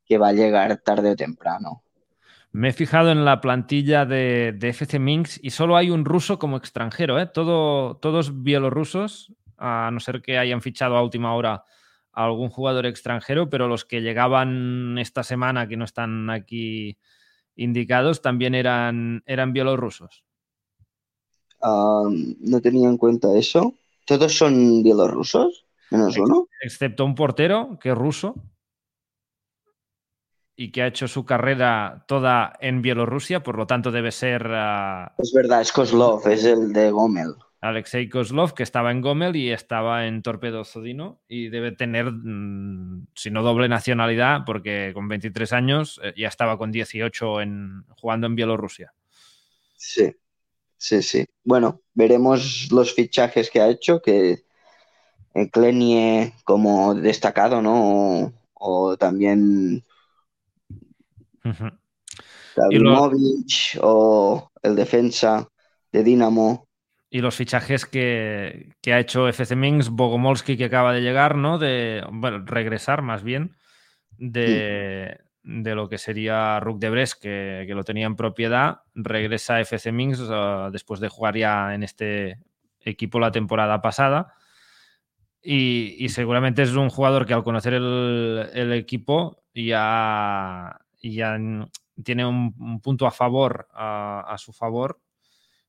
que 0.07 0.18
va 0.18 0.28
a 0.28 0.32
llegar 0.32 0.78
tarde 0.78 1.11
o 1.11 1.16
temprano. 1.16 1.82
Me 2.53 2.70
he 2.70 2.72
fijado 2.72 3.12
en 3.12 3.24
la 3.24 3.41
plantilla 3.41 4.07
de, 4.07 4.55
de 4.57 4.68
FC 4.70 4.99
Minsk 4.99 5.38
y 5.43 5.51
solo 5.51 5.76
hay 5.76 5.91
un 5.91 6.05
ruso 6.05 6.38
como 6.38 6.57
extranjero, 6.57 7.20
¿eh? 7.20 7.26
Todo, 7.26 7.97
todos 7.99 8.43
bielorrusos, 8.43 9.32
a 9.59 9.91
no 9.93 10.01
ser 10.01 10.22
que 10.22 10.38
hayan 10.38 10.62
fichado 10.62 10.97
a 10.97 11.03
última 11.03 11.34
hora 11.34 11.64
a 12.12 12.24
algún 12.24 12.49
jugador 12.49 12.86
extranjero, 12.86 13.51
pero 13.51 13.68
los 13.68 13.84
que 13.84 14.01
llegaban 14.01 14.97
esta 14.99 15.22
semana, 15.22 15.68
que 15.68 15.76
no 15.76 15.84
están 15.84 16.30
aquí 16.30 16.99
indicados, 17.57 18.22
también 18.22 18.55
eran, 18.55 19.22
eran 19.26 19.53
bielorrusos. 19.53 20.24
No 21.63 22.61
tenía 22.63 22.89
en 22.89 22.97
cuenta 22.97 23.37
eso. 23.37 23.75
¿Todos 24.05 24.37
son 24.37 24.83
bielorrusos? 24.83 25.67
Menos 25.91 26.17
uno. 26.19 26.47
excepto 26.63 27.05
un 27.05 27.17
portero 27.17 27.79
que 27.81 27.91
es 27.91 27.99
ruso 27.99 28.35
y 30.61 30.71
que 30.71 30.83
ha 30.83 30.87
hecho 30.87 31.09
su 31.09 31.25
carrera 31.25 32.05
toda 32.07 32.53
en 32.61 32.83
Bielorrusia, 32.83 33.43
por 33.43 33.57
lo 33.57 33.67
tanto 33.67 33.91
debe 33.91 34.13
ser 34.13 34.47
ah, 34.51 35.15
Es 35.17 35.33
verdad, 35.33 35.63
es 35.63 35.73
Kozlov, 35.73 36.29
es 36.29 36.45
el 36.45 36.73
de 36.73 36.91
Gomel. 36.91 37.35
Alexei 37.63 38.09
Kozlov, 38.09 38.53
que 38.53 38.63
estaba 38.63 38.91
en 38.91 39.01
Gomel 39.01 39.37
y 39.37 39.51
estaba 39.51 40.07
en 40.07 40.23
Torpedo 40.23 40.65
Zodino 40.65 41.23
y 41.29 41.49
debe 41.49 41.73
tener, 41.73 42.11
mm, 42.13 43.07
si 43.15 43.31
no 43.31 43.43
doble 43.43 43.69
nacionalidad, 43.69 44.45
porque 44.45 44.93
con 44.93 45.09
23 45.09 45.53
años 45.55 46.01
eh, 46.03 46.13
ya 46.17 46.29
estaba 46.29 46.59
con 46.59 46.71
18 46.71 47.41
en, 47.41 47.85
jugando 47.99 48.27
en 48.27 48.35
Bielorrusia. 48.35 48.93
Sí, 49.77 50.15
sí, 50.81 51.03
sí. 51.03 51.26
Bueno, 51.45 51.83
veremos 51.95 52.68
los 52.72 52.95
fichajes 52.95 53.51
que 53.51 53.61
ha 53.61 53.68
hecho, 53.68 54.01
que 54.01 54.45
eh, 55.35 55.51
Klenie 55.51 56.33
como 56.45 56.95
destacado, 56.95 57.61
¿no? 57.62 58.24
O, 58.24 58.33
o 58.55 58.97
también. 58.97 59.85
Gavrimovich 62.57 63.78
o 63.83 64.51
el 64.62 64.74
defensa 64.74 65.47
de 65.93 66.03
Dinamo. 66.03 66.66
Y 67.11 67.20
los 67.20 67.35
fichajes 67.35 67.87
que, 67.87 68.72
que 68.81 68.93
ha 68.93 69.01
hecho 69.01 69.28
FC 69.28 69.57
Minsk, 69.57 69.91
Bogomolski 69.93 70.57
que 70.57 70.66
acaba 70.66 70.93
de 70.93 71.01
llegar, 71.01 71.37
¿no? 71.37 71.59
De, 71.59 72.05
bueno, 72.11 72.45
regresar 72.47 73.03
más 73.03 73.22
bien 73.22 73.57
de, 74.20 75.18
de 75.43 75.74
lo 75.74 75.88
que 75.88 75.99
sería 75.99 76.61
Rook 76.61 76.78
de 76.78 76.91
Brest, 76.91 77.20
que, 77.20 77.64
que 77.66 77.74
lo 77.74 77.84
tenía 77.84 78.07
en 78.07 78.16
propiedad, 78.16 78.82
regresa 78.95 79.57
a 79.57 79.61
FC 79.61 79.93
Minsk 79.93 80.22
uh, 80.22 80.70
después 80.70 81.01
de 81.01 81.09
jugar 81.09 81.36
ya 81.36 81.74
en 81.74 81.82
este 81.82 82.38
equipo 82.80 83.18
la 83.20 83.32
temporada 83.32 83.80
pasada. 83.80 84.34
Y, 85.43 85.97
y, 85.99 86.11
seguramente 86.11 86.62
es 86.62 86.72
un 86.74 86.91
jugador 86.91 87.24
que 87.24 87.32
al 87.32 87.43
conocer 87.45 87.72
el, 87.72 88.51
el 88.53 88.72
equipo 88.74 89.43
ya, 89.55 90.78
ya 91.03 91.38
tiene 92.05 92.26
un, 92.26 92.55
un 92.59 92.80
punto 92.80 93.07
a 93.07 93.11
favor, 93.11 93.66
a, 93.72 94.20
a 94.28 94.36
su 94.36 94.53
favor, 94.53 95.01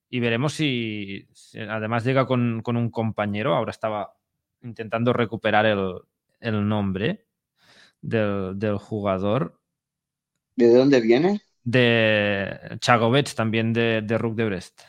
y 0.10 0.20
veremos 0.20 0.54
si, 0.54 1.26
si 1.32 1.60
además 1.60 2.04
llega 2.04 2.26
con, 2.28 2.62
con, 2.62 2.76
un 2.76 2.92
compañero. 2.92 3.56
Ahora 3.56 3.72
estaba 3.72 4.14
intentando 4.62 5.14
recuperar 5.14 5.66
el, 5.66 6.02
el 6.42 6.68
nombre 6.68 7.28
del, 8.02 8.60
del, 8.60 8.78
jugador. 8.78 9.61
¿De 10.68 10.76
dónde 10.76 11.02
viene? 11.02 11.42
De 11.64 12.78
Chagovets, 12.80 13.36
también 13.36 13.74
de, 13.74 14.02
de 14.02 14.18
Rook 14.18 14.36
de 14.36 14.46
Brest. 14.46 14.82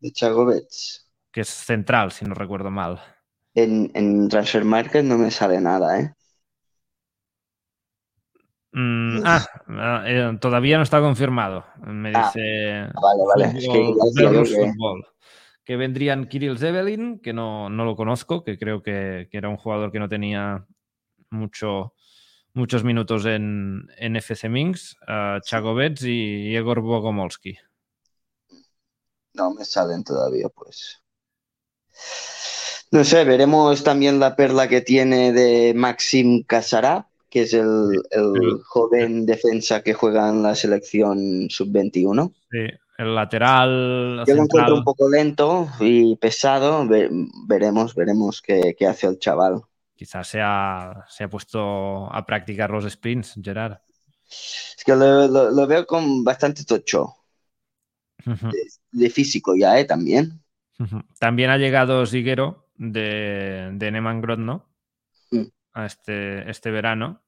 De 0.00 0.12
Chagovets. 0.12 1.10
Que 1.30 1.42
es 1.42 1.48
central, 1.48 2.12
si 2.12 2.24
no 2.24 2.34
recuerdo 2.34 2.70
mal. 2.70 3.00
En, 3.54 3.90
en 3.94 4.28
Transfer 4.28 4.64
Market 4.64 5.04
no 5.04 5.18
me 5.18 5.30
sale 5.30 5.60
nada, 5.60 6.00
¿eh? 6.00 6.14
Mm, 8.72 9.22
ah, 9.24 10.04
eh, 10.06 10.38
todavía 10.40 10.76
no 10.76 10.82
está 10.82 11.00
confirmado. 11.00 11.64
Me 11.84 12.10
dice. 12.10 12.72
Ah, 12.74 12.92
vale, 13.02 13.22
vale. 13.26 13.60
Fútbol, 13.60 13.98
es 14.06 14.14
que, 14.14 14.54
que... 14.54 14.72
Fútbol, 14.72 15.06
que... 15.64 15.76
vendrían 15.76 16.28
Kirill 16.28 16.58
Zevelin, 16.58 17.18
que 17.18 17.32
no, 17.32 17.70
no 17.70 17.84
lo 17.84 17.96
conozco, 17.96 18.44
que 18.44 18.58
creo 18.58 18.82
que, 18.82 19.28
que, 19.30 19.38
era 19.38 19.48
un 19.48 19.56
jugador 19.56 19.90
que 19.90 19.98
no 19.98 20.08
tenía 20.08 20.66
mucho, 21.30 21.94
muchos 22.58 22.84
minutos 22.84 23.24
en, 23.24 23.88
en 23.96 24.16
FC 24.16 24.48
Minsk, 24.48 24.98
uh, 25.02 25.40
Chagovets 25.40 26.02
y 26.02 26.54
Igor 26.54 26.80
Bogomolski. 26.80 27.56
No 29.32 29.54
me 29.54 29.64
salen 29.64 30.04
todavía, 30.04 30.48
pues. 30.48 31.02
No 32.90 33.04
sé, 33.04 33.24
veremos 33.24 33.84
también 33.84 34.18
la 34.18 34.34
perla 34.34 34.68
que 34.68 34.80
tiene 34.80 35.32
de 35.32 35.74
Maxim 35.74 36.42
Casará, 36.42 37.06
que 37.30 37.42
es 37.42 37.52
el, 37.52 38.02
el, 38.10 38.60
joven 38.64 39.26
defensa 39.26 39.82
que 39.82 39.94
juega 39.94 40.28
en 40.28 40.42
la 40.42 40.54
selección 40.54 41.48
sub-21. 41.50 42.32
Sí, 42.50 42.66
el 42.98 43.14
lateral. 43.14 44.24
Yo 44.26 44.34
lo 44.34 44.42
encuentro 44.44 44.74
un 44.74 44.84
poco 44.84 45.08
lento 45.08 45.68
y 45.80 46.16
pesado. 46.16 46.86
Ver, 46.86 47.10
veremos, 47.46 47.94
veremos 47.94 48.40
qué, 48.42 48.74
qué, 48.76 48.86
hace 48.86 49.06
el 49.06 49.18
chaval. 49.18 49.62
Quizás 49.98 50.28
se 50.28 50.40
ha, 50.40 51.04
se 51.08 51.24
ha 51.24 51.28
puesto 51.28 51.60
a 52.14 52.24
practicar 52.24 52.70
los 52.70 52.84
sprints, 52.88 53.34
Gerard. 53.42 53.78
Es 54.76 54.84
que 54.84 54.94
lo, 54.94 55.26
lo, 55.26 55.50
lo 55.50 55.66
veo 55.66 55.86
con 55.86 56.22
bastante 56.24 56.64
tocho. 56.64 57.14
Uh 58.26 58.30
-huh. 58.32 58.50
de, 58.52 58.62
de, 58.92 59.10
físico 59.10 59.54
ya, 59.56 59.78
¿eh? 59.80 59.84
También. 59.84 60.42
Uh 60.78 60.84
-huh. 60.84 61.04
También 61.18 61.50
ha 61.50 61.58
llegado 61.58 62.06
Siguero 62.06 62.68
de, 62.76 63.70
de 63.74 63.90
Neman 63.90 64.20
Grodno 64.20 64.68
a 65.72 65.86
este, 65.86 66.50
este 66.50 66.70
verano. 66.70 67.22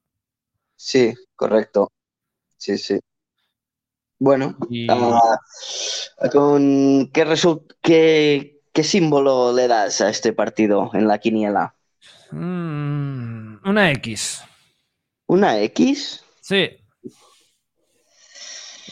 Sí, 0.75 1.13
correcto. 1.35 1.91
Sí, 2.57 2.77
sí. 2.77 2.99
Bueno, 4.19 4.55
Y- 4.69 4.87
¿con 6.31 7.09
qué, 7.11 7.25
qué, 7.81 8.61
qué 8.73 8.83
símbolo 8.83 9.53
le 9.53 9.67
das 9.67 10.01
a 10.01 10.09
este 10.09 10.33
partido 10.33 10.91
en 10.93 11.07
la 11.07 11.19
quiniela? 11.19 11.75
Mm, 12.31 13.57
una 13.67 13.91
X. 13.91 14.43
¿Una 15.27 15.59
X? 15.61 16.23
Sí. 16.41 16.69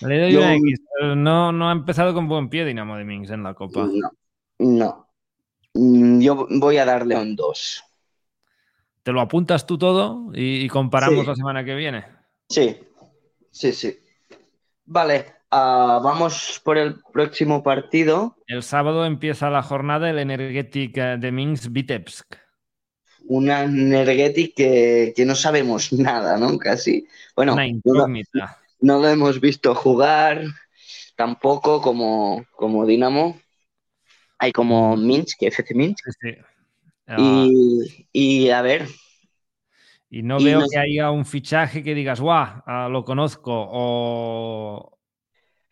Le 0.01 0.19
doy 0.21 0.31
Yo- 0.33 0.39
una 0.39 0.55
X. 0.55 0.79
pero 0.99 1.15
No, 1.15 1.51
no 1.51 1.69
ha 1.69 1.71
empezado 1.73 2.13
con 2.13 2.27
buen 2.27 2.49
pie 2.49 2.65
Dinamo 2.65 2.95
de 2.97 3.03
Minsk 3.03 3.31
en 3.33 3.43
la 3.43 3.53
Copa. 3.53 3.85
No. 3.87 4.11
No. 4.59 5.07
Mm, 5.73 6.19
Yo 6.21 6.47
voy 6.49 6.77
a 6.77 6.85
darle 6.85 7.15
un 7.17 7.35
2. 7.35 7.83
¿Te 9.03 9.11
lo 9.11 9.21
apuntas 9.21 9.65
tú 9.65 9.77
todo 9.77 10.31
y, 10.33 10.63
y 10.65 10.67
comparamos 10.69 11.21
Sí. 11.21 11.27
la 11.27 11.35
semana 11.35 11.63
que 11.63 11.75
viene? 11.75 12.05
Sí, 12.49 12.77
sí, 13.51 13.71
sí. 13.71 13.97
Vale, 14.85 15.25
ah, 15.51 15.99
vamos 16.03 16.61
por 16.63 16.77
el 16.77 17.01
próximo 17.13 17.63
partido. 17.63 18.35
El 18.47 18.63
sábado 18.63 19.05
empieza 19.05 19.49
la 19.49 19.63
jornada 19.63 20.09
el 20.09 20.19
Energetic 20.19 20.97
eh, 20.97 21.17
de 21.19 21.31
Minsk 21.31 21.71
Vitebsk. 21.71 22.35
Una 23.29 23.63
Energetic 23.63 24.55
que, 24.55 25.13
que 25.15 25.25
no 25.25 25.35
sabemos 25.35 25.93
nada, 25.93 26.37
¿no? 26.37 26.57
Casi. 26.57 27.07
Bueno, 27.35 27.55
no, 27.55 28.07
no 28.81 28.99
lo 28.99 29.07
hemos 29.07 29.39
visto 29.39 29.73
jugar. 29.75 30.43
tampoco 31.15 31.81
como, 31.81 32.45
como 32.55 32.85
Dinamo. 32.85 33.39
Hay 34.39 34.51
como 34.51 34.95
Minsk, 34.97 35.43
FC 35.43 35.73
Minsk. 35.75 36.05
Sí. 36.21 36.29
Ah, 37.07 37.17
Y, 37.19 38.07
y, 38.11 38.49
a 38.49 38.61
ver, 38.61 38.87
y 40.09 40.23
no 40.23 40.39
y 40.39 40.45
veo 40.45 40.61
que 40.69 40.77
haya 40.79 41.11
un 41.11 41.25
fichaje 41.25 41.83
que 41.83 41.93
digas, 41.93 42.19
guau, 42.19 42.63
ah, 42.65 42.87
lo 42.89 43.03
conozco, 43.03 43.51
o, 43.53 44.97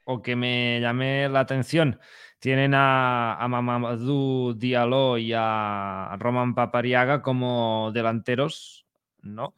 o 0.06 0.22
que 0.22 0.36
me 0.36 0.80
llame 0.80 1.28
la 1.30 1.40
atención. 1.40 2.00
Tienen 2.40 2.74
a, 2.74 3.36
a 3.36 3.48
Mamadou 3.48 4.54
Diallo 4.54 5.18
y 5.18 5.34
a 5.36 6.16
Roman 6.20 6.54
Papariaga 6.54 7.22
como 7.22 7.92
delanteros, 7.94 8.86
¿no? 9.22 9.56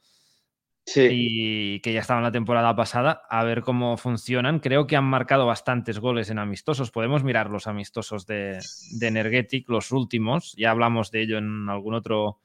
sí, 0.86 1.07
y 1.11 1.80
que 1.82 1.93
ya 1.93 1.99
estaban 2.01 2.23
la 2.23 2.32
temporada 2.32 2.75
pasada, 2.75 3.21
a 3.30 3.43
ver 3.43 3.61
cómo 3.61 3.97
funcionan. 3.97 4.59
Creo 4.59 4.88
que 4.88 4.95
han 4.95 5.05
marcado 5.05 5.45
bastantes 5.45 5.99
goles 5.99 6.30
en 6.30 6.39
amistosos. 6.39 6.91
Podemos 6.91 7.23
mirar 7.23 7.49
los 7.49 7.67
amistosos 7.67 8.25
de, 8.25 8.59
de 8.91 9.07
Energetic, 9.07 9.69
los 9.69 9.91
últimos. 9.91 10.53
Ya 10.57 10.71
hablamos 10.71 11.11
de 11.11 11.21
ello 11.21 11.38
en 11.38 11.69
algún 11.69 11.93
otro 11.93 12.39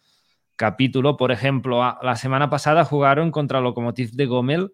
capítulo. 0.57 1.17
Por 1.17 1.33
ejemplo, 1.33 1.81
la 2.03 2.17
semana 2.17 2.51
pasada 2.51 2.85
jugaron 2.85 3.31
contra 3.31 3.61
Lokomotiv 3.61 4.13
de 4.13 4.27
Gomel 4.27 4.73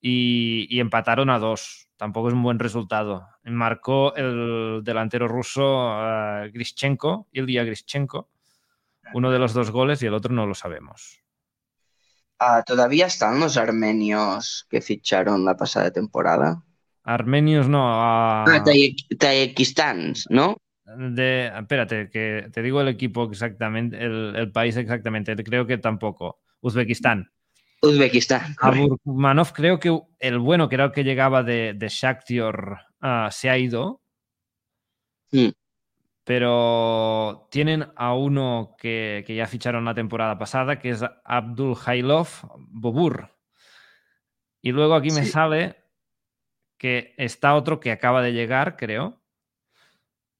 y, 0.00 0.66
y 0.70 0.80
empataron 0.80 1.30
a 1.30 1.38
dos. 1.38 1.88
Tampoco 1.96 2.28
es 2.28 2.34
un 2.34 2.42
buen 2.42 2.58
resultado. 2.58 3.26
Marcó 3.44 4.14
el 4.16 4.82
delantero 4.84 5.28
ruso 5.28 5.90
eh, 5.98 6.50
Grishchenko, 6.52 7.28
Ilya 7.32 7.64
Grishchenko, 7.64 8.28
uno 9.14 9.30
de 9.30 9.38
los 9.38 9.54
dos 9.54 9.70
goles 9.70 10.02
y 10.02 10.06
el 10.06 10.14
otro 10.14 10.34
no 10.34 10.46
lo 10.46 10.54
sabemos. 10.54 11.22
Ah, 12.38 12.62
todavía 12.66 13.06
están 13.06 13.40
los 13.40 13.56
armenios 13.56 14.66
que 14.68 14.82
ficharon 14.82 15.44
la 15.44 15.56
pasada 15.56 15.90
temporada. 15.90 16.62
Armenios 17.02 17.68
no. 17.68 17.82
Ah, 17.88 18.44
Tayikistán, 19.18 20.12
¿no? 20.28 20.56
de, 20.86 21.50
espérate, 21.58 22.10
que 22.10 22.48
te 22.52 22.62
digo 22.62 22.80
el 22.80 22.88
equipo 22.88 23.24
exactamente, 23.24 23.96
el, 24.02 24.34
el 24.36 24.52
país 24.52 24.76
exactamente. 24.76 25.34
Creo 25.36 25.66
que 25.66 25.78
tampoco. 25.78 26.40
Uzbekistán. 26.60 27.30
Uzbekistán. 27.86 28.54
A 28.60 28.70
Burkmanov, 28.70 29.52
creo 29.52 29.78
que 29.78 29.98
el 30.18 30.38
bueno, 30.38 30.68
que 30.68 30.74
era 30.74 30.84
el 30.84 30.92
que 30.92 31.04
llegaba 31.04 31.42
de, 31.42 31.74
de 31.74 31.88
Shakhtar, 31.88 32.86
ah, 33.00 33.28
se 33.30 33.50
ha 33.50 33.58
ido. 33.58 34.02
Mm. 35.32 35.48
Pero 36.24 37.48
tienen 37.50 37.86
a 37.94 38.14
uno 38.14 38.74
que, 38.78 39.22
que 39.26 39.36
ya 39.36 39.46
ficharon 39.46 39.84
la 39.84 39.94
temporada 39.94 40.36
pasada, 40.38 40.78
que 40.78 40.90
es 40.90 41.04
Abdul 41.24 41.76
Hailov 41.84 42.28
Bobur. 42.56 43.30
Y 44.60 44.72
luego 44.72 44.94
aquí 44.96 45.10
me 45.10 45.24
sale 45.24 45.76
que 46.78 47.14
está 47.16 47.54
otro 47.54 47.78
que 47.78 47.92
acaba 47.92 48.22
de 48.22 48.32
llegar, 48.32 48.76
creo. 48.76 49.22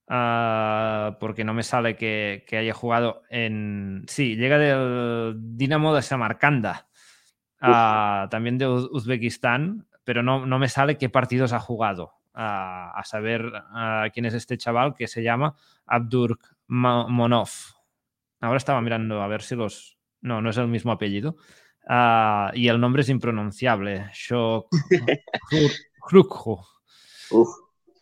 Ah, 0.08 1.16
porque 1.18 1.44
no 1.44 1.54
me 1.54 1.62
sale 1.62 1.96
que, 1.96 2.44
que 2.46 2.56
haya 2.56 2.74
jugado 2.74 3.22
en. 3.30 4.04
Sí, 4.08 4.36
llega 4.36 4.58
del 4.58 5.34
Dinamo 5.56 5.94
de 5.94 6.02
Samarcanda. 6.02 6.88
También 8.30 8.58
de 8.58 8.66
Uz- 8.68 8.88
Uzbekistán, 8.92 9.86
pero 10.04 10.22
no, 10.22 10.46
no 10.46 10.58
me 10.58 10.68
sale 10.68 10.98
qué 10.98 11.08
partidos 11.08 11.52
ha 11.52 11.60
jugado. 11.60 12.12
A 12.38 13.00
saber 13.06 13.50
quién 14.12 14.26
es 14.26 14.34
este 14.34 14.58
chaval 14.58 14.94
que 14.94 15.06
se 15.08 15.22
llama 15.22 15.54
Abdur 15.86 16.38
Monov. 16.66 17.48
Ahora 18.40 18.58
estaba 18.58 18.80
mirando 18.82 19.22
a 19.22 19.26
ver 19.26 19.40
si 19.42 19.54
los. 19.56 19.96
No, 20.20 20.42
no 20.42 20.50
es 20.50 20.56
el 20.58 20.68
mismo 20.68 20.92
apellido. 20.92 21.36
Y 22.54 22.68
el 22.68 22.78
nombre 22.80 23.02
es 23.02 23.08
impronunciable. 23.08 24.10
Shok 24.12 24.68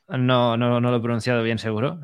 No, 0.08 0.56
no, 0.56 0.80
no 0.80 0.90
lo 0.90 0.96
he 0.96 1.00
pronunciado 1.00 1.42
bien 1.44 1.58
seguro. 1.58 2.00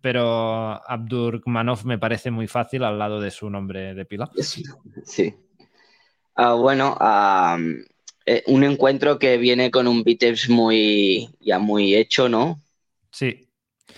Pero 0.00 0.80
Abdurkmanov 0.88 1.84
me 1.86 1.98
parece 1.98 2.30
muy 2.30 2.46
fácil 2.46 2.84
al 2.84 2.98
lado 2.98 3.20
de 3.20 3.30
su 3.30 3.48
nombre 3.50 3.94
de 3.94 4.04
pila. 4.04 4.30
sí. 5.04 5.34
Ah, 6.36 6.54
bueno, 6.54 6.96
eh, 8.26 8.42
un 8.46 8.64
encuentro 8.64 9.18
que 9.18 9.36
viene 9.38 9.70
con 9.70 9.86
un 9.88 10.02
Vitebs 10.04 10.48
muy, 10.48 11.28
ya 11.40 11.58
muy 11.58 11.94
hecho, 11.94 12.28
¿no? 12.28 12.62
Sí, 13.10 13.48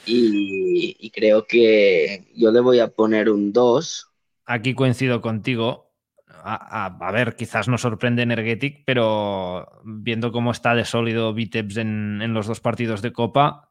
Y, 0.05 0.97
y 0.99 1.11
creo 1.13 1.47
que 1.47 2.27
yo 2.35 2.51
le 2.51 2.59
voy 2.61 2.81
a 2.81 2.89
poner 2.89 3.31
un 3.31 3.53
2. 3.53 4.09
aquí 4.47 4.75
coincido 4.75 5.21
contigo. 5.21 5.87
A, 6.29 6.87
a- 6.87 7.09
a 7.09 7.13
ver, 7.13 7.37
quizás 7.37 7.69
nos 7.69 7.81
sorprende 7.83 8.23
Energetic, 8.23 8.85
pero 8.87 9.67
viendo 9.85 10.31
cómo 10.33 10.51
está 10.53 10.75
de 10.75 10.85
sólido 10.85 11.35
Vitebs 11.35 11.77
en, 11.79 12.21
en 12.23 12.33
los 12.35 12.47
dos 12.47 12.61
partidos 12.61 13.03
de 13.03 13.13
Copa, 13.13 13.71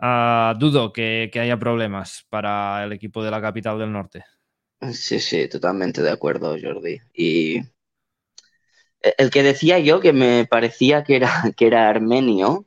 ah, 0.00 0.54
dudo 0.58 0.92
que, 0.92 1.30
que 1.32 1.40
haya 1.40 1.58
problemas 1.58 2.26
para 2.30 2.84
el 2.84 2.92
equipo 2.92 3.22
de 3.24 3.30
la 3.32 3.40
capital 3.42 3.78
del 3.78 3.92
norte. 3.92 4.24
Sí, 4.92 5.20
sí, 5.20 5.48
totalmente 5.48 6.02
de 6.02 6.10
acuerdo, 6.10 6.56
Jordi. 6.60 7.00
Y 7.14 7.60
el 9.02 9.30
que 9.30 9.42
decía 9.42 9.78
yo 9.78 10.00
que 10.00 10.12
me 10.12 10.46
parecía 10.46 11.04
que 11.04 11.16
era, 11.16 11.30
que 11.56 11.66
era 11.66 11.88
armenio 11.88 12.66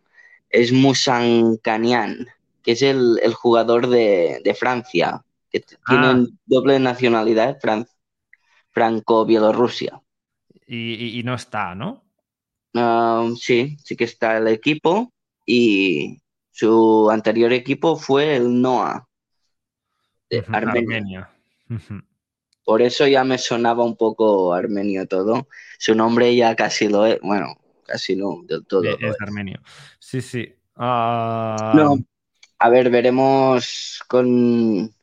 es 0.50 0.72
Musan 0.72 1.58
Kanian, 1.58 2.28
que 2.64 2.74
es 2.74 2.82
el, 2.82 3.20
el 3.24 3.34
jugador 3.34 3.88
de, 3.88 4.42
de 4.44 4.54
Francia, 4.56 5.24
que 5.52 5.64
Ah. 5.88 6.20
tiene 6.20 6.28
doble 6.46 6.80
nacionalidad, 6.80 7.60
fran- 7.62 7.88
franco-bielorrusia. 8.72 10.02
Y, 10.68 10.94
y- 10.94 11.20
y 11.20 11.24
no 11.24 11.34
está, 11.36 11.74
¿no? 11.76 12.04
Ah, 12.76 13.30
sí, 13.40 13.78
sí 13.84 13.96
que 13.96 14.04
está 14.06 14.38
el 14.38 14.48
equipo 14.48 15.12
y 15.46 16.22
su 16.52 17.10
anterior 17.12 17.54
equipo 17.54 17.96
fue 17.98 18.36
el 18.36 18.62
NOA 18.62 19.08
de 20.30 20.40
Ujú, 20.40 20.60
Armenia. 20.60 21.00
Armenia. 21.00 21.30
Por 22.66 22.82
eso 22.82 23.08
ya 23.08 23.24
me 23.24 23.38
sonaba 23.38 23.86
un 23.86 23.96
poco 23.98 24.54
armenio 24.54 25.08
todo. 25.08 25.48
Su 25.80 25.96
nombre 25.96 26.36
ya 26.36 26.56
casi 26.56 26.88
lo 26.90 27.06
es, 27.06 27.20
bueno, 27.22 27.56
casi 27.86 28.16
no, 28.18 28.42
del 28.48 28.66
todo. 28.68 28.98
Lo 28.98 29.10
es 29.10 29.16
es. 29.16 29.22
armenio. 29.22 29.62
Sí, 30.00 30.22
sí. 30.22 30.54
Ah, 30.76 31.80
No, 31.80 31.96
a 32.60 32.70
ver, 32.70 32.90
veremos 32.92 34.02
con, 34.10 34.94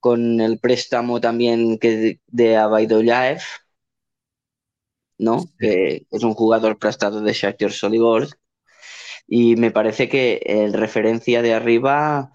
con 0.00 0.40
el 0.40 0.58
préstamo 0.60 1.20
también 1.20 1.78
que 1.78 1.96
de, 1.96 2.20
de 2.28 2.56
Abaidollaev, 2.56 3.40
¿no? 5.18 5.52
Sí. 5.58 5.58
Que 5.58 6.06
es 6.10 6.22
un 6.24 6.34
jugador 6.34 6.78
prestado 6.78 7.20
de 7.20 7.32
Shakhtar 7.32 7.72
Soligorsk. 7.72 8.38
Y 9.26 9.56
me 9.56 9.70
parece 9.70 10.08
que 10.08 10.42
el 10.44 10.72
referencia 10.74 11.42
de 11.42 11.54
arriba, 11.54 12.32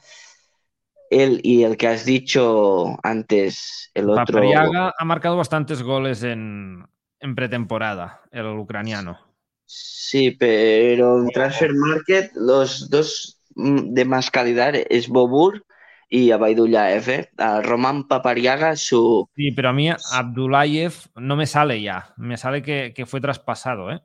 él 1.10 1.40
y 1.44 1.64
el 1.64 1.78
que 1.78 1.88
has 1.88 2.06
dicho 2.06 2.98
antes, 3.04 3.92
el 3.94 4.10
otro. 4.10 4.26
Papariaga 4.26 4.94
ha 4.98 5.06
marcado 5.06 5.38
bastantes 5.38 5.82
goles 5.84 6.24
en, 6.24 6.86
en 7.20 7.36
pretemporada, 7.36 8.22
el 8.32 8.46
ucraniano. 8.48 9.18
Sí, 9.66 10.32
pero 10.32 11.20
en 11.20 11.30
Transfer 11.30 11.74
Market 11.74 12.32
los 12.36 12.90
dos 12.90 13.40
mm, 13.56 13.94
de 13.94 14.06
más 14.06 14.32
calidad 14.32 14.74
es 14.76 15.08
Bobur 15.08 15.66
y 16.10 16.32
Abaidullaev. 16.32 17.10
¿eh? 17.10 17.30
A 17.38 17.62
Roman 17.62 18.08
Papariaga, 18.08 18.76
su... 18.76 19.30
Sí, 19.36 19.52
pero 19.52 19.70
a 19.70 19.74
mí 19.74 19.90
Abdulayev 19.90 20.94
no 21.16 21.36
me 21.36 21.48
sale 21.48 21.82
ya. 21.82 22.14
Me 22.18 22.38
sale 22.38 22.62
que, 22.62 22.94
que 22.94 23.06
fue 23.06 23.22
traspasado, 23.22 23.92
¿eh? 23.92 24.02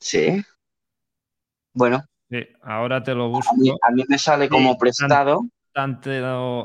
Sí. 0.00 0.42
Bueno, 1.74 2.02
Sí, 2.30 2.38
ahora 2.62 3.02
te 3.02 3.14
lo 3.14 3.28
a 3.48 3.52
mí, 3.54 3.70
busco. 3.70 3.78
a 3.82 3.90
mí 3.90 4.02
me 4.08 4.18
sale 4.18 4.48
como 4.48 4.76
prestado. 4.78 5.40
Tanto, 5.76 6.10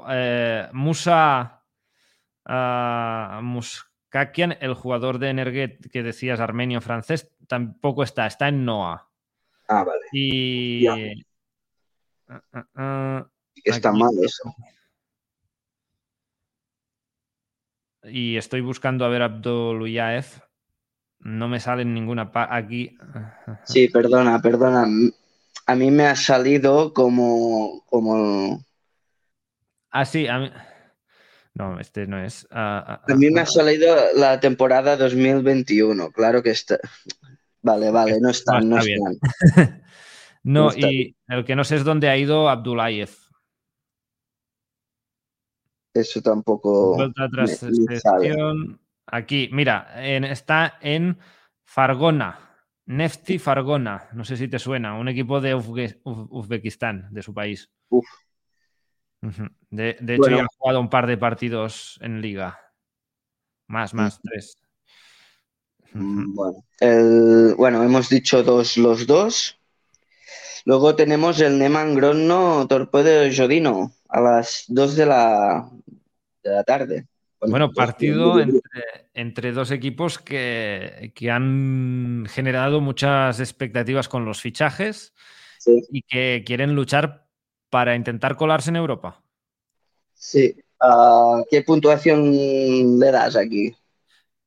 eh, 0.10 0.70
Musa 0.72 1.66
ah, 2.46 3.42
Muskakian, 3.44 4.56
el 4.62 4.74
jugador 4.74 5.20
de 5.20 5.30
Energet 5.30 5.92
que 5.92 6.02
decías 6.02 6.40
armenio-francés, 6.40 7.30
tampoco 7.46 8.04
está. 8.04 8.26
Está 8.26 8.48
en 8.48 8.64
Noah. 8.64 9.10
Ah, 9.68 9.84
vale. 9.84 10.06
Y. 10.14 10.84
Ya. 10.84 10.96
Ah, 12.76 13.28
Está 13.66 13.90
Aquí. 13.90 14.00
mal 14.00 14.14
eso. 14.24 14.44
y 18.04 18.38
estoy 18.38 18.62
buscando 18.62 19.04
a 19.04 19.10
ver 19.10 19.24
Abduluyaev. 19.24 20.26
No 21.20 21.50
me 21.50 21.60
sale 21.60 21.82
en 21.82 21.94
ninguna 21.94 22.32
aquí. 22.34 22.98
Sí, 23.66 23.90
perdona, 23.90 24.42
perdona. 24.42 24.88
A 25.68 25.76
mí 25.76 25.92
me 25.92 26.08
ha 26.08 26.16
salido 26.16 26.94
como, 26.94 27.84
como... 27.86 28.66
Ah, 29.92 30.06
sí, 30.06 30.28
a 30.28 30.40
mí. 30.40 30.52
No, 31.54 31.80
este 31.80 32.08
no 32.08 32.24
es. 32.24 32.48
Ah, 32.50 33.02
ah, 33.06 33.12
A 33.12 33.16
mí 33.16 33.28
ah, 33.28 33.32
me 33.34 33.42
ha 33.42 33.46
salido 33.46 33.96
la 34.16 34.40
temporada 34.40 34.96
2021. 34.96 36.12
Claro 36.12 36.42
que 36.42 36.52
está... 36.52 36.80
Vale, 37.62 37.92
vale, 37.92 38.20
no 38.20 38.30
están, 38.30 38.70
no 38.70 38.78
está 38.78 38.86
bien. 38.86 39.00
están. 39.22 39.82
No, 40.44 40.64
no 40.64 40.70
está 40.72 40.88
y 40.88 41.16
el 41.28 41.46
que 41.46 41.56
no 41.56 41.64
sé 41.64 41.76
es 41.76 41.84
dónde 41.84 42.10
ha 42.10 42.18
ido 42.18 42.50
Abdulayev. 42.50 43.12
Eso 45.94 46.22
tampoco 46.22 46.96
Vuelta 46.98 47.30
tras 47.30 47.62
me- 47.64 48.00
me. 48.20 48.78
Aquí, 49.06 49.50
mira, 49.52 49.88
en- 49.98 50.24
está 50.24 50.78
en 50.82 51.18
Fargona, 51.64 52.40
Nefti 52.86 53.38
Fargona, 53.38 54.10
no 54.14 54.24
sé 54.24 54.38
si 54.38 54.48
te 54.48 54.58
suena, 54.58 54.98
un 54.98 55.10
equipo 55.10 55.42
de 55.42 55.54
Uzbekistán, 55.54 57.10
de 57.12 57.22
su 57.22 57.34
país. 57.34 57.70
De, 59.70 59.98
hecho, 60.08 60.30
ya 60.30 60.44
ha 60.44 60.48
jugado 60.58 60.80
un 60.80 60.90
par 60.90 61.08
de 61.08 61.18
partidos 61.18 62.00
en 62.02 62.22
liga. 62.22 62.60
Más, 63.68 63.94
más, 63.94 64.20
tres. 64.22 64.58
Mm, 65.94 66.34
bueno, 66.34 66.64
bueno, 67.56 67.84
hemos 67.84 68.10
dicho 68.10 68.44
dos 68.44 68.78
los 68.78 69.06
dos. 69.06 69.58
Luego 70.66 70.96
tenemos 70.96 71.40
el 71.42 71.58
Neman 71.58 71.96
Grodno 71.96 72.68
Torpedo 72.68 73.30
Jodino 73.36 73.94
a 74.10 74.22
las 74.22 74.66
dos 74.68 74.96
de 74.96 75.06
la, 75.06 75.70
de 76.44 76.50
la 76.52 76.64
tarde. 76.64 77.08
Bueno, 77.40 77.72
partido 77.72 78.40
entre, 79.14 79.52
dos 79.52 79.72
equipos 79.72 80.20
que, 80.20 81.12
han 81.32 82.26
generado 82.30 82.82
muchas 82.82 83.40
expectativas 83.40 84.08
con 84.08 84.26
los 84.26 84.42
fichajes 84.42 85.14
y 85.92 86.04
que 86.04 86.44
quieren 86.46 86.76
luchar 86.76 87.28
para 87.72 87.96
intentar 87.96 88.36
colarse 88.36 88.70
en 88.70 88.76
Europa. 88.76 89.24
Sí. 90.14 90.56
Ah, 90.80 91.42
¿Qué 91.50 91.64
puntuación 91.64 93.00
le 93.00 93.12
das 93.12 93.36
aquí? 93.36 93.76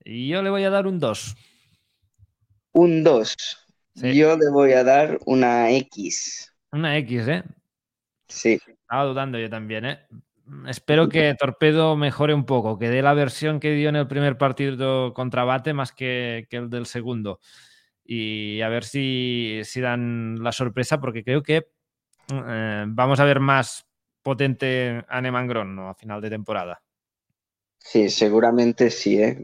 Yo 0.05 0.43
le 0.43 0.51
voy 0.51 0.62
a 0.62 0.70
dar 0.70 0.87
un 0.87 1.01
2. 1.01 1.35
Un 2.72 3.03
2. 3.03 3.37
Yo 3.95 4.37
le 4.37 4.51
voy 4.51 4.72
a 4.72 4.85
dar 4.85 5.18
una 5.25 5.70
X. 5.70 6.53
Una 6.70 6.97
X, 6.99 7.29
¿eh? 7.29 7.43
Sí. 8.29 8.61
Estaba 8.66 9.05
dudando 9.05 9.39
yo 9.39 9.49
también, 9.49 9.85
¿eh? 9.85 10.07
Espero 10.68 11.09
que 11.09 11.35
Torpedo 11.39 11.97
mejore 11.97 12.35
un 12.35 12.45
poco, 12.45 12.79
que 12.79 12.91
dé 12.91 13.01
la 13.01 13.14
versión 13.14 13.61
que 13.61 13.72
dio 13.72 13.89
en 13.89 13.97
el 13.97 14.07
primer 14.07 14.37
partido 14.37 15.14
contra 15.14 15.45
Bate 15.45 15.72
más 15.72 15.93
que, 15.93 16.47
el 16.51 16.68
del 16.68 16.85
segundo. 16.85 17.41
Y 18.05 18.61
a 18.61 18.68
ver 18.68 18.85
si, 18.85 19.62
si 19.64 19.81
dan 19.81 20.43
la 20.43 20.53
sorpresa, 20.53 21.01
porque 21.01 21.25
creo 21.25 21.43
que 21.43 21.68
eh, 22.33 22.85
vamos 22.89 23.20
a 23.20 23.25
ver 23.25 23.41
más 23.41 23.87
potente 24.22 25.05
a 25.09 25.20
Nemangron 25.20 25.75
¿no? 25.77 25.89
a 25.89 25.95
final 25.95 26.20
de 26.20 26.31
temporada. 26.31 26.83
Sí, 27.79 28.09
seguramente 28.09 28.91
sí. 28.91 29.22
¿eh? 29.22 29.39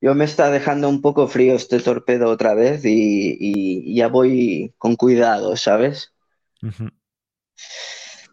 Yo 0.00 0.14
me 0.14 0.24
está 0.24 0.50
dejando 0.50 0.88
un 0.88 1.00
poco 1.00 1.28
frío 1.28 1.54
este 1.54 1.78
torpedo 1.78 2.28
otra 2.28 2.54
vez 2.54 2.82
y, 2.84 3.94
ya 3.94 4.08
voy 4.08 4.74
con 4.78 4.96
cuidado, 4.96 5.56
¿sabes? 5.56 6.12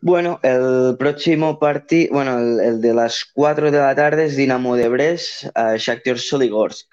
Bueno, 0.01 0.39
el 0.41 0.97
próximo 0.97 1.59
partido, 1.59 2.15
bueno, 2.15 2.39
el, 2.39 2.81
de 2.81 2.93
las 2.95 3.23
4 3.23 3.69
de 3.69 3.77
la 3.77 3.93
tarde 3.93 4.25
es 4.25 4.35
Dinamo 4.35 4.75
de 4.75 4.89
Brest 4.89 5.45
a 5.53 5.77
Shakhtar 5.77 6.17
Soligorsk. 6.17 6.89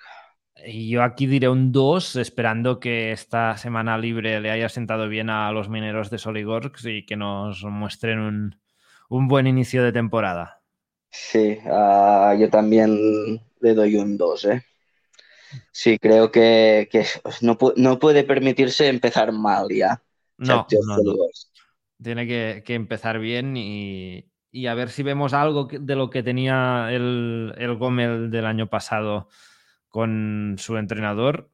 Y 0.64 0.90
yo 0.90 1.02
aquí 1.02 1.26
diré 1.26 1.48
un 1.48 1.72
2, 1.72 2.16
esperando 2.16 2.80
que 2.80 3.12
esta 3.12 3.56
semana 3.56 3.96
libre 3.96 4.40
le 4.40 4.50
haya 4.50 4.68
sentado 4.68 5.08
bien 5.08 5.30
a 5.30 5.50
los 5.52 5.68
mineros 5.68 6.10
de 6.10 6.18
Soligorsk 6.18 6.84
y 6.84 7.06
que 7.06 7.16
nos 7.16 7.62
muestren 7.64 8.58
un, 9.08 9.28
buen 9.28 9.46
inicio 9.46 9.84
de 9.84 9.92
temporada. 9.92 10.60
Sí, 11.10 11.58
ah, 11.66 12.34
yo 12.38 12.50
también 12.50 13.40
le 13.60 13.74
doy 13.74 13.96
un 13.96 14.16
2, 14.16 14.44
¿eh? 14.46 14.62
Sí, 15.70 15.98
creo 15.98 16.30
que, 16.30 16.88
no, 17.40 17.98
puede 17.98 18.24
permitirse 18.24 18.88
empezar 18.88 19.32
mal 19.32 19.68
ya. 19.70 20.02
No, 20.36 20.66
Tiene 22.02 22.26
que, 22.26 22.74
empezar 22.74 23.18
bien 23.18 23.56
y, 23.56 24.26
a 24.66 24.74
ver 24.74 24.90
si 24.90 25.02
vemos 25.02 25.32
algo 25.32 25.68
de 25.70 25.94
lo 25.94 26.10
que 26.10 26.22
tenía 26.22 26.88
el, 26.90 27.54
el 27.56 27.76
Gómez 27.76 28.30
del 28.30 28.44
año 28.44 28.68
pasado 28.68 29.28
con 29.88 30.56
su 30.58 30.76
entrenador. 30.76 31.50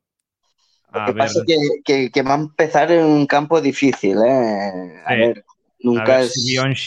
Lo 0.93 1.07
que 1.07 1.15
pasa 1.15 1.41
es 1.47 2.11
que, 2.13 2.23
va 2.23 2.35
a 2.35 2.39
empezar 2.39 2.93
en 2.93 3.05
un 3.05 3.27
campo 3.27 3.61
difícil, 3.61 4.17
¿eh? 4.25 5.03
A 5.05 5.15
ver, 5.15 5.45
nunca 5.81 6.21
es 6.21 6.35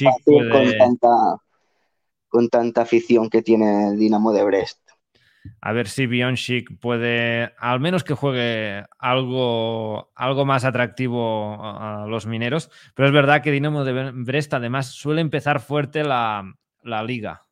fácil 0.02 0.50
con, 0.50 0.78
tanta, 0.78 1.10
con 2.30 2.50
tanta 2.50 2.82
afición 2.82 3.30
que 3.30 3.42
tiene 3.42 3.90
el 3.90 3.98
Dinamo 4.00 4.32
de 4.32 4.44
Brest. 4.46 4.80
A 5.62 5.72
ver 5.74 5.88
si 5.88 6.08
Bionchik 6.08 6.80
puede, 6.80 7.54
al 7.58 7.80
menos 7.80 8.04
que 8.04 8.14
juegue 8.14 8.84
algo, 9.00 10.12
algo 10.16 10.46
más 10.46 10.64
atractivo 10.66 11.58
a 11.62 12.06
los 12.08 12.28
mineros. 12.28 12.70
Pero 12.96 13.08
es 13.08 13.14
verdad 13.14 13.42
que 13.42 13.52
Dinamo 13.52 13.84
de 13.84 14.12
Brest 14.12 14.54
además 14.54 14.88
suele 14.88 15.22
empezar 15.22 15.60
fuerte 15.60 16.04
la, 16.04 16.54
la 16.82 17.04
liga 17.04 17.47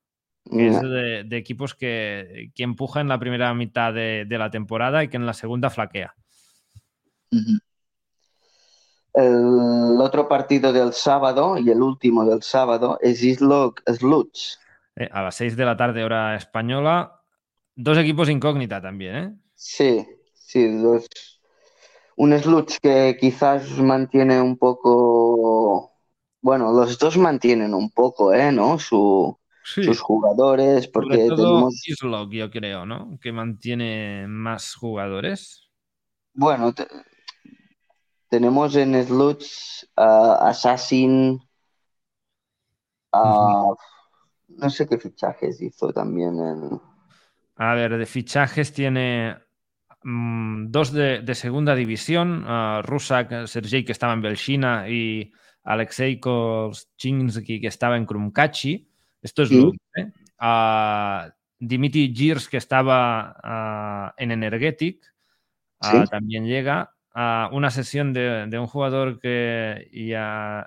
es 0.51 0.81
de, 0.81 1.37
equipos 1.37 1.73
que, 1.73 2.51
que, 2.53 2.63
empuja 2.63 3.01
en 3.01 3.07
la 3.07 3.19
primera 3.19 3.53
mitad 3.53 3.93
de, 3.93 4.27
la 4.29 4.51
temporada 4.51 5.03
y 5.03 5.07
que 5.07 5.17
en 5.17 5.25
la 5.25 5.33
segunda 5.33 5.69
flaquea. 5.69 6.13
El 9.13 9.97
otro 9.99 10.27
partido 10.27 10.71
del 10.71 10.93
sábado 10.93 11.57
y 11.57 11.69
el 11.71 11.81
último 11.81 12.25
del 12.25 12.43
sábado 12.43 12.99
es 13.01 13.23
Islok 13.23 13.81
Sluts. 13.89 14.59
Eh, 14.95 15.09
a 15.11 15.23
las 15.23 15.35
6 15.35 15.57
de 15.57 15.65
la 15.65 15.75
tarde, 15.75 16.03
hora 16.03 16.35
española. 16.35 17.21
Dos 17.75 17.97
equipos 17.97 18.29
incógnita 18.29 18.81
también, 18.81 19.15
¿eh? 19.15 19.33
Sí, 19.55 20.05
sí, 20.33 20.77
dos. 20.77 21.07
Un 22.17 22.37
Sluts 22.37 22.79
que 22.79 23.17
quizás 23.19 23.77
mantiene 23.79 24.41
un 24.41 24.57
poco. 24.57 25.91
Bueno, 26.41 26.71
los 26.71 26.97
dos 26.99 27.17
mantienen 27.17 27.73
un 27.73 27.89
poco, 27.91 28.33
¿eh? 28.33 28.51
¿No? 28.51 28.79
Su, 28.79 29.37
sus 29.65 29.99
jugadores, 29.99 30.87
porque 30.87 31.17
tenemos... 31.17 31.81
yo 32.29 32.51
creo, 32.51 32.85
¿no? 32.85 33.17
Que 33.19 33.31
mantiene 33.31 34.27
más 34.27 34.75
jugadores. 34.75 35.71
Bueno, 36.33 36.73
tenemos 38.29 38.75
en 38.75 39.03
Sluts 39.03 39.91
Assassin, 39.95 41.39
no 43.13 44.69
sé 44.69 44.87
qué 44.87 44.97
fichajes 44.99 45.61
hizo 45.61 45.91
también 45.91 46.39
en... 46.39 46.81
A 47.55 47.73
ver, 47.73 47.97
de 47.97 48.05
fichajes 48.05 48.71
tiene 48.73 49.37
mm, 50.03 50.69
dos 50.69 50.91
de, 50.91 51.33
segunda 51.33 51.73
división, 51.73 52.45
Rusak, 52.83 53.47
Sergei 53.47 53.83
que 53.83 53.93
estaba 53.93 54.13
en 54.13 54.21
Belchina 54.21 54.89
y 54.89 55.31
Alexei 55.63 56.19
Kolchinsky 56.19 57.59
que 57.59 57.67
estaba 57.67 57.97
en 57.97 58.05
Krumkachi. 58.05 58.91
Esto 59.25 59.41
es 59.41 59.51
lo 59.51 59.71
¿eh? 59.95 60.11
Dimitri 61.57 62.13
Girs, 62.15 62.47
que 62.47 62.57
estaba 62.57 64.13
en 64.17 64.31
Energetic, 64.31 65.03
también 66.11 66.45
llega. 66.45 66.91
a 67.11 67.49
una 67.51 67.71
sesión 67.71 68.13
de, 68.13 68.55
un 68.59 68.67
jugador 68.67 69.19
que 69.19 69.89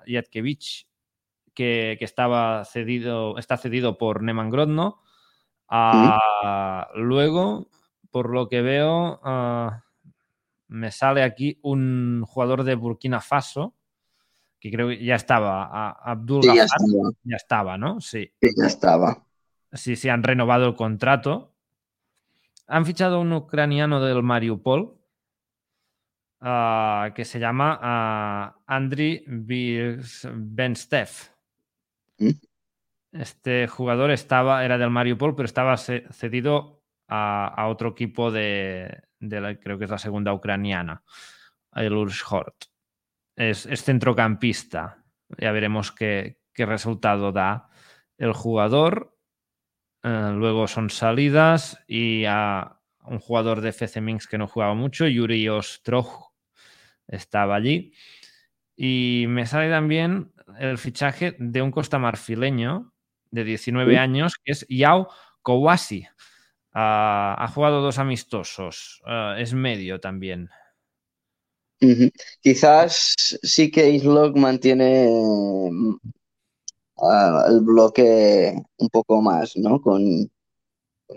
Yatkevich, 0.07 0.89
que, 1.55 1.95
que, 2.01 2.05
estaba 2.05 2.65
cedido, 2.65 3.39
está 3.39 3.57
cedido 3.59 3.97
por 3.97 4.25
Neman 4.25 4.51
Grodno. 4.51 5.03
Luego, 6.97 7.71
por 8.11 8.31
lo 8.31 8.49
que 8.49 8.63
veo, 8.63 9.21
me 10.67 10.91
sale 10.91 11.23
aquí 11.23 11.61
un 11.63 12.25
jugador 12.27 12.65
de 12.65 12.75
Burkina 12.75 13.21
Faso, 13.21 13.78
que 14.61 14.71
creo 14.71 14.89
que 14.89 15.05
ya 15.05 15.15
estaba. 15.15 15.91
Abdul 15.91 16.43
ya, 16.43 16.67
estaba. 17.37 17.79
¿no? 17.79 18.01
Sí. 18.01 18.33
ya 18.41 18.67
estaba. 18.67 19.25
Sí, 19.73 19.97
sí, 19.97 20.09
han 20.09 20.23
renovado 20.23 20.67
el 20.67 20.75
contrato. 20.75 21.55
Han 22.67 22.85
fichado 22.85 23.21
un 23.21 23.33
ucraniano 23.33 24.01
del 24.03 24.23
Mariupol 24.23 24.99
ah, 26.41 27.13
que 27.15 27.25
se 27.25 27.39
llama 27.39 27.79
uh, 27.81 28.63
Andriy 28.67 29.25
Benstev. 29.27 31.09
¿Mm? 32.19 32.31
Este 33.13 33.69
jugador 33.69 34.11
estaba, 34.11 34.65
era 34.65 34.77
del 34.77 34.91
Mariupol, 34.91 35.35
pero 35.35 35.47
estaba 35.47 35.77
cedido 35.77 36.83
a, 37.09 37.67
otro 37.69 37.91
equipo 37.91 38.31
de, 38.31 39.03
la, 39.21 39.59
creo 39.59 39.79
que 39.79 39.85
es 39.85 39.91
la 39.91 39.97
segunda 39.97 40.35
ucraniana, 40.35 41.03
el 41.75 41.95
Urshort 41.95 42.67
es, 43.39 43.69
centrocampista. 43.83 45.05
Ya 45.39 45.53
veremos 45.53 45.93
qué, 45.93 46.39
resultado 46.57 47.31
da 47.31 47.69
el 48.19 48.33
jugador. 48.33 49.17
Eh, 50.03 50.33
luego 50.35 50.67
son 50.67 50.91
salidas 50.91 51.79
y 51.87 52.25
a 52.27 52.81
un 53.05 53.21
jugador 53.21 53.61
de 53.61 53.69
FC 53.71 54.01
Minsk 54.01 54.31
que 54.31 54.39
no 54.39 54.49
jugaba 54.49 54.75
mucho, 54.75 55.07
Yuri 55.07 55.49
Ostroj, 55.49 56.33
estaba 57.07 57.55
allí. 57.55 57.93
Y 58.77 59.27
me 59.29 59.47
sale 59.47 59.71
también 59.71 60.33
el 60.59 60.79
fichaje 60.79 61.37
de 61.39 61.63
un 61.63 61.71
costamarfileño 61.71 62.93
de 63.31 63.45
19 63.45 63.99
años, 63.99 64.35
que 64.43 64.53
es 64.53 64.67
Yao 64.69 65.09
Kowasi. 65.43 66.07
Ah, 66.73 67.37
ha 67.39 67.49
jugado 67.49 67.81
dos 67.81 67.99
amistosos, 67.99 69.01
ah, 69.07 69.37
es 69.39 69.55
medio 69.55 70.01
también. 70.01 70.51
Quizás 72.41 73.15
sí 73.43 73.71
que 73.71 73.91
Islog 73.91 74.37
mantiene 74.37 75.09
mm, 75.71 75.97
el 77.49 77.61
bloque 77.61 78.55
un 78.79 78.89
poco 78.89 79.23
más, 79.23 79.57
¿no? 79.57 79.81
Con, 79.81 80.31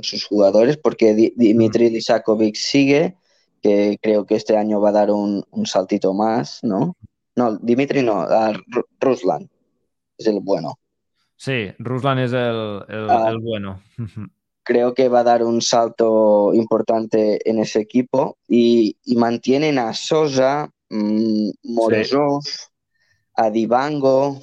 sus 0.01 0.26
jugadores, 0.26 0.78
porque 0.78 1.34
Dimitri 1.36 1.89
Lisakovic 1.89 2.55
sigue 2.55 3.18
que 3.62 3.97
creo 4.01 4.26
que 4.26 4.36
este 4.36 4.55
año 4.57 4.80
va 4.80 4.89
a 4.89 4.93
dar 4.93 5.12
un, 5.12 5.43
un 5.51 5.66
saltito 5.66 6.14
más, 6.14 6.64
¿no? 6.64 6.95
No, 7.36 7.57
Dimitri 7.57 8.01
no, 8.01 8.22
a 8.22 8.53
Ruslan 8.99 9.49
es 10.18 10.28
el 10.28 10.39
bueno. 10.39 10.80
Sí, 11.36 11.72
Ruslan 11.78 12.20
es 12.20 12.32
el, 12.34 12.84
el- 12.88 13.09
Ah. 13.09 13.30
el 13.30 13.39
bueno. 13.39 13.82
Creo 14.64 14.93
que 14.93 15.09
va 15.09 15.22
a 15.22 15.24
dar 15.24 15.43
un 15.43 15.62
salto 15.62 16.53
importante 16.53 17.49
en 17.49 17.59
ese 17.59 17.80
equipo 17.80 18.38
y, 18.47 18.97
y 19.03 19.16
mantienen 19.16 19.80
a 19.80 19.93
Sosa, 19.93 20.70
mm, 20.89 21.49
Morozov, 21.64 22.43
a 23.36 23.49
Divango, 23.49 24.39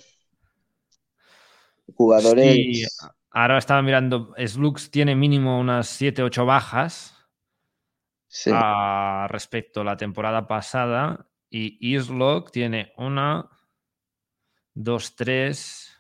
jugadores. 1.97 2.67
Sí, 2.67 2.85
ahora 3.31 3.59
estaba 3.59 3.83
mirando, 3.83 4.35
Slux 4.37 4.91
tiene 4.91 5.15
mínimo 5.15 5.59
unas 5.61 5.89
7-8 5.89 6.45
bajas 6.47 7.15
Sí. 8.29 8.53
ah, 8.53 9.27
respecto 9.31 9.81
a 9.83 9.85
la 9.85 9.97
temporada 9.97 10.47
pasada 10.47 11.29
y 11.51 11.79
Islok 11.95 12.51
tiene 12.51 12.93
una, 12.97 13.49
dos, 14.75 15.15
tres, 15.17 15.93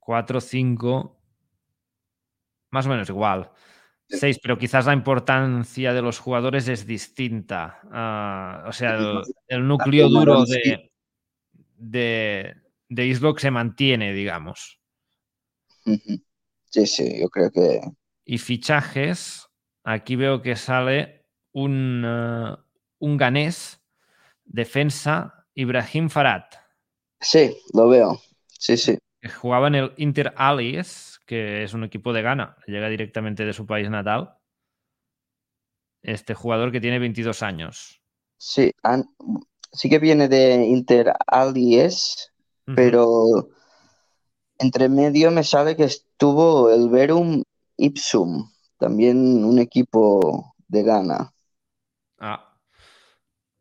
cuatro, 0.00 0.40
cinco, 0.40 1.21
más 2.72 2.86
o 2.86 2.90
menos 2.90 3.08
igual. 3.10 3.52
Sí. 4.08 4.18
Seis, 4.18 4.38
pero 4.42 4.58
quizás 4.58 4.86
la 4.86 4.92
importancia 4.94 5.94
de 5.94 6.02
los 6.02 6.18
jugadores 6.18 6.68
es 6.68 6.86
distinta. 6.86 7.80
Ah, 7.92 8.64
o 8.68 8.72
sea, 8.72 8.96
el, 8.96 9.22
el 9.48 9.68
núcleo 9.68 10.08
duro 10.08 10.44
de, 10.44 10.92
de, 11.76 12.56
de 12.88 13.06
Islok 13.06 13.38
se 13.40 13.50
mantiene, 13.50 14.12
digamos. 14.12 14.80
Sí, 16.70 16.86
sí, 16.86 17.20
yo 17.20 17.28
creo 17.28 17.50
que 17.50 17.80
Y 18.24 18.38
fichajes, 18.38 19.48
aquí 19.84 20.16
veo 20.16 20.42
que 20.42 20.56
sale 20.56 21.26
un, 21.52 22.04
eh, 22.06 22.56
un 22.98 23.16
ganés, 23.16 23.82
defensa, 24.44 25.46
Ibrahim 25.54 26.08
Farad, 26.08 26.44
sí, 27.20 27.56
lo 27.74 27.88
veo. 27.88 28.20
Sí, 28.58 28.76
sí. 28.76 28.98
que 29.20 29.28
jugaba 29.28 29.68
en 29.68 29.74
el 29.74 29.92
Inter 29.96 30.32
Alias, 30.36 31.11
que 31.26 31.62
es 31.64 31.74
un 31.74 31.84
equipo 31.84 32.12
de 32.12 32.22
Ghana, 32.22 32.56
llega 32.66 32.88
directamente 32.88 33.44
de 33.44 33.52
su 33.52 33.66
país 33.66 33.88
natal. 33.90 34.34
Este 36.04 36.34
jugador 36.34 36.70
que 36.70 36.80
tiene 36.80 37.00
22 37.00 37.42
años. 37.42 38.00
Sí, 38.36 38.70
an- 38.82 39.08
sí 39.72 39.88
que 39.88 39.98
viene 39.98 40.28
de 40.28 40.64
Inter 40.66 41.12
Alies, 41.26 42.32
pero 42.74 43.48
entre 44.58 44.88
medio 44.88 45.30
me 45.30 45.44
sale 45.44 45.76
que 45.76 45.84
estuvo 45.84 46.70
el 46.70 46.88
Verum 46.88 47.42
Ipsum, 47.76 48.50
también 48.78 49.44
un 49.44 49.58
equipo 49.58 50.54
de 50.68 50.82
Ghana. 50.82 51.32
Ah. 52.18 52.58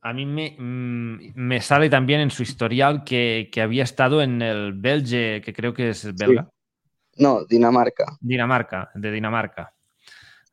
A 0.03 0.13
mí 0.13 0.25
me, 0.25 0.55
mm, 0.57 1.33
me 1.35 1.61
sale 1.61 1.89
también 1.89 2.21
en 2.21 2.31
su 2.31 2.41
historial 2.43 3.03
que, 3.03 3.49
que 3.51 3.61
había 3.61 3.83
estado 3.83 4.21
en 4.23 4.41
el 4.41 4.73
Belge, 4.73 5.41
que 5.41 5.53
creo 5.53 5.73
que 5.73 5.89
es 5.89 6.15
belga, 6.17 6.49
No, 7.17 7.45
Dinamarca. 7.45 8.17
Dinamarca, 8.21 8.89
de 8.95 9.11
Dinamarca. 9.11 9.73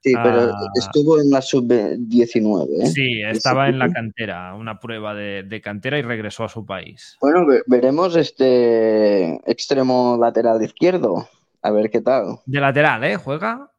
Sí, 0.01 0.13
pero 0.23 0.41
Ah. 0.53 0.71
estuvo 0.77 1.21
en 1.21 1.29
la 1.31 1.43
sub-19. 1.43 2.83
¿eh? 2.83 2.87
Sí, 2.87 3.21
estaba 3.23 3.69
en 3.69 3.79
la 3.81 3.91
cantera, 3.93 4.55
una 4.55 4.79
prueba 4.79 5.13
de, 5.15 5.43
de 5.43 5.61
cantera 5.61 5.99
y 5.99 6.03
regresó 6.03 6.45
a 6.45 6.49
su 6.49 6.65
país. 6.65 7.17
Bueno, 7.21 7.45
ve- 7.47 7.63
veremos 7.67 8.15
este 8.15 9.35
extremo 9.51 10.17
lateral 10.21 10.63
izquierdo. 10.63 11.29
A 11.63 11.71
ver 11.73 11.91
qué 11.91 12.01
tal. 12.01 12.39
De 12.47 12.61
lateral, 12.61 13.03
¿eh? 13.05 13.17
Juega. 13.17 13.73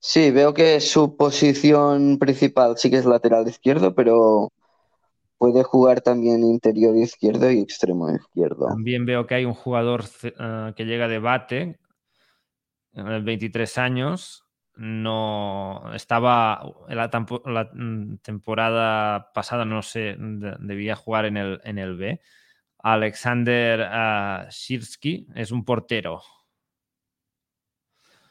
Sí, 0.00 0.30
veo 0.32 0.52
que 0.54 0.80
su 0.80 1.16
posición 1.16 2.18
principal 2.18 2.76
sí 2.76 2.90
que 2.90 2.96
es 2.96 3.04
lateral 3.06 3.46
izquierdo, 3.48 3.94
pero 3.94 4.50
puede 5.38 5.62
jugar 5.62 6.00
también 6.00 6.42
interior 6.42 6.96
izquierdo 6.96 7.48
y 7.50 7.60
extremo 7.60 8.10
izquierdo. 8.12 8.66
También 8.66 9.06
veo 9.06 9.26
que 9.26 9.36
hay 9.36 9.44
un 9.44 9.54
jugador 9.54 10.04
eh, 10.24 10.72
que 10.76 10.84
llega 10.84 11.06
de 11.06 11.18
bate, 11.20 11.78
23 13.02 13.78
años. 13.78 14.44
No 14.76 15.90
estaba 15.94 16.62
la, 16.88 17.70
mm, 17.72 18.18
temporada 18.18 19.32
pasada, 19.32 19.64
no 19.64 19.82
sé, 19.82 20.16
de- 20.18 20.56
debía 20.60 20.94
jugar 20.94 21.24
en 21.26 21.36
el, 21.36 21.60
en 21.64 21.78
el 21.78 21.96
B. 21.96 22.20
Alexander 22.78 23.82
ah, 23.90 24.46
Shirsky 24.50 25.26
es 25.34 25.50
un 25.50 25.64
portero. 25.64 26.22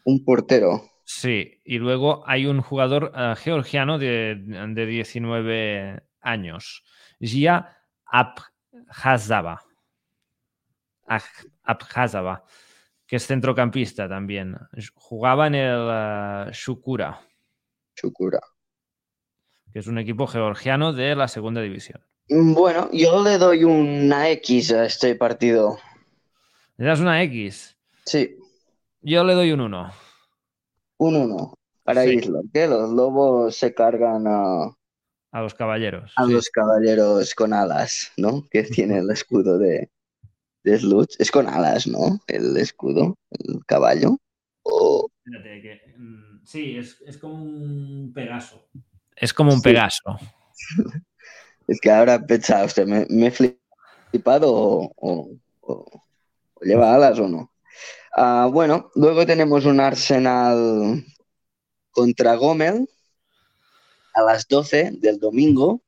Un 0.06 0.24
portero. 0.24 0.84
Sí, 1.04 1.62
y 1.66 1.80
luego 1.80 2.24
hay 2.28 2.46
un 2.46 2.62
jugador 2.62 3.12
eh, 3.16 3.34
georgiano 3.38 3.98
de, 3.98 4.36
de 4.40 4.86
19 4.86 6.02
años, 6.22 6.84
Gia 7.20 7.78
Abhazava. 8.06 9.62
Aj- 11.08 11.46
Abhazava, 11.64 12.44
que 13.08 13.16
es 13.16 13.26
centrocampista 13.26 14.08
también. 14.10 14.58
Jugaba 14.96 15.48
en 15.48 15.56
el 15.56 15.88
eh, 15.90 16.52
Shukura, 16.54 17.20
Chukura. 17.96 18.40
que 19.72 19.80
es 19.80 19.88
un 19.88 19.98
equipo 19.98 20.28
georgiano 20.28 20.94
de 20.94 21.16
la 21.16 21.28
segunda 21.28 21.62
división. 21.62 22.04
Bueno, 22.30 22.90
yo 22.92 23.24
le 23.24 23.38
doy 23.38 23.64
una 23.64 24.30
X 24.32 24.72
a 24.74 24.86
este 24.86 25.16
partido. 25.16 25.78
¿Le 26.76 26.86
das 26.86 27.00
una 27.00 27.24
X? 27.24 27.78
Sí, 28.06 28.38
Yo 29.02 29.24
le 29.24 29.34
doy 29.34 29.52
un 29.54 29.62
1. 29.62 29.92
un 30.98 31.16
1 31.16 31.54
para 31.84 32.04
Sí. 32.04 32.16
Isla. 32.16 32.42
Que 32.54 32.68
los 32.68 32.90
lobos 32.92 33.56
se 33.56 33.74
cargan 33.74 34.28
a, 34.28 34.76
A 35.32 35.42
los 35.42 35.54
caballeros. 35.54 36.12
a 36.18 36.26
sí. 36.26 36.34
los 36.34 36.50
caballeros 36.50 37.34
con 37.34 37.54
alas, 37.54 38.12
¿no? 38.18 38.46
Que 38.50 38.64
tiene 38.64 38.98
el 39.00 39.10
escudo 39.12 39.58
de, 39.58 39.90
de 40.68 40.78
Sluts. 40.80 41.16
Es 41.20 41.32
con 41.32 41.48
alas, 41.48 41.88
¿no? 41.88 42.20
El 42.28 42.56
escudo, 42.58 43.18
el 43.32 43.66
caballo. 43.66 44.18
O- 44.64 45.10
Espérate, 45.26 45.62
que, 45.62 45.94
mm, 45.98 46.46
sí, 46.46 46.78
es, 46.78 47.02
es 47.06 47.18
como 47.18 47.36
un 47.44 48.12
Pegaso. 48.14 48.68
Es 49.16 49.34
como 49.34 49.52
un 49.52 49.58
Sí. 49.60 49.64
Pegaso. 49.64 50.18
Es 51.68 51.82
que 51.82 51.92
ahora 51.92 52.26
pensaba 52.26 52.64
usted, 52.64 52.88
¿me, 52.88 53.06
me 53.10 53.28
he 53.28 53.32
flipado 53.32 54.54
o, 54.54 54.90
o- 54.96 55.32
o- 55.62 56.02
o 56.54 56.62
lleva 56.64 56.94
alas 56.96 57.20
o 57.20 57.28
no? 57.28 57.52
Ah, 58.16 58.48
bueno, 58.52 58.90
luego 58.96 59.26
tenemos 59.26 59.66
un 59.66 59.82
Arsenal 59.82 61.04
contra 61.92 62.36
Gomel 62.36 62.88
a 64.14 64.22
las 64.22 64.48
12 64.48 64.92
del 64.94 65.20
domingo. 65.20 65.82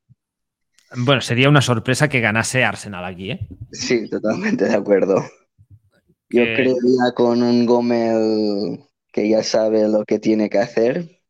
Bueno, 0.97 1.21
sería 1.21 1.49
una 1.49 1.61
sorpresa 1.61 2.09
que 2.09 2.19
ganase 2.19 2.63
Arsenal 2.63 3.05
aquí, 3.05 3.31
¿eh? 3.31 3.47
Sí, 3.71 4.09
totalmente 4.09 4.65
de 4.65 4.73
acuerdo. 4.75 5.15
Yo 6.29 6.43
Que- 6.43 6.53
creería 6.55 7.13
con 7.15 7.41
un 7.43 7.65
Gomel 7.65 8.79
que 9.11 9.29
ya 9.29 9.43
sabe 9.43 9.87
lo 9.87 10.03
que 10.05 10.19
tiene 10.19 10.49
que 10.49 10.59
hacer. 10.59 11.21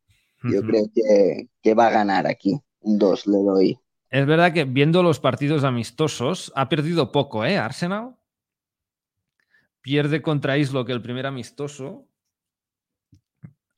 Yo 0.42 0.62
creo 0.62 0.84
que, 0.94 1.48
que 1.62 1.74
va 1.74 1.88
a 1.88 1.90
ganar 1.90 2.26
aquí. 2.26 2.58
Un 2.80 2.98
2 2.98 3.26
le 3.26 3.38
doy. 3.38 3.78
Es 4.10 4.26
verdad 4.26 4.52
que 4.54 4.64
viendo 4.64 5.02
los 5.02 5.20
partidos 5.20 5.64
amistosos, 5.64 6.52
ha 6.56 6.68
perdido 6.68 7.12
poco, 7.12 7.44
¿eh? 7.44 7.58
Arsenal. 7.58 8.16
Pierde 9.82 10.20
contra 10.22 10.56
Islo, 10.58 10.84
que 10.84 10.92
el 10.92 11.02
primer 11.02 11.26
amistoso, 11.26 12.06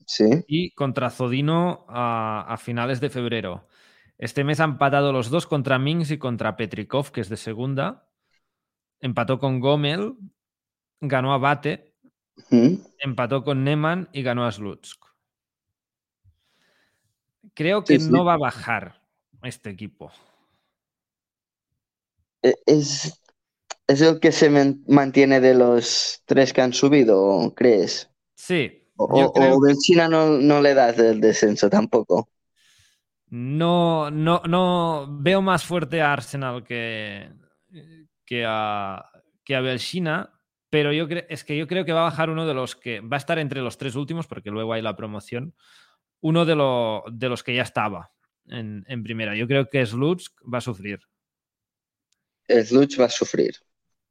Sí, 0.06 0.24
y 0.46 0.70
contra 0.72 1.10
Zodino 1.10 1.84
a, 1.88 2.44
a 2.48 2.56
finales 2.56 3.00
de 3.00 3.10
febrero. 3.10 3.68
Este 4.18 4.44
mes 4.44 4.60
han 4.60 4.70
empatado 4.72 5.12
los 5.12 5.30
dos 5.30 5.46
contra 5.46 5.78
Minx 5.78 6.10
y 6.10 6.18
contra 6.18 6.56
Petrikov, 6.56 7.10
que 7.10 7.20
es 7.20 7.28
de 7.28 7.36
segunda. 7.36 8.08
Empató 9.00 9.38
con 9.38 9.60
Gomel, 9.60 10.14
ganó 11.00 11.34
a 11.34 11.38
Bate, 11.38 11.94
¿Mm? 12.50 12.76
empató 12.98 13.44
con 13.44 13.64
Neman 13.64 14.08
y 14.14 14.22
ganó 14.22 14.46
a 14.46 14.52
Slutsk. 14.52 15.04
Creo 17.54 17.86
que 17.86 17.96
Sí, 17.96 18.00
sí. 18.00 18.10
no 18.12 18.24
va 18.26 18.34
a 18.34 18.38
bajar 18.38 19.00
este 19.42 19.70
equipo. 19.70 20.12
E- 22.42 22.54
Es, 22.66 23.12
es 23.88 24.00
el 24.02 24.20
que 24.20 24.32
se 24.32 24.50
mantiene 24.88 25.40
de 25.40 25.54
los 25.54 26.22
tres 26.26 26.52
que 26.52 26.62
han 26.62 26.72
subido, 26.74 27.52
¿crees? 27.56 28.10
Sí, 28.36 28.90
O, 28.96 29.06
o, 29.34 29.60
Belchina 29.60 30.08
no, 30.08 30.28
no 30.38 30.62
le 30.62 30.74
das 30.74 30.98
el 30.98 31.20
descenso 31.20 31.70
tampoco. 31.70 32.30
No, 33.34 34.10
no, 34.10 34.42
no 34.46 35.06
veo 35.08 35.40
más 35.40 35.64
fuerte 35.64 36.02
a 36.02 36.12
Arsenal 36.12 36.62
que, 36.64 37.32
que 38.26 38.44
a, 38.46 39.02
que 39.42 39.56
a 39.56 39.60
Belchina, 39.62 40.38
pero 40.68 40.92
yo 40.92 41.06
es 41.30 41.42
que 41.42 41.56
yo 41.56 41.66
creo 41.66 41.86
que 41.86 41.94
va 41.94 42.00
a 42.00 42.10
bajar 42.10 42.28
uno 42.28 42.46
de 42.46 42.52
los 42.52 42.76
que 42.76 43.00
va 43.00 43.16
a 43.16 43.18
estar 43.18 43.38
entre 43.38 43.62
los 43.62 43.78
tres 43.78 43.94
últimos, 43.96 44.26
porque 44.26 44.50
luego 44.50 44.74
hay 44.74 44.82
la 44.82 44.96
promoción, 44.96 45.54
uno 46.20 46.44
de, 46.44 46.56
lo- 46.56 47.04
de 47.10 47.30
los 47.30 47.42
que 47.42 47.54
ya 47.54 47.62
estaba 47.62 48.12
en, 48.48 48.84
en 48.86 49.02
primera. 49.02 49.34
Yo 49.34 49.46
creo 49.46 49.66
que 49.66 49.86
Slutsk 49.86 50.34
va 50.52 50.58
a 50.58 50.60
sufrir. 50.60 51.00
Sluch 52.48 53.00
va 53.00 53.06
a 53.06 53.08
sufrir. 53.08 53.54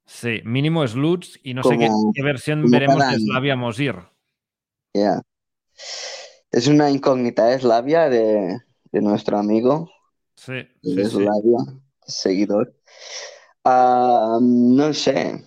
Sí, 0.07 0.41
mínimo 0.45 0.88
Slutsk 0.88 1.39
y 1.43 1.53
no 1.53 1.61
sé 1.63 1.78
qué, 1.78 1.89
versión 2.24 2.72
veremos 2.72 3.07
de. 3.07 3.19
Slavia 3.19 3.55
Mosir. 3.55 3.95
Ya. 4.95 5.22
Es 6.51 6.67
una 6.67 6.89
incógnita, 6.89 7.53
es 7.53 7.63
labia 7.63 8.09
de, 8.09 8.57
de 8.91 9.01
nuestro 9.01 9.37
amigo. 9.37 9.89
Sí, 10.35 10.67
de 10.83 11.03
sí, 11.03 11.09
sí. 11.09 11.17
Slavia, 11.19 11.59
seguidor. 12.07 12.73
Ah, 13.65 14.39
no 14.41 14.93
sé. 14.93 15.43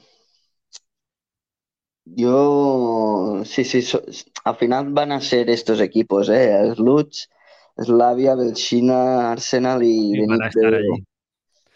Yo, 2.07 3.43
sí, 3.45 3.65
sí, 3.65 3.81
so- 3.83 4.03
al 4.45 4.57
final 4.57 4.93
van 4.93 5.13
a 5.13 5.21
ser 5.21 5.49
estos 5.51 5.81
equipos, 5.81 6.29
¿eh? 6.29 6.73
Sluts, 6.75 7.31
Slavia, 7.79 8.35
Belchina, 8.35 9.33
Arsenal 9.33 9.83
y 9.83 10.17
Y 10.17 10.23
van 10.27 10.43
a 10.43 10.49
estar 10.49 10.75
allí. 10.75 11.05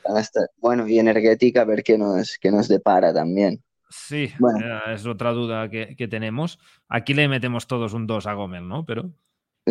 van 0.05 0.17
a 0.17 0.21
estar- 0.21 0.51
Bueno, 0.57 0.89
y 0.89 0.99
Energética, 0.99 1.63
a 1.63 1.65
ver 1.65 1.83
qué 1.85 1.97
nos, 1.99 2.39
qué 2.41 2.51
nos 2.51 2.69
depara 2.69 3.13
también. 3.15 3.63
Sí, 3.91 4.31
Bueno. 4.39 4.61
eh, 4.63 4.81
es 4.95 5.07
otra 5.07 5.33
duda 5.33 5.69
que, 5.71 5.97
que 5.97 6.09
tenemos. 6.09 6.59
Aquí 6.89 7.15
le 7.15 7.29
metemos 7.29 7.67
todos 7.67 7.95
un 7.95 8.07
2 8.07 8.27
a 8.27 8.35
Gómez, 8.35 8.63
¿no? 8.63 8.85
Pero 8.85 9.13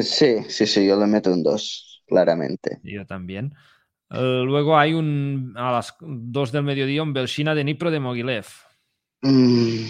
Sí, 0.02 0.44
sí, 0.50 0.66
sí, 0.66 0.88
yo 0.88 0.98
le 1.00 1.08
meto 1.08 1.32
un 1.32 1.44
2, 1.44 2.04
claramente. 2.08 2.82
yo 2.82 3.06
también. 3.06 3.54
Eh, 4.10 4.44
luego 4.46 4.78
hay 4.78 4.94
un 4.94 5.54
a 5.58 5.72
las 5.72 5.96
2 6.02 6.52
del 6.52 6.64
mediodía 6.64 7.04
un 7.04 7.14
Belshina 7.14 7.56
de 7.56 7.64
Nipro 7.64 7.92
de 7.92 8.00
Mogilev. 8.00 8.46
Mm, 9.24 9.86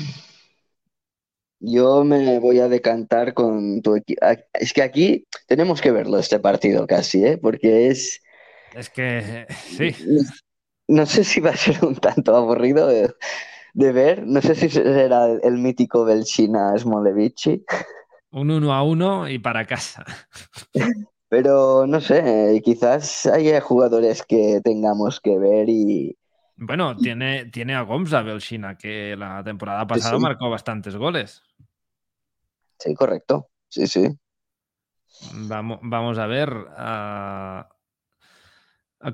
Yo 1.60 2.04
me 2.04 2.40
voy 2.40 2.60
a 2.60 2.68
decantar 2.70 3.34
con 3.34 3.82
tu 3.82 3.96
equipo. 3.96 4.22
Es 4.54 4.74
que 4.74 4.82
aquí 4.84 5.26
tenemos 5.48 5.82
que 5.82 5.92
verlo 5.92 6.20
este 6.20 6.40
partido 6.40 6.86
casi, 6.88 7.26
¿eh? 7.26 7.38
Porque 7.38 7.88
es... 7.88 8.22
Es 8.72 8.90
que 8.90 9.46
sí, 9.66 9.98
No 10.88 11.06
sé 11.06 11.24
si 11.24 11.42
va 11.42 11.52
a 11.52 11.58
ser 11.58 11.84
un 11.86 11.96
tanto 11.96 12.36
aburrido 12.36 12.88
de, 12.88 13.14
de 13.74 13.92
ver. 13.94 14.26
No 14.28 14.42
sé 14.42 14.56
si 14.56 14.70
será 14.70 15.28
el, 15.28 15.42
el 15.44 15.58
mítico 15.58 16.06
Belchina 16.06 16.78
Smolevici. 16.78 17.66
Un 18.38 18.52
1 18.52 18.74
a 18.74 18.84
1 18.84 19.30
y 19.30 19.40
para 19.40 19.66
casa. 19.66 20.06
Pero 21.30 21.86
no 21.88 22.00
sé, 22.00 22.62
quizás 22.64 23.26
haya 23.26 23.60
jugadores 23.60 24.24
que 24.24 24.62
tengamos 24.64 25.20
que 25.20 25.38
ver 25.38 25.68
y... 25.68 26.18
Bueno, 26.56 26.96
tiene, 26.96 27.46
tiene 27.46 27.76
a 27.76 27.82
Gomza 27.82 28.22
Belshina, 28.22 28.78
que 28.78 29.16
la 29.16 29.44
temporada 29.44 29.86
pasada 29.86 30.16
sí. 30.16 30.22
marcó 30.22 30.50
bastantes 30.50 30.96
goles. 30.96 31.44
Sí, 32.80 32.96
correcto. 32.96 33.50
Sí, 33.68 33.88
sí. 33.88 34.08
Vamos, 35.34 35.80
vamos 35.82 36.18
a 36.18 36.28
ver 36.28 36.50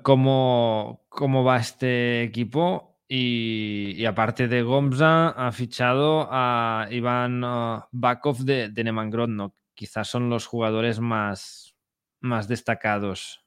cómo, 0.03 1.05
cómo 1.09 1.43
va 1.43 1.57
este 1.57 2.24
equipo. 2.24 2.92
Y, 3.16 3.91
y 3.95 4.05
aparte 4.07 4.47
de 4.47 4.64
Gomza, 4.64 5.30
ha 5.30 5.51
fichado 5.51 6.28
a 6.32 6.88
Iván 6.89 7.43
ah, 7.45 7.88
Bakov 7.91 8.39
de, 8.39 8.70
de 8.70 8.84
Neman 8.84 9.11
Grodno. 9.11 9.53
Quizás 9.76 10.07
son 10.07 10.32
los 10.32 10.47
jugadores 10.47 10.99
más, 10.99 11.76
más 12.22 12.47
destacados. 12.47 13.45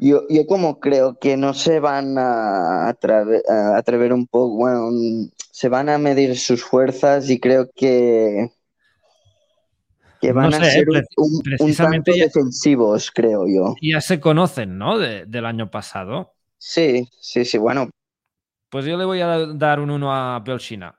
Yo, 0.00 0.22
yo 0.28 0.46
como 0.46 0.80
creo 0.80 1.16
que 1.20 1.36
no 1.36 1.54
se 1.54 1.78
van 1.78 2.18
a, 2.18 2.88
atreve- 2.92 3.42
a 3.48 3.76
atrever 3.78 4.12
un 4.12 4.26
poco, 4.26 4.56
bueno, 4.56 4.90
se 5.52 5.68
van 5.68 5.88
a 5.88 5.98
medir 5.98 6.36
sus 6.36 6.64
fuerzas 6.64 7.30
y 7.30 7.38
creo 7.38 7.70
que, 7.72 8.50
que 10.20 10.32
No 10.32 10.40
van 10.40 10.52
sé, 10.52 10.58
a 10.58 10.64
ser 10.64 10.88
un, 10.88 10.96
preci- 10.96 11.06
un- 11.18 11.34
un 11.36 11.42
precisamente 11.42 12.10
tanto 12.10 12.18
ya- 12.18 12.24
defensivos, 12.24 13.12
creo 13.14 13.46
yo. 13.46 13.74
Ya 13.80 14.00
se 14.00 14.18
conocen, 14.18 14.76
¿no? 14.76 14.98
De- 14.98 15.24
del 15.24 15.46
año 15.46 15.70
pasado. 15.70 16.32
Sí, 16.58 17.08
sí, 17.20 17.44
sí, 17.44 17.58
bueno, 17.58 17.90
Pues 18.70 18.84
yo 18.84 18.96
le 18.96 19.04
voy 19.04 19.20
a 19.20 19.26
dar 19.54 19.80
un 19.80 19.90
1 19.90 20.12
a 20.14 20.38
Belshina. 20.40 20.98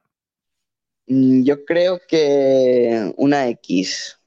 mm, 1.08 1.44
yo 1.44 1.66
creo 1.66 2.00
que 2.08 3.14
una 3.18 3.48
X. 3.50 4.20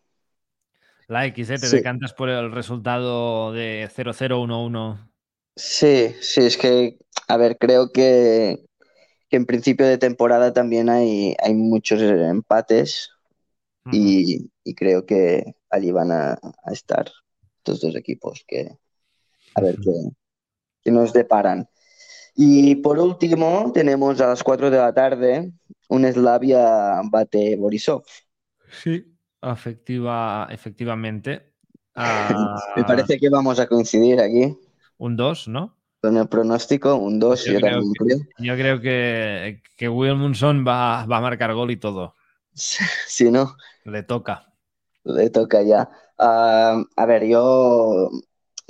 La 1.09 1.27
X, 1.27 1.51
¿eh? 1.51 1.59
Te 1.59 1.69
Sí. 1.69 1.77
decantas 1.77 2.15
por 2.15 2.31
el 2.31 2.53
resultado 2.53 3.53
de 3.53 3.87
0-0-1-1. 3.95 5.11
Sí, 5.57 6.15
sí, 6.23 6.41
es 6.43 6.57
que, 6.57 6.99
a 7.29 7.37
ver, 7.37 7.59
creo 7.59 7.93
que, 7.93 8.65
que 9.31 9.37
en 9.37 9.47
principio 9.47 9.87
de 9.87 9.99
temporada 9.99 10.53
también 10.53 10.91
hay, 10.91 11.37
hay 11.43 11.55
muchos 11.55 12.01
empates 12.03 13.11
y, 13.93 14.51
y 14.65 14.75
creo 14.75 15.07
que 15.07 15.57
allí 15.71 15.93
van 15.93 16.13
a, 16.13 16.33
a 16.33 16.73
estar 16.73 17.11
estos 17.59 17.81
dos 17.83 17.97
equipos 17.97 18.45
que 18.49 18.79
a 19.55 19.63
ver 19.63 19.77
qué, 19.83 19.93
qué 20.83 20.91
nos 20.93 21.13
deparan. 21.13 21.69
Y 22.35 22.77
por 22.77 22.99
último, 22.99 23.71
tenemos 23.75 24.21
a 24.21 24.29
las 24.29 24.43
4 24.43 24.71
de 24.71 24.79
la 24.79 24.93
tarde 24.95 25.53
un 25.89 26.05
Slavia 26.13 27.01
Bate 27.11 27.57
Borisov. 27.57 28.03
Sí, 28.71 28.95
efectiva, 29.43 30.47
efectivamente. 30.51 31.53
Ah, 31.95 32.57
Me 32.77 32.85
parece 32.85 33.19
que 33.19 33.29
vamos 33.29 33.59
a 33.61 33.67
coincidir 33.67 34.21
aquí 34.21 34.57
Un 34.99 35.17
2, 35.17 35.49
¿no? 35.49 35.77
con 36.03 36.17
el 36.19 36.29
pronóstico, 36.29 36.95
un 36.97 37.19
2, 37.19 37.45
Yo 37.45 37.55
yo, 37.55 37.61
creo 37.61 37.81
que-. 38.07 38.17
Yo 38.39 38.55
creo 38.57 38.81
que, 38.81 39.63
que 39.77 39.89
Wilmundson 39.89 40.65
va, 40.67 41.07
va 41.07 41.19
a 41.19 41.21
marcar 41.21 41.55
gol 41.55 41.71
y 41.71 41.77
todo. 41.79 42.17
Si 43.09 43.31
no, 43.31 43.57
Le 43.95 44.03
toca. 44.13 44.39
le 45.05 45.31
toca 45.31 45.63
ya. 45.63 45.91
Ah, 46.19 46.83
a 46.97 47.07
ver, 47.07 47.25
yo, 47.27 48.11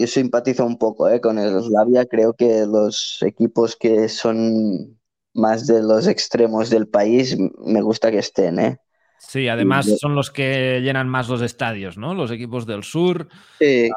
yo 0.01 0.07
simpatizo 0.07 0.64
un 0.66 0.78
poco 0.78 1.09
eh, 1.09 1.20
con 1.20 1.38
el 1.38 1.62
Slavia. 1.62 2.07
Creo 2.07 2.34
que 2.34 2.66
los 2.66 3.22
equipos 3.22 3.76
que 3.76 4.09
son 4.09 4.98
más 5.34 5.66
de 5.66 5.82
los 5.82 6.07
extremos 6.07 6.70
del 6.70 6.88
país 6.88 7.36
me 7.59 7.82
gusta 7.82 8.11
que 8.11 8.18
estén, 8.18 8.59
¿eh? 8.59 8.78
Sí, 9.18 9.48
además 9.48 9.86
son 10.01 10.14
los 10.14 10.30
que 10.30 10.80
llenan 10.82 11.09
más 11.09 11.28
los 11.28 11.42
estadios, 11.42 11.98
¿no? 11.98 12.14
Los 12.14 12.30
equipos 12.30 12.66
del 12.66 12.82
sur, 12.84 13.28
Sí, 13.59 13.90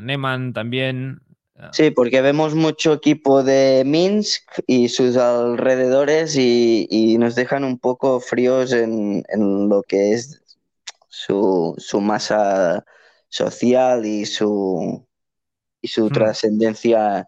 Neman 0.00 0.52
también. 0.52 1.22
sí, 1.72 1.90
porque 1.90 2.20
vemos 2.20 2.54
mucho 2.54 2.92
equipo 2.94 3.42
de 3.42 3.82
Minsk 3.86 4.42
y 4.66 4.88
sus 4.88 5.16
alrededores 5.16 6.36
y, 6.36 6.86
y 6.90 7.18
nos 7.18 7.34
dejan 7.34 7.64
un 7.64 7.78
poco 7.78 8.20
fríos 8.20 8.72
en, 8.72 9.24
en 9.28 9.68
lo 9.68 9.82
que 9.82 10.12
es 10.12 10.42
su, 11.08 11.74
su 11.78 12.00
masa 12.00 12.84
social 13.28 14.06
y 14.06 14.26
su, 14.26 15.05
y 15.80 15.88
su 15.88 16.10
Hmm. 16.10 16.10
trascendencia 16.10 17.26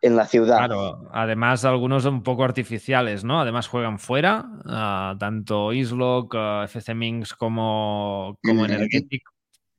en 0.00 0.16
la 0.16 0.26
ciudad. 0.26 0.66
Claro, 0.66 1.08
además 1.12 1.64
algunos 1.64 2.04
un 2.04 2.22
poco 2.24 2.42
artificiales, 2.42 3.22
¿no? 3.22 3.40
Además 3.40 3.68
juegan 3.68 3.98
fuera, 4.00 4.44
ah, 4.66 5.14
tanto 5.18 5.72
Islok, 5.72 6.34
ah, 6.36 6.62
FC 6.64 6.94
Minsk 6.94 7.36
como, 7.36 8.38
como 8.42 8.64
Energetic. 8.64 9.06
Energetic 9.06 9.22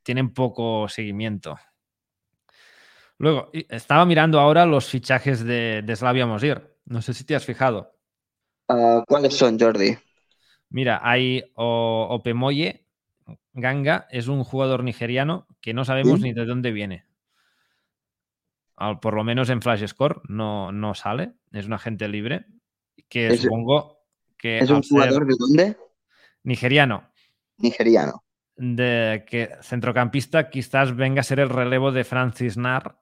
tienen 0.04 0.34
poco 0.34 0.88
seguimiento. 0.90 1.58
Luego, 3.18 3.50
estaba 3.54 4.06
mirando 4.06 4.40
ahora 4.40 4.66
los 4.66 4.88
fichajes 4.90 5.44
de, 5.44 5.82
de 5.84 5.96
Slavia 5.96 6.26
Mosir. 6.26 6.62
No 6.86 7.02
sé 7.02 7.14
si 7.14 7.26
te 7.26 7.36
has 7.36 7.46
fijado. 7.46 7.94
Ah, 8.68 9.04
¿cuáles 9.08 9.36
son, 9.38 9.60
Jordi? 9.60 9.98
Mira, 10.70 11.00
hay 11.04 11.44
o- 11.56 12.08
Opemoye 12.12 12.86
Ganga, 13.54 14.08
es 14.12 14.28
un 14.30 14.44
jugador 14.46 14.84
nigeriano 14.86 15.48
que 15.62 15.74
no 15.76 15.86
sabemos 15.86 16.22
¿Sí? 16.22 16.24
ni 16.24 16.34
de 16.34 16.46
dónde 16.46 16.72
viene. 16.74 17.06
Al- 18.80 19.00
por 19.00 19.14
lo 19.14 19.24
menos 19.24 19.50
en 19.50 19.62
Flash 19.62 19.86
Score 19.88 20.22
no, 20.30 20.72
no 20.72 20.94
sale, 20.96 21.34
es 21.52 21.66
un 21.66 21.74
agente 21.74 22.08
libre. 22.08 22.46
Que 23.08 23.28
Es- 23.28 23.42
supongo 23.42 24.00
que 24.38 24.60
¿Es 24.60 24.70
un 24.70 24.82
jugador 24.82 25.26
de 25.28 25.36
dónde? 25.38 25.78
nigeriano, 26.44 27.10
Nigeriano. 27.58 28.24
de 28.56 29.26
que 29.28 29.50
centrocampista 29.62 30.50
quizás 30.50 30.96
venga 30.96 31.20
a 31.22 31.24
ser 31.24 31.40
el 31.42 31.50
relevo 31.50 31.92
de 31.92 32.04
Francis 32.06 32.56
Nar, 32.58 32.98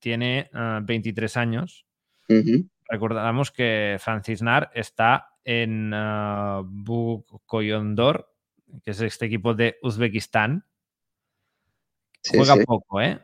tiene 0.00 0.50
ah, 0.52 0.80
23 0.82 1.36
años. 1.36 1.86
Ujú. 2.28 2.68
Recordamos 2.88 3.50
que 3.52 3.96
Francis 4.00 4.42
Nar 4.42 4.70
está 4.74 5.28
en 5.44 5.92
uh, 5.94 6.64
Bukoyondor, 6.64 8.32
que 8.82 8.90
es 8.92 9.00
este 9.00 9.26
equipo 9.26 9.54
de 9.54 9.78
Uzbekistán. 9.82 10.64
Sí, 12.22 12.36
Juega 12.36 12.54
sí. 12.56 12.64
poco, 12.66 13.00
¿eh? 13.00 13.20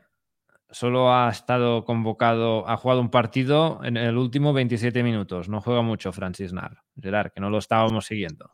Solo 0.71 1.13
ha 1.15 1.31
estado 1.31 1.85
convocado, 1.85 2.69
ha 2.69 2.77
jugado 2.77 3.01
un 3.01 3.11
partido 3.11 3.81
en 3.85 3.97
el 3.97 4.17
último 4.17 4.53
27 4.53 5.03
minutos. 5.03 5.49
No 5.49 5.61
juega 5.61 5.83
mucho 5.83 6.13
Francis 6.13 6.53
Nar. 6.53 6.79
Gerard, 7.01 7.31
que 7.33 7.41
no 7.41 7.51
lo 7.51 7.59
estábamos 7.59 8.07
siguiendo. 8.07 8.51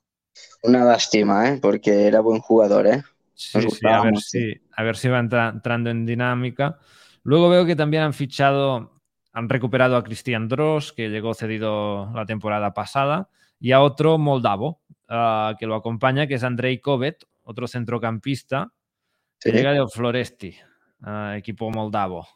Una 0.63 0.85
lástima, 0.85 1.49
¿eh? 1.49 1.59
Porque 1.61 2.07
era 2.07 2.21
buen 2.21 2.41
jugador, 2.41 2.87
¿eh? 2.87 3.03
Sí, 3.35 3.59
a 3.87 4.03
ver 4.03 4.19
si, 4.19 4.55
a 4.77 4.83
ver 4.83 4.97
si 4.97 5.09
va 5.09 5.19
entra- 5.21 5.49
entrando 5.51 5.91
en 5.91 6.05
dinámica. 6.05 6.79
Luego 7.23 7.49
veo 7.49 7.65
que 7.65 7.77
también 7.77 8.03
han 8.03 8.13
fichado, 8.13 9.01
han 9.33 9.49
recuperado 9.49 9.97
a 9.97 10.05
Cristian 10.05 10.49
Dross, 10.49 10.93
que 10.93 11.09
llegó 11.09 11.33
cedido 11.35 12.13
la 12.15 12.27
temporada 12.27 12.75
pasada, 12.75 13.31
y 13.59 13.73
a 13.73 13.81
otro 13.81 14.19
moldavo 14.19 14.83
ah, 15.09 15.55
que 15.59 15.67
lo 15.67 15.75
acompaña, 15.77 16.27
que 16.27 16.35
es 16.35 16.45
Andrei 16.45 16.79
Kovet, 16.79 17.25
otro 17.43 17.67
centrocampista, 17.67 18.71
que 19.41 19.51
Sí. 19.51 19.57
llega 19.57 19.73
del 19.73 19.89
Floresti, 19.89 20.57
ah, 21.03 21.35
equipo 21.37 21.71
moldavo. 21.71 22.27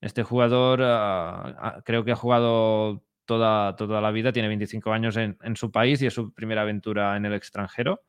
Este 0.00 0.22
jugador 0.22 0.82
ah, 0.82 1.56
ah, 1.58 1.82
creo 1.84 2.04
que 2.04 2.12
ha 2.12 2.16
jugado 2.16 3.02
toda, 3.24 3.76
toda 3.76 4.00
la 4.00 4.10
vida, 4.10 4.32
tiene 4.32 4.48
25 4.48 4.92
años 4.92 5.16
en, 5.16 5.36
en 5.42 5.56
su 5.56 5.70
país 5.70 6.00
y 6.02 6.06
es 6.06 6.14
su 6.14 6.32
primera 6.32 6.62
aventura 6.62 7.16
en 7.16 7.26
el 7.26 7.34
extranjero. 7.34 8.02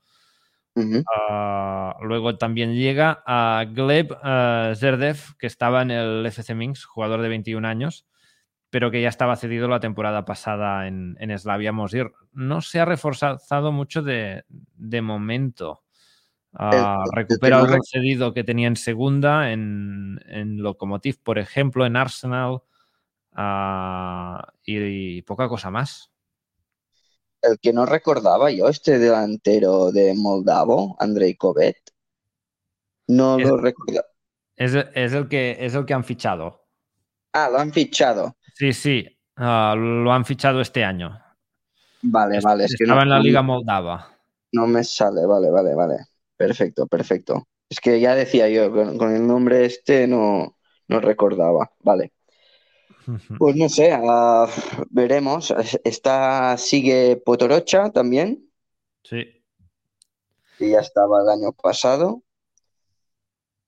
Luego 2.01 2.37
también 2.37 2.73
llega 2.73 3.21
a 3.25 3.65
Gleb 3.69 4.15
Zerdev, 4.77 5.17
que 5.37 5.47
estaba 5.47 5.81
en 5.81 5.91
el 5.91 6.25
FC 6.25 6.55
Minsk, 6.55 6.87
jugador 6.87 7.21
de 7.21 7.29
21 7.29 7.67
años, 7.67 8.05
pero 8.69 8.91
que 8.91 9.01
ya 9.01 9.09
estaba 9.09 9.35
cedido 9.35 9.67
la 9.67 9.79
temporada 9.79 10.25
pasada 10.25 10.87
en, 10.87 11.17
en 11.19 11.37
Slavia 11.37 11.71
Mosir. 11.73 12.11
No 12.31 12.61
se 12.61 12.79
ha 12.79 12.85
reforzado 12.85 13.71
mucho 13.71 14.01
de, 14.01 14.45
de 14.47 15.01
momento. 15.01 15.81
Ah, 16.53 17.05
recupera 17.13 17.61
rec- 17.63 17.83
cedido 17.89 18.33
que 18.33 18.43
tenía 18.43 18.67
en 18.67 18.75
segunda, 18.75 19.51
en, 19.51 20.19
en 20.27 20.61
Lokomotiv, 20.61 21.21
por 21.21 21.37
ejemplo, 21.37 21.85
en 21.85 21.95
Arsenal, 21.95 22.61
ah, 23.33 24.51
y, 24.63 25.17
y 25.17 25.21
poca 25.23 25.47
cosa 25.47 25.69
más. 25.71 26.11
El 27.41 27.59
que 27.59 27.73
no 27.73 27.85
recordaba 27.85 28.49
yo, 28.49 28.69
este 28.69 28.97
delantero 28.97 29.91
de 29.91 30.13
Moldavo, 30.15 30.95
Andrei 30.99 31.35
Kovet. 31.35 31.77
No 33.07 33.37
Es- 33.37 33.47
lo 33.47 33.57
recordaba. 33.57 34.07
Es, 34.55 34.73
es 34.75 35.13
el 35.13 35.27
que, 35.29 35.55
es 35.59 35.73
el 35.73 35.85
que 35.85 35.93
han 35.93 36.03
fichado. 36.03 36.65
Ah, 37.33 37.49
lo 37.49 37.59
han 37.59 37.71
fichado. 37.71 38.35
Sí, 38.55 38.73
sí, 38.73 39.05
ah, 39.37 39.73
lo 39.77 40.11
han 40.11 40.25
fichado 40.25 40.59
este 40.59 40.83
año. 40.83 41.17
Vale, 42.01 42.39
vale. 42.41 42.65
Es 42.65 42.75
que 42.77 42.83
Estaba 42.83 42.99
no, 42.99 43.03
en 43.03 43.09
la 43.09 43.19
Liga 43.19 43.41
Moldava. 43.41 44.07
no 44.51 44.67
me 44.67 44.83
sale. 44.83 45.25
Vale, 45.25 45.49
vale, 45.49 45.75
vale. 45.75 45.97
Perfecto, 46.39 46.87
perfecto. 46.87 47.47
Es 47.69 47.81
que 47.81 47.99
ya 47.99 48.15
decía 48.15 48.47
yo, 48.47 48.71
con, 48.71 48.97
con 48.97 49.13
el 49.13 49.27
nombre 49.27 49.65
este 49.65 50.07
no, 50.07 50.55
no 50.87 50.99
recordaba. 51.01 51.71
Vale. 51.81 52.13
Pues 53.37 53.55
no 53.57 53.67
sé, 53.67 53.91
ah, 53.91 54.47
veremos. 54.89 55.53
Está, 55.83 56.57
sigue 56.57 57.17
Potorocha 57.17 57.91
también, 57.91 58.49
Sí. 59.03 59.43
que 60.57 60.69
ya 60.69 60.79
estaba 60.79 61.21
el 61.21 61.29
año 61.29 61.51
pasado. 61.51 62.23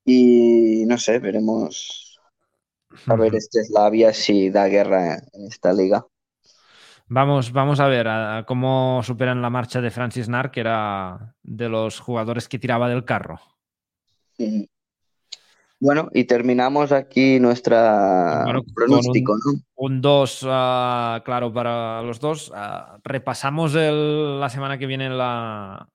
Y 0.06 0.86
no 0.88 0.98
sé, 0.98 1.20
veremos. 1.20 2.20
A 3.08 3.16
ver, 3.16 3.36
este 3.36 3.64
Slavia 3.66 4.14
si 4.14 4.50
da 4.50 4.68
guerra 4.68 5.16
en 5.34 5.48
esta 5.48 5.74
liga. 5.74 6.06
Vamos, 7.14 7.52
vamos 7.52 7.82
a 7.82 7.88
ver 7.88 8.08
a- 8.08 8.46
cómo 8.48 9.02
superan 9.04 9.42
la 9.42 9.50
marcha 9.50 9.82
de 9.82 9.92
Francis 9.92 10.30
Nar, 10.30 10.50
que 10.50 10.62
era 10.62 11.36
de 11.44 11.68
los 11.68 12.00
jugadores 12.00 12.48
que 12.48 12.58
tiraba 12.58 12.88
del 12.88 13.04
carro. 13.04 13.38
Bueno, 15.82 16.08
y 16.14 16.24
terminamos 16.24 16.94
aquí 16.94 17.38
nuestra 17.42 18.44
Bueno, 18.46 18.62
pronóstico, 18.74 19.36
¿no? 19.46 19.60
Un 19.76 20.00
2, 20.00 20.40
claro, 20.40 21.52
para 21.52 22.02
los 22.02 22.22
dos. 22.22 22.50
Ah, 22.56 22.98
repasamos 23.04 23.76
el- 23.76 24.40
la 24.40 24.48
semana 24.48 24.78
que 24.78 24.86
viene 24.86 25.10
la, 25.10 25.90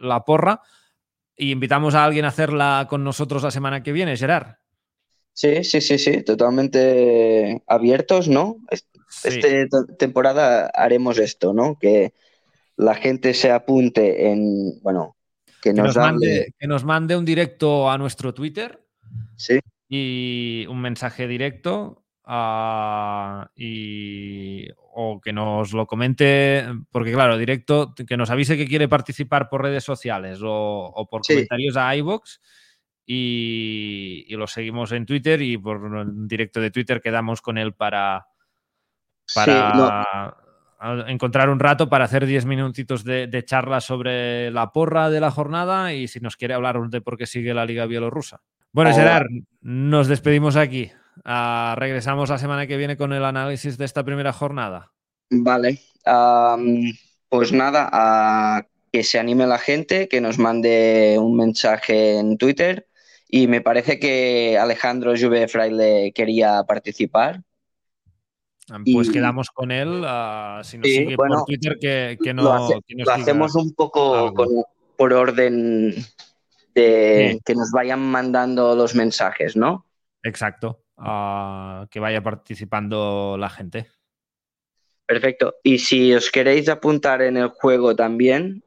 la 0.00 0.24
porra 0.24 0.62
y 1.36 1.52
invitamos 1.52 1.94
a 1.94 2.04
alguien 2.04 2.24
a 2.24 2.28
hacerla 2.28 2.88
con 2.90 3.04
nosotros 3.04 3.44
la 3.44 3.52
semana 3.52 3.84
que 3.84 3.92
viene, 3.92 4.16
Gerard. 4.16 4.56
Sí, 5.32 5.62
sí, 5.62 5.80
sí, 5.80 5.98
sí, 5.98 6.22
totalmente 6.24 7.62
abiertos, 7.68 8.26
¿no? 8.26 8.56
Sí. 9.08 9.40
Esta 9.42 9.86
temporada 9.98 10.70
haremos 10.74 11.18
esto, 11.18 11.52
¿no? 11.52 11.78
Que 11.78 12.12
la 12.76 12.94
gente 12.94 13.34
se 13.34 13.50
apunte 13.50 14.30
en, 14.30 14.80
bueno, 14.82 15.16
que 15.62 15.72
que, 15.72 15.72
nos 15.72 15.96
hable, 15.96 16.10
mande, 16.10 16.54
que 16.58 16.66
nos 16.66 16.84
mande 16.84 17.16
un 17.16 17.24
directo 17.24 17.90
a 17.90 17.98
nuestro 17.98 18.34
Twitter 18.34 18.84
sí, 19.36 19.58
y 19.88 20.66
un 20.68 20.80
mensaje 20.80 21.26
directo 21.26 22.04
ah, 22.24 23.50
y 23.56 24.68
o 24.98 25.20
que 25.20 25.32
nos 25.32 25.72
lo 25.72 25.86
comente, 25.86 26.64
porque 26.90 27.12
claro, 27.12 27.36
directo, 27.36 27.94
que 27.94 28.16
nos 28.16 28.30
avise 28.30 28.56
que 28.56 28.66
quiere 28.66 28.88
participar 28.88 29.48
por 29.48 29.62
redes 29.62 29.84
sociales 29.84 30.40
o, 30.42 30.48
o 30.94 31.08
por 31.08 31.24
Sí. 31.24 31.34
comentarios 31.34 31.76
a 31.76 31.94
iVoox 31.96 32.38
y, 33.06 34.24
y 34.28 34.34
lo 34.36 34.46
seguimos 34.46 34.92
en 34.92 35.06
Twitter 35.06 35.40
y 35.42 35.58
por 35.58 35.84
un 35.84 36.26
directo 36.26 36.60
de 36.60 36.70
Twitter 36.70 37.00
quedamos 37.00 37.40
con 37.42 37.58
él 37.58 37.74
para, 37.74 38.26
sí, 39.26 39.50
no, 39.74 40.04
para 40.78 41.10
encontrar 41.10 41.48
un 41.48 41.58
rato 41.58 41.88
para 41.88 42.04
hacer 42.04 42.26
10 42.26 42.44
minutitos 42.46 43.04
de, 43.04 43.26
de 43.26 43.44
charla 43.44 43.80
sobre 43.80 44.50
la 44.50 44.72
porra 44.72 45.10
de 45.10 45.20
la 45.20 45.30
jornada 45.30 45.92
y 45.92 46.08
si 46.08 46.20
nos 46.20 46.36
quiere 46.36 46.54
hablar 46.54 46.78
de 46.88 47.00
por 47.00 47.16
qué 47.16 47.26
sigue 47.26 47.54
la 47.54 47.64
Liga 47.64 47.86
Bielorrusa. 47.86 48.40
Bueno. 48.72 48.94
Gerard, 48.94 49.26
nos 49.62 50.06
despedimos 50.06 50.56
aquí. 50.56 50.90
Ah, 51.24 51.74
regresamos 51.78 52.28
la 52.28 52.38
semana 52.38 52.66
que 52.66 52.76
viene 52.76 52.96
con 52.96 53.12
el 53.12 53.24
análisis 53.24 53.78
de 53.78 53.86
esta 53.86 54.04
primera 54.04 54.32
jornada. 54.32 54.92
Vale, 55.30 55.80
pues 57.28 57.52
nada, 57.52 58.66
que 58.92 59.02
se 59.02 59.18
anime 59.18 59.46
la 59.46 59.58
gente, 59.58 60.08
que 60.08 60.20
nos 60.20 60.38
mande 60.38 61.16
un 61.18 61.36
mensaje 61.36 62.18
en 62.18 62.36
Twitter 62.36 62.86
y 63.28 63.48
me 63.48 63.60
parece 63.60 63.98
que 63.98 64.56
Alejandro 64.58 65.14
Juve 65.18 65.48
Fraile 65.48 66.12
quería 66.14 66.62
participar. 66.64 67.42
Pues 68.92 69.08
Y- 69.08 69.12
quedamos 69.12 69.50
con 69.50 69.70
él. 69.70 70.02
ah, 70.06 70.60
si 70.64 70.78
nos 70.78 70.88
Sí, 70.88 70.96
sigue 70.96 71.16
bueno, 71.16 71.36
por 71.36 71.44
Twitter, 71.46 71.76
que, 71.80 72.18
que 72.22 72.34
lo, 72.34 72.42
no, 72.42 72.52
hace- 72.52 72.80
que 72.86 72.94
nos 72.96 73.06
lo 73.06 73.12
hacemos 73.12 73.54
un 73.54 73.72
poco 73.74 74.32
con- 74.34 74.64
por 74.96 75.12
orden 75.12 75.94
de 76.74 77.30
Sí. 77.34 77.40
que 77.44 77.54
nos 77.54 77.70
vayan 77.70 78.00
mandando 78.00 78.74
los 78.74 78.94
mensajes, 78.94 79.56
¿no? 79.56 79.86
Exacto. 80.22 80.80
ah, 80.98 81.86
que 81.90 82.00
vaya 82.00 82.22
participando 82.22 83.36
la 83.38 83.50
gente. 83.50 83.86
Perfecto. 85.06 85.54
Y 85.62 85.78
si 85.78 86.14
os 86.14 86.30
queréis 86.30 86.68
apuntar 86.70 87.20
en 87.22 87.36
el 87.36 87.48
juego 87.48 87.94
también 87.94 88.62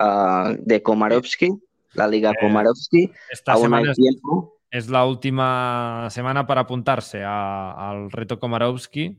ah, 0.00 0.52
de 0.58 0.82
Komarovsky, 0.82 1.50
la 1.92 2.08
Liga 2.08 2.30
Eh, 2.30 2.34
Komarovsky, 2.40 3.12
Esta 3.30 3.52
aún 3.52 3.62
semana 3.64 3.92
hay 3.96 4.08
es- 4.70 4.88
la 4.90 5.04
última 5.06 6.08
semana 6.10 6.46
para 6.46 6.62
apuntarse 6.62 7.22
a- 7.22 7.90
al 7.90 8.10
reto 8.10 8.40
Komarovsky. 8.40 9.16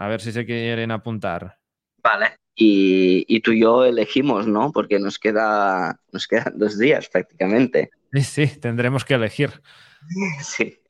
A 0.00 0.08
ver 0.08 0.22
si 0.22 0.32
se 0.32 0.46
quieren 0.46 0.90
apuntar. 0.92 1.58
Vale. 2.02 2.36
Y, 2.54 3.26
y 3.28 3.40
tú 3.40 3.52
y 3.52 3.60
yo 3.60 3.84
elegimos, 3.84 4.46
¿no? 4.46 4.72
Porque 4.72 4.98
nos 4.98 5.18
queda, 5.18 6.00
nos 6.10 6.26
quedan 6.26 6.58
dos 6.58 6.78
días 6.78 7.06
prácticamente. 7.10 7.90
Sí, 8.10 8.22
sí, 8.22 8.46
tendremos 8.58 9.04
que 9.04 9.14
elegir. 9.14 9.50
Sí. 10.42 10.80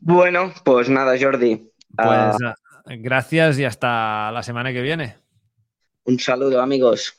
Bueno, 0.00 0.50
pues 0.64 0.88
nada, 0.88 1.14
Jordi. 1.20 1.70
Pues 1.94 2.08
ah, 2.08 2.54
gracias 2.86 3.58
y 3.58 3.66
hasta 3.66 4.32
la 4.32 4.42
semana 4.42 4.72
que 4.72 4.80
viene. 4.80 5.18
Un 6.04 6.18
saludo, 6.18 6.62
amigos. 6.62 7.18